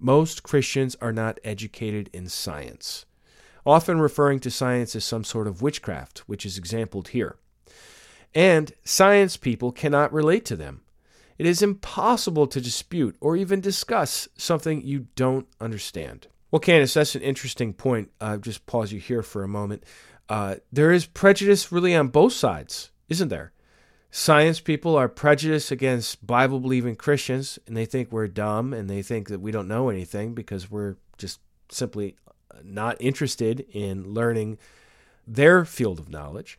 most 0.00 0.42
Christians 0.42 0.96
are 1.00 1.12
not 1.12 1.38
educated 1.44 2.10
in 2.12 2.28
science, 2.28 3.06
often 3.64 4.00
referring 4.00 4.40
to 4.40 4.50
science 4.50 4.96
as 4.96 5.04
some 5.04 5.22
sort 5.22 5.46
of 5.46 5.62
witchcraft, 5.62 6.24
which 6.26 6.44
is 6.44 6.58
exampled 6.58 7.08
here. 7.08 7.36
And 8.34 8.72
science 8.82 9.36
people 9.36 9.70
cannot 9.70 10.12
relate 10.12 10.44
to 10.46 10.56
them 10.56 10.81
it 11.42 11.46
is 11.46 11.60
impossible 11.60 12.46
to 12.46 12.60
dispute 12.60 13.16
or 13.20 13.36
even 13.36 13.60
discuss 13.60 14.28
something 14.36 14.80
you 14.80 15.08
don't 15.16 15.48
understand. 15.60 16.28
Well, 16.52 16.60
Candace, 16.60 16.94
that's 16.94 17.16
an 17.16 17.22
interesting 17.22 17.72
point. 17.72 18.12
I'll 18.20 18.38
just 18.38 18.64
pause 18.66 18.92
you 18.92 19.00
here 19.00 19.24
for 19.24 19.42
a 19.42 19.48
moment. 19.48 19.82
Uh, 20.28 20.54
there 20.70 20.92
is 20.92 21.04
prejudice 21.04 21.72
really 21.72 21.96
on 21.96 22.10
both 22.10 22.32
sides, 22.32 22.92
isn't 23.08 23.26
there? 23.26 23.50
Science 24.12 24.60
people 24.60 24.94
are 24.94 25.08
prejudiced 25.08 25.72
against 25.72 26.24
Bible 26.24 26.60
believing 26.60 26.94
Christians, 26.94 27.58
and 27.66 27.76
they 27.76 27.86
think 27.86 28.12
we're 28.12 28.28
dumb 28.28 28.72
and 28.72 28.88
they 28.88 29.02
think 29.02 29.26
that 29.26 29.40
we 29.40 29.50
don't 29.50 29.66
know 29.66 29.88
anything 29.88 30.34
because 30.34 30.70
we're 30.70 30.94
just 31.18 31.40
simply 31.72 32.14
not 32.62 32.96
interested 33.00 33.66
in 33.72 34.14
learning 34.14 34.58
their 35.26 35.64
field 35.64 35.98
of 35.98 36.08
knowledge. 36.08 36.56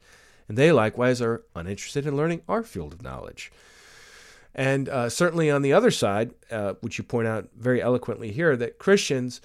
And 0.50 0.58
they 0.58 0.74
likewise 0.74 1.22
are 1.22 1.46
uninterested 1.56 2.06
in 2.06 2.18
learning 2.18 2.42
our 2.50 2.64
field 2.64 2.92
of 2.92 3.02
knowledge. 3.02 3.50
And 4.56 4.88
uh, 4.88 5.10
certainly 5.10 5.50
on 5.50 5.64
the 5.64 5.74
other 5.74 5.92
side, 5.92 6.34
uh, 6.52 6.74
which 6.82 6.98
you 6.98 7.04
point 7.04 7.28
out 7.28 7.50
very 7.58 7.82
eloquently 7.82 8.32
here, 8.32 8.56
that 8.56 8.78
Christians 8.78 9.42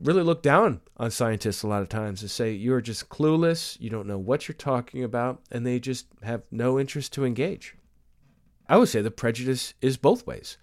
really 0.00 0.22
look 0.22 0.42
down 0.42 0.80
on 0.96 1.10
scientists 1.10 1.62
a 1.62 1.68
lot 1.68 1.82
of 1.82 1.88
times 1.88 2.22
and 2.22 2.30
say 2.30 2.52
you're 2.52 2.80
just 2.80 3.08
clueless, 3.08 3.80
you 3.80 3.90
don't 3.90 4.06
know 4.06 4.18
what 4.18 4.48
you're 4.48 4.54
talking 4.54 5.02
about, 5.02 5.42
and 5.50 5.66
they 5.66 5.78
just 5.80 6.06
have 6.22 6.42
no 6.50 6.78
interest 6.78 7.12
to 7.12 7.24
engage. 7.24 7.76
I 8.68 8.76
would 8.76 8.88
say 8.88 9.02
the 9.02 9.10
prejudice 9.10 9.74
is 9.80 9.96
both 9.96 10.26
ways. 10.26 10.56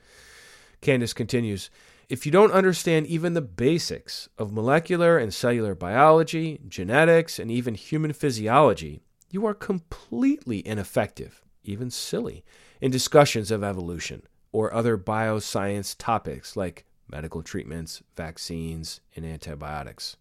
Candace 0.81 1.13
continues 1.13 1.69
If 2.09 2.25
you 2.25 2.31
don't 2.31 2.51
understand 2.51 3.07
even 3.07 3.33
the 3.33 3.41
basics 3.41 4.27
of 4.37 4.51
molecular 4.53 5.17
and 5.17 5.33
cellular 5.33 5.75
biology, 5.75 6.59
genetics, 6.67 7.39
and 7.39 7.51
even 7.51 7.75
human 7.75 8.13
physiology, 8.13 9.01
you 9.29 9.45
are 9.45 9.53
completely 9.53 10.65
ineffective, 10.65 11.43
even 11.63 11.89
silly 11.89 12.43
in 12.81 12.91
discussions 12.91 13.51
of 13.51 13.63
evolution 13.63 14.23
or 14.51 14.73
other 14.73 14.97
bioscience 14.97 15.95
topics 15.97 16.57
like 16.57 16.85
medical 17.09 17.43
treatments, 17.43 18.01
vaccines, 18.15 18.99
and 19.15 19.25
antibiotics. 19.25 20.17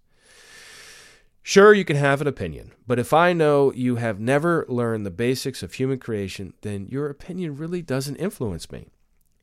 Sure, 1.43 1.73
you 1.73 1.85
can 1.85 1.97
have 1.97 2.21
an 2.21 2.27
opinion, 2.27 2.73
but 2.87 2.99
if 2.99 3.15
I 3.15 3.33
know 3.33 3.73
you 3.73 3.97
have 3.97 4.21
never 4.21 4.67
learned 4.69 5.07
the 5.07 5.11
basics 5.11 5.63
of 5.63 5.73
human 5.73 5.99
creation, 5.99 6.53
then 6.61 6.87
your 6.91 7.09
opinion 7.09 7.57
really 7.57 7.81
doesn't 7.81 8.17
influence 8.17 8.71
me. 8.71 8.89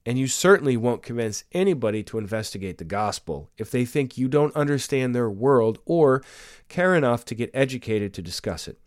And 0.05 0.17
you 0.17 0.27
certainly 0.27 0.77
won't 0.77 1.01
convince 1.01 1.43
anybody 1.51 2.03
to 2.03 2.17
investigate 2.17 2.77
the 2.77 2.85
gospel 2.85 3.49
if 3.57 3.71
they 3.71 3.83
think 3.83 4.17
you 4.17 4.29
don't 4.29 4.55
understand 4.55 5.13
their 5.13 5.29
world 5.29 5.79
or 5.85 6.23
care 6.69 6.95
enough 6.95 7.25
to 7.25 7.35
get 7.35 7.51
educated 7.53 8.13
to 8.13 8.21
discuss 8.21 8.69
it. 8.69 8.77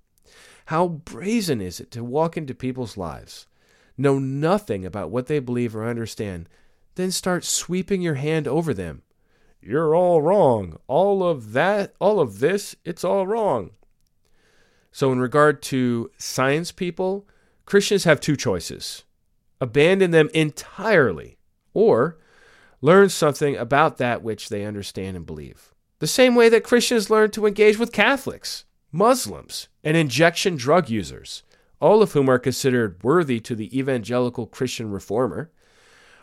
How 0.66 0.88
brazen 0.88 1.60
is 1.60 1.80
it 1.80 1.90
to 1.90 2.04
walk 2.04 2.36
into 2.36 2.54
people's 2.54 2.96
lives, 2.96 3.46
know 4.00 4.18
nothing 4.18 4.84
about 4.84 5.10
what 5.10 5.26
they 5.26 5.38
believe 5.38 5.76
or 5.76 5.86
understand, 5.86 6.48
then 6.94 7.10
start 7.10 7.44
sweeping 7.44 8.02
your 8.02 8.14
hand 8.14 8.48
over 8.48 8.74
them. 8.74 9.02
You're 9.60 9.94
all 9.94 10.22
wrong. 10.22 10.78
All 10.86 11.22
of 11.22 11.52
that, 11.52 11.94
all 12.00 12.18
of 12.18 12.40
this, 12.40 12.74
it's 12.84 13.04
all 13.04 13.26
wrong. 13.26 13.70
So, 14.92 15.12
in 15.12 15.20
regard 15.20 15.62
to 15.64 16.10
science 16.18 16.72
people, 16.72 17.28
Christians 17.66 18.04
have 18.04 18.20
two 18.20 18.36
choices 18.36 19.04
abandon 19.60 20.10
them 20.10 20.30
entirely, 20.32 21.36
or 21.74 22.18
learn 22.80 23.10
something 23.10 23.56
about 23.56 23.98
that 23.98 24.22
which 24.22 24.48
they 24.48 24.64
understand 24.64 25.16
and 25.16 25.26
believe. 25.26 25.74
The 25.98 26.06
same 26.06 26.34
way 26.34 26.48
that 26.48 26.64
Christians 26.64 27.10
learn 27.10 27.30
to 27.32 27.46
engage 27.46 27.78
with 27.78 27.92
Catholics, 27.92 28.64
Muslims, 28.90 29.68
and 29.84 29.98
injection 29.98 30.56
drug 30.56 30.88
users 30.88 31.42
all 31.80 32.02
of 32.02 32.12
whom 32.12 32.28
are 32.28 32.38
considered 32.38 33.02
worthy 33.02 33.40
to 33.40 33.54
the 33.54 33.76
evangelical 33.76 34.46
Christian 34.46 34.90
reformer. 34.90 35.50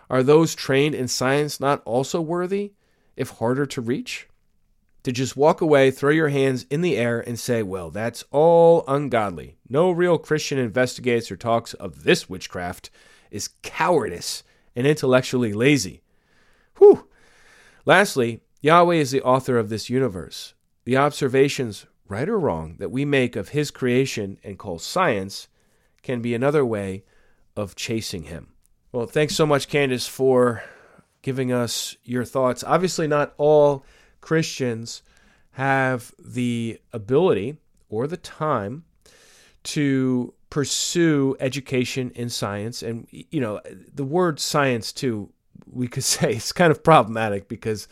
Are 0.09 0.23
those 0.23 0.55
trained 0.55 0.95
in 0.95 1.07
science 1.07 1.59
not 1.59 1.81
also 1.83 2.21
worthy, 2.21 2.73
if 3.15 3.31
harder 3.31 3.65
to 3.65 3.81
reach? 3.81 4.27
To 5.03 5.11
just 5.11 5.37
walk 5.37 5.61
away, 5.61 5.89
throw 5.89 6.11
your 6.11 6.29
hands 6.29 6.65
in 6.69 6.81
the 6.81 6.97
air, 6.97 7.19
and 7.19 7.39
say, 7.39 7.63
well, 7.63 7.89
that's 7.89 8.23
all 8.31 8.83
ungodly. 8.87 9.57
No 9.69 9.89
real 9.91 10.17
Christian 10.17 10.57
investigates 10.57 11.31
or 11.31 11.37
talks 11.37 11.73
of 11.73 12.03
this 12.03 12.29
witchcraft 12.29 12.89
is 13.31 13.49
cowardice 13.63 14.43
and 14.75 14.85
intellectually 14.85 15.53
lazy. 15.53 16.01
Whew. 16.77 17.07
Lastly, 17.85 18.41
Yahweh 18.61 18.95
is 18.95 19.11
the 19.11 19.21
author 19.21 19.57
of 19.57 19.69
this 19.69 19.89
universe. 19.89 20.53
The 20.83 20.97
observations 20.97 21.85
right 22.09 22.27
or 22.27 22.39
wrong, 22.39 22.75
that 22.79 22.91
we 22.91 23.05
make 23.05 23.35
of 23.35 23.49
his 23.49 23.71
creation 23.71 24.39
and 24.43 24.57
call 24.57 24.79
science 24.79 25.47
can 26.03 26.21
be 26.21 26.33
another 26.33 26.65
way 26.65 27.03
of 27.55 27.75
chasing 27.75 28.23
him. 28.23 28.53
Well, 28.91 29.05
thanks 29.05 29.35
so 29.35 29.45
much, 29.45 29.67
Candace, 29.67 30.07
for 30.07 30.63
giving 31.21 31.51
us 31.51 31.95
your 32.03 32.23
thoughts. 32.23 32.63
Obviously, 32.63 33.07
not 33.07 33.33
all 33.37 33.85
Christians 34.21 35.03
have 35.51 36.13
the 36.23 36.79
ability 36.93 37.57
or 37.89 38.07
the 38.07 38.17
time 38.17 38.85
to 39.63 40.33
pursue 40.49 41.35
education 41.39 42.11
in 42.15 42.29
science. 42.29 42.81
And, 42.81 43.07
you 43.11 43.41
know, 43.41 43.59
the 43.93 44.05
word 44.05 44.39
science, 44.39 44.93
too, 44.93 45.31
we 45.65 45.87
could 45.87 46.03
say 46.05 46.33
it's 46.33 46.51
kind 46.51 46.71
of 46.71 46.83
problematic 46.83 47.47
because 47.47 47.87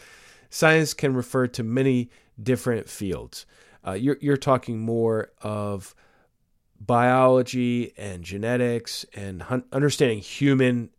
science 0.49 0.93
can 0.93 1.13
refer 1.13 1.47
to 1.47 1.63
many 1.63 2.09
different 2.41 2.89
fields. 2.89 3.45
Uh, 3.86 3.93
you're 3.93 4.17
you're 4.19 4.38
talking 4.38 4.79
more 4.79 5.31
of 5.41 5.93
biology 6.79 7.93
and 7.97 8.23
genetics 8.23 9.05
and 9.13 9.43
hun- 9.43 9.63
understanding 9.71 10.19
human 10.19 10.89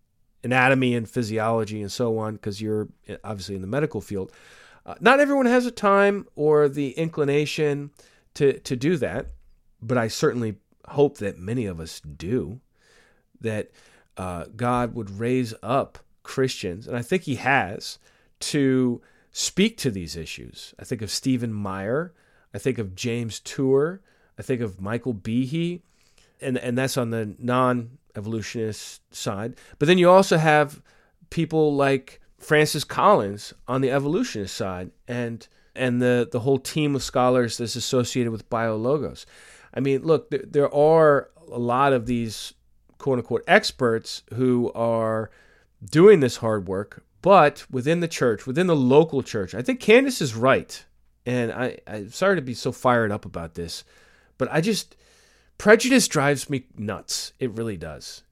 anatomy 0.45 0.95
and 0.95 1.09
physiology 1.09 1.83
and 1.83 1.91
so 1.91 2.19
on, 2.19 2.35
because 2.35 2.61
you're 2.61 2.89
obviously 3.25 3.55
in 3.55 3.61
the 3.61 3.67
medical 3.67 4.01
field. 4.01 4.31
Uh, 4.85 4.95
not 5.01 5.19
everyone 5.19 5.47
has 5.47 5.65
the 5.65 5.71
time 5.71 6.27
or 6.37 6.69
the 6.69 6.91
inclination 6.93 7.91
to, 8.35 8.59
to 8.61 8.77
do 8.77 8.97
that, 8.97 9.27
but 9.83 9.99
I 9.99 10.07
certainly 10.07 10.57
hope 10.89 11.19
that 11.19 11.39
many 11.39 11.67
of 11.67 11.81
us 11.81 12.01
do. 12.01 12.61
That 13.41 13.71
uh, 14.17 14.47
God 14.55 14.95
would 14.95 15.19
raise 15.19 15.53
up 15.63 15.99
Christians, 16.23 16.87
and 16.87 16.97
I 16.97 17.03
think 17.03 17.25
He 17.25 17.35
has, 17.37 17.99
to 18.39 19.03
speak 19.33 19.77
to 19.79 19.91
these 19.91 20.17
issues. 20.17 20.75
I 20.79 20.85
think 20.85 21.03
of 21.03 21.11
Stephen 21.11 21.53
Meyer. 21.53 22.15
I 22.57 22.59
think 22.59 22.79
of 22.79 22.95
James 22.95 23.39
Tour. 23.41 24.01
I 24.39 24.43
think 24.43 24.63
of 24.63 24.81
Michael 24.81 25.13
Behe. 25.13 25.83
And, 26.41 26.57
and 26.57 26.77
that's 26.77 26.97
on 26.97 27.11
the 27.11 27.37
non 27.39 27.99
evolutionist 28.17 29.03
side. 29.15 29.57
But 29.79 29.89
then 29.89 29.99
you 29.99 30.09
also 30.09 30.39
have 30.39 30.83
people 31.29 31.77
like 31.77 32.19
Francis 32.39 32.83
Collins 32.83 33.53
on 33.69 33.83
the 33.83 33.91
evolutionist 33.91 34.57
side 34.57 34.91
and 35.07 35.47
and 35.75 36.01
the, 36.01 36.27
the 36.33 36.41
whole 36.41 36.59
team 36.59 36.95
of 36.95 37.03
scholars 37.03 37.59
that's 37.59 37.77
associated 37.77 38.33
with 38.33 38.49
BioLogos. 38.49 39.27
I 39.75 39.81
mean, 39.81 40.01
look, 40.03 40.31
there, 40.31 40.45
there 40.47 40.75
are 40.75 41.29
a 41.53 41.59
lot 41.59 41.93
of 41.93 42.07
these 42.07 42.55
quote 42.97 43.19
unquote 43.19 43.45
experts 43.47 44.23
who 44.33 44.73
are 44.73 45.31
doing 45.85 46.21
this 46.21 46.39
hard 46.39 46.67
work, 46.67 47.05
but 47.21 47.67
within 47.71 48.01
the 48.01 48.09
church, 48.09 48.47
within 48.47 48.67
the 48.67 48.77
local 48.77 49.23
church, 49.23 49.55
I 49.55 49.61
think 49.61 49.79
Candace 49.79 50.23
is 50.23 50.35
right. 50.35 50.83
And 51.27 51.53
I, 51.53 51.79
I'm 51.87 52.11
sorry 52.11 52.37
to 52.37 52.43
be 52.43 52.55
so 52.55 52.73
fired 52.73 53.11
up 53.11 53.25
about 53.25 53.55
this, 53.55 53.85
but 54.39 54.49
I 54.51 54.61
just, 54.61 54.97
prejudice 55.59 56.07
drives 56.07 56.49
me 56.49 56.67
nuts. 56.79 57.33
It 57.41 57.51
really 57.51 57.77
does. 57.77 58.23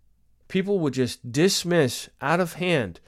People 0.46 0.78
would 0.78 0.94
just 0.94 1.32
dismiss 1.32 2.08
out 2.20 2.38
of 2.38 2.54
hand 2.54 3.00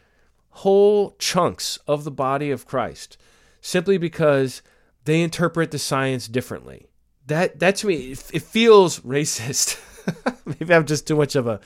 whole 0.50 1.14
chunks 1.18 1.78
of 1.86 2.04
the 2.04 2.10
body 2.10 2.50
of 2.50 2.66
Christ 2.66 3.16
simply 3.60 3.98
because 3.98 4.62
they 5.04 5.22
interpret 5.22 5.70
the 5.70 5.78
science 5.78 6.28
differently. 6.28 6.86
That, 7.26 7.58
that 7.60 7.76
to 7.76 7.86
me, 7.86 8.12
it, 8.12 8.30
it 8.32 8.42
feels 8.42 9.00
racist. 9.00 9.80
Maybe 10.46 10.72
I'm 10.72 10.86
just 10.86 11.06
too 11.06 11.16
much 11.16 11.36
of 11.36 11.46
a, 11.46 11.60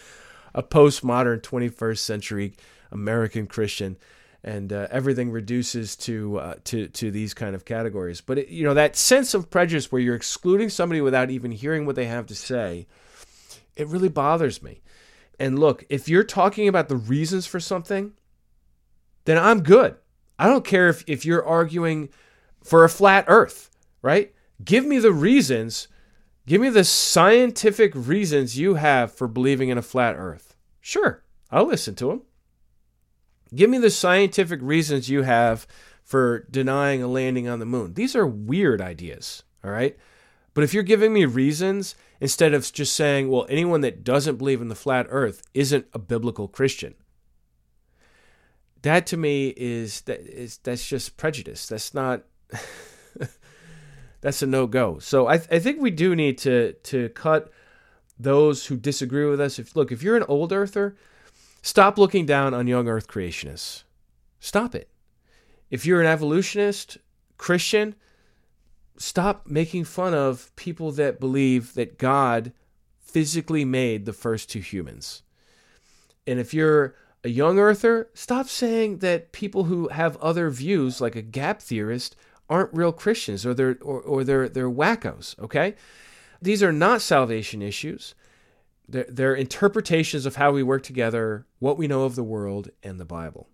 a 0.55 0.63
postmodern 0.63 1.41
21st 1.41 1.99
century 1.99 2.55
American 2.91 3.47
Christian, 3.47 3.97
and 4.43 4.73
uh, 4.73 4.89
everything 4.91 5.31
reduces 5.31 5.97
to 5.97 6.39
uh, 6.39 6.55
to 6.65 6.89
to 6.89 7.11
these 7.11 7.35
kind 7.35 7.55
of 7.55 7.65
categories. 7.65 8.21
But 8.21 8.39
it, 8.39 8.49
you 8.49 8.65
know 8.65 8.75
that 8.75 8.97
sense 8.97 9.35
of 9.35 9.51
prejudice 9.51 9.91
where 9.91 10.01
you're 10.01 10.15
excluding 10.15 10.69
somebody 10.69 11.01
without 11.01 11.31
even 11.31 11.53
hearing 11.53 11.87
what 11.87 11.97
they 11.97 12.07
have 12.07 12.27
to 12.27 12.35
say, 12.35 12.87
it 13.77 13.89
really 13.89 14.09
bothers 14.09 14.63
me. 14.63 14.83
And 15.39 15.59
look, 15.59 15.85
if 15.89 16.09
you're 16.09 16.25
talking 16.25 16.69
about 16.69 16.89
the 16.89 16.97
reasons 16.97 17.47
for 17.47 17.61
something, 17.61 18.13
then 19.25 19.39
I'm 19.39 19.63
good. 19.63 19.97
I 20.39 20.47
don't 20.47 20.65
care 20.65 20.89
if, 20.89 21.03
if 21.07 21.25
you're 21.25 21.45
arguing 21.45 22.11
for 22.63 22.85
a 22.85 22.89
flat 22.89 23.25
earth, 23.29 23.71
right? 24.03 24.35
Give 24.63 24.85
me 24.85 24.99
the 24.99 25.13
reasons 25.13 25.89
Give 26.51 26.61
me 26.61 26.69
the 26.69 26.83
scientific 26.83 27.93
reasons 27.95 28.59
you 28.59 28.75
have 28.75 29.13
for 29.13 29.29
believing 29.29 29.69
in 29.69 29.79
a 29.79 29.83
flat 29.83 30.17
earth. 30.17 30.57
Sure, 30.81 31.23
I'll 31.49 31.67
listen 31.67 31.95
to 31.95 32.09
them. 32.09 32.23
Give 33.55 33.71
me 33.71 33.79
the 33.79 33.91
scientific 33.91 34.61
reasons 34.63 35.09
you 35.09 35.23
have 35.23 35.67
for 36.03 36.47
denying 36.51 37.03
a 37.03 37.09
landing 37.09 37.49
on 37.49 37.59
the 37.59 37.67
moon. 37.67 37.95
These 37.95 38.17
are 38.17 38.27
weird 38.27 38.81
ideas, 38.81 39.43
all 39.65 39.71
right? 39.71 39.97
But 40.55 40.65
if 40.65 40.75
you're 40.75 40.83
giving 40.83 41.13
me 41.13 41.25
reasons 41.25 41.95
instead 42.21 42.55
of 42.55 42.71
just 42.73 42.95
saying, 42.95 43.29
well, 43.29 43.47
anyone 43.49 43.81
that 43.83 44.05
doesn't 44.05 44.37
believe 44.37 44.61
in 44.61 44.69
the 44.69 44.75
flat 44.75 45.07
earth 45.09 45.43
isn't 45.55 45.87
a 45.93 45.99
biblical 45.99 46.49
Christian, 46.49 46.95
that 48.83 49.07
to 49.07 49.17
me 49.17 49.55
is 49.57 50.01
that 50.03 50.21
is 50.21 50.59
that's 50.59 50.87
just 50.87 51.17
prejudice. 51.17 51.67
That's 51.67 51.95
not 51.95 52.23
that's 54.21 54.43
a 54.43 54.47
no 54.47 54.67
go. 54.67 54.99
So 54.99 55.29
I, 55.29 55.35
I 55.35 55.59
think 55.59 55.81
we 55.81 55.91
do 55.91 56.17
need 56.17 56.39
to 56.39 56.73
to 56.73 57.11
cut 57.11 57.51
those 58.19 58.67
who 58.67 58.77
disagree 58.77 59.27
with 59.27 59.41
us. 59.41 59.59
If 59.59 59.77
look, 59.77 59.93
if 59.93 60.03
you're 60.03 60.17
an 60.17 60.25
old 60.29 60.53
earther, 60.53 60.97
stop 61.63 61.99
looking 61.99 62.27
down 62.27 62.55
on 62.55 62.67
young 62.67 62.89
Earth 62.89 63.09
creationists. 63.09 63.85
Stop 64.39 64.75
it. 64.75 64.89
If 65.71 65.87
you're 65.87 66.01
an 66.01 66.07
evolutionist 66.07 66.99
Christian, 67.37 67.95
stop 68.97 69.47
making 69.47 69.85
fun 69.85 70.15
of 70.15 70.55
people 70.57 70.93
that 70.93 71.21
believe 71.21 71.75
that 71.75 71.99
God 71.99 72.53
physically 73.01 73.65
made 73.65 74.05
the 74.05 74.13
first 74.13 74.51
two 74.51 74.61
humans. 74.61 75.23
And 76.27 76.39
if 76.39 76.55
you're 76.55 76.95
a 77.25 77.29
young 77.29 77.59
earther, 77.59 78.09
stop 78.15 78.49
saying 78.49 78.99
that 78.99 79.33
people 79.33 79.65
who 79.65 79.89
have 79.89 80.17
other 80.19 80.51
views, 80.51 81.01
like 81.01 81.17
a 81.17 81.23
gap 81.23 81.61
theorist, 81.61 82.17
aren't 82.49 82.75
real 82.75 82.93
Christians 82.93 83.47
or 83.47 83.55
they're 83.55 83.79
or, 83.81 84.01
or 84.01 84.25
they're 84.25 84.49
they're 84.49 84.71
wackos, 84.71 85.39
okay? 85.39 85.75
These 86.43 86.63
are 86.63 86.73
not 86.73 87.03
salvation 87.03 87.63
issues. 87.63 88.15
They're, 88.91 89.07
they're 89.09 89.35
interpretations 89.35 90.27
of 90.27 90.37
how 90.37 90.53
we 90.53 90.63
work 90.63 90.83
together, 90.83 91.47
what 91.59 91.79
we 91.79 91.87
know 91.87 92.05
of 92.05 92.17
the 92.17 92.25
world, 92.25 92.71
and 92.83 92.99
the 92.99 93.05
Bible. 93.05 93.49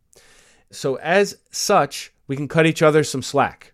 So 0.71 0.97
as 0.97 1.39
such, 1.51 2.13
we 2.27 2.37
can 2.37 2.49
cut 2.49 2.67
each 2.67 2.83
other 2.83 3.05
some 3.05 3.23
slack. 3.23 3.73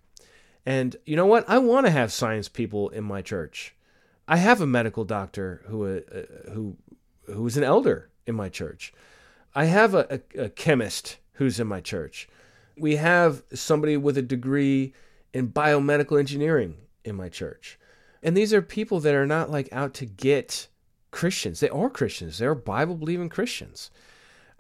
And 0.67 0.97
you 1.07 1.17
know 1.17 1.27
what? 1.27 1.49
I 1.49 1.59
want 1.59 1.87
to 1.87 1.93
have 1.93 2.13
science 2.13 2.49
people 2.49 2.89
in 2.91 3.05
my 3.05 3.23
church. 3.23 3.75
I 4.29 4.37
have 4.37 4.61
a 4.61 4.67
medical 4.67 5.05
doctor 5.05 5.63
who 5.67 5.97
uh 5.97 6.51
who 6.53 6.77
who 7.27 7.47
is 7.47 7.57
an 7.57 7.65
elder 7.65 8.11
in 8.27 8.35
my 8.35 8.49
church. 8.49 8.93
I 9.55 9.65
have 9.65 9.95
a, 9.95 10.21
a, 10.37 10.45
a 10.45 10.49
chemist 10.51 11.19
who's 11.35 11.59
in 11.59 11.67
my 11.67 11.81
church. 11.81 12.29
We 12.79 12.97
have 12.97 13.43
somebody 13.53 13.97
with 13.97 14.17
a 14.17 14.23
degree 14.23 14.95
in 15.33 15.53
biomedical 15.53 16.19
engineering 16.19 16.77
in 17.05 17.17
my 17.17 17.29
church. 17.29 17.79
And 18.23 18.37
these 18.37 18.55
are 18.55 18.63
people 18.63 19.01
that 19.01 19.15
are 19.15 19.27
not 19.27 19.51
like 19.51 19.69
out 19.73 19.95
to 19.95 20.07
get 20.07 20.69
Christians. 21.13 21.61
They 21.61 21.69
are 21.69 21.89
Christians. 21.89 22.39
They're 22.39 22.57
Bible 22.57 22.97
believing 22.97 23.29
Christians. 23.29 23.91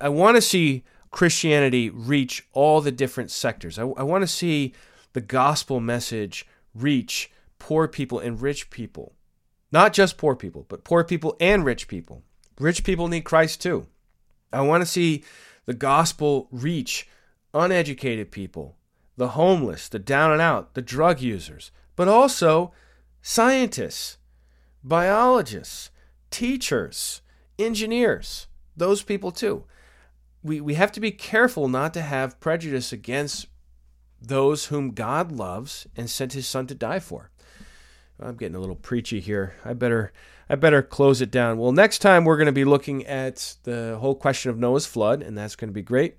I 0.01 0.09
want 0.09 0.37
to 0.37 0.41
see 0.41 0.85
Christianity 1.11 1.91
reach 1.91 2.47
all 2.53 2.81
the 2.81 2.93
different 2.93 3.33
sectors. 3.33 3.79
I, 3.79 3.83
I 3.83 4.05
want 4.05 4.23
to 4.23 4.29
see 4.29 4.73
the 5.13 5.21
gospel 5.21 5.81
message 5.81 6.47
reach 6.75 7.33
poor 7.59 7.89
people 7.89 8.21
and 8.21 8.41
rich 8.41 8.71
people. 8.71 9.15
Not 9.73 9.93
just 9.93 10.19
poor 10.19 10.37
people, 10.37 10.67
but 10.69 10.85
poor 10.85 11.03
people 11.03 11.37
and 11.41 11.65
rich 11.65 11.89
people. 11.89 12.23
Rich 12.59 12.85
people 12.85 13.09
need 13.09 13.25
Christ 13.25 13.61
too. 13.61 13.87
I 14.53 14.61
want 14.61 14.83
to 14.83 14.87
see 14.87 15.25
the 15.65 15.75
gospel 15.75 16.49
reach 16.51 17.09
uneducated 17.55 18.31
people, 18.31 18.77
the 19.17 19.29
homeless, 19.29 19.89
the 19.89 19.99
down 19.99 20.33
and 20.33 20.41
out, 20.41 20.75
the 20.75 20.83
drug 20.83 21.21
users, 21.21 21.71
but 21.97 22.09
also 22.09 22.73
scientists, 23.23 24.19
biologists, 24.83 25.91
teachers, 26.33 27.23
engineers, 27.59 28.49
those 28.77 29.03
people 29.03 29.31
too. 29.31 29.65
We, 30.43 30.61
we 30.61 30.75
have 30.75 30.91
to 30.93 31.01
be 31.01 31.13
careful 31.13 31.69
not 31.69 31.95
to 31.95 32.03
have 32.03 32.41
prejudice 32.41 32.93
against 32.93 33.47
those 34.21 34.67
whom 34.67 34.91
God 34.91 35.31
loves 35.31 35.87
and 35.97 36.11
sent 36.11 36.33
his 36.33 36.49
son 36.49 36.67
to 36.67 36.75
die 36.75 36.99
for. 36.99 37.31
I'm 38.21 38.37
getting 38.37 38.57
a 38.57 38.61
little 38.61 38.77
preachy 38.77 39.21
here. 39.21 39.55
I 39.65 39.73
better 39.73 40.13
I 40.49 40.55
better 40.57 40.83
close 40.83 41.21
it 41.21 41.31
down. 41.31 41.59
Well, 41.59 41.73
next 41.73 41.99
time 41.99 42.25
we're 42.25 42.37
going 42.37 42.47
to 42.47 42.53
be 42.53 42.65
looking 42.65 43.07
at 43.07 43.57
the 43.63 43.97
whole 44.01 44.15
question 44.15 44.51
of 44.51 44.59
Noah's 44.59 44.87
flood, 44.87 45.23
and 45.23 45.37
that's 45.37 45.57
going 45.57 45.71
to 45.71 45.75
be 45.75 45.83
great. 45.83 46.17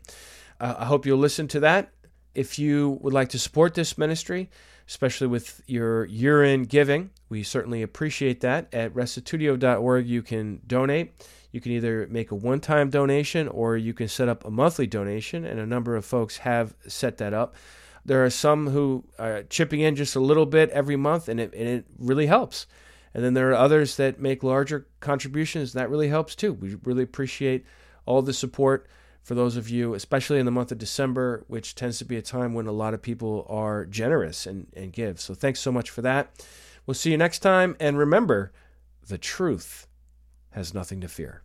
Uh, 0.59 0.75
I 0.79 0.85
hope 0.85 1.05
you'll 1.05 1.19
listen 1.19 1.47
to 1.49 1.59
that 1.61 1.91
if 2.33 2.57
you 2.57 2.97
would 3.01 3.13
like 3.13 3.29
to 3.29 3.39
support 3.39 3.73
this 3.73 3.97
ministry, 3.97 4.49
especially 4.87 5.27
with 5.27 5.61
your 5.67 6.05
urine 6.05 6.63
giving, 6.63 7.09
we 7.29 7.43
certainly 7.43 7.81
appreciate 7.81 8.41
that. 8.41 8.73
At 8.73 8.93
restitutio.org, 8.93 10.07
you 10.07 10.21
can 10.21 10.61
donate. 10.67 11.13
You 11.51 11.61
can 11.61 11.71
either 11.71 12.07
make 12.09 12.31
a 12.31 12.35
one 12.35 12.59
time 12.59 12.89
donation 12.89 13.47
or 13.47 13.77
you 13.77 13.93
can 13.93 14.07
set 14.07 14.27
up 14.27 14.45
a 14.45 14.51
monthly 14.51 14.87
donation, 14.87 15.45
and 15.45 15.59
a 15.59 15.65
number 15.65 15.95
of 15.95 16.05
folks 16.05 16.37
have 16.37 16.75
set 16.87 17.17
that 17.17 17.33
up. 17.33 17.55
There 18.05 18.23
are 18.25 18.29
some 18.29 18.67
who 18.67 19.05
are 19.17 19.43
chipping 19.43 19.79
in 19.79 19.95
just 19.95 20.15
a 20.15 20.19
little 20.19 20.45
bit 20.45 20.69
every 20.71 20.95
month, 20.95 21.29
and 21.29 21.39
it, 21.39 21.53
and 21.53 21.67
it 21.67 21.85
really 21.97 22.25
helps. 22.25 22.67
And 23.13 23.23
then 23.23 23.33
there 23.33 23.49
are 23.51 23.55
others 23.55 23.95
that 23.97 24.19
make 24.19 24.43
larger 24.43 24.87
contributions, 24.99 25.73
that 25.73 25.89
really 25.89 26.09
helps 26.09 26.35
too. 26.35 26.53
We 26.53 26.75
really 26.83 27.03
appreciate 27.03 27.65
all 28.05 28.21
the 28.21 28.33
support 28.33 28.87
for 29.23 29.35
those 29.35 29.55
of 29.55 29.69
you, 29.69 29.93
especially 29.93 30.39
in 30.39 30.45
the 30.45 30.51
month 30.51 30.71
of 30.71 30.77
December, 30.77 31.45
which 31.47 31.75
tends 31.75 31.97
to 31.97 32.05
be 32.05 32.17
a 32.17 32.21
time 32.21 32.53
when 32.53 32.67
a 32.67 32.73
lot 32.73 32.93
of 32.93 33.01
people 33.01 33.45
are 33.49 33.85
generous 33.85 34.45
and, 34.45 34.67
and 34.75 34.91
give. 34.91 35.19
So 35.19 35.33
thanks 35.33 35.61
so 35.61 35.71
much 35.71 35.89
for 35.89 36.01
that. 36.01 36.45
We'll 36.85 36.93
see 36.93 37.11
you 37.11 37.17
next 37.17 37.39
time. 37.39 37.77
And 37.79 37.97
remember, 37.97 38.51
the 39.07 39.17
truth 39.17 39.87
has 40.51 40.73
nothing 40.73 40.99
to 41.01 41.07
fear. 41.07 41.42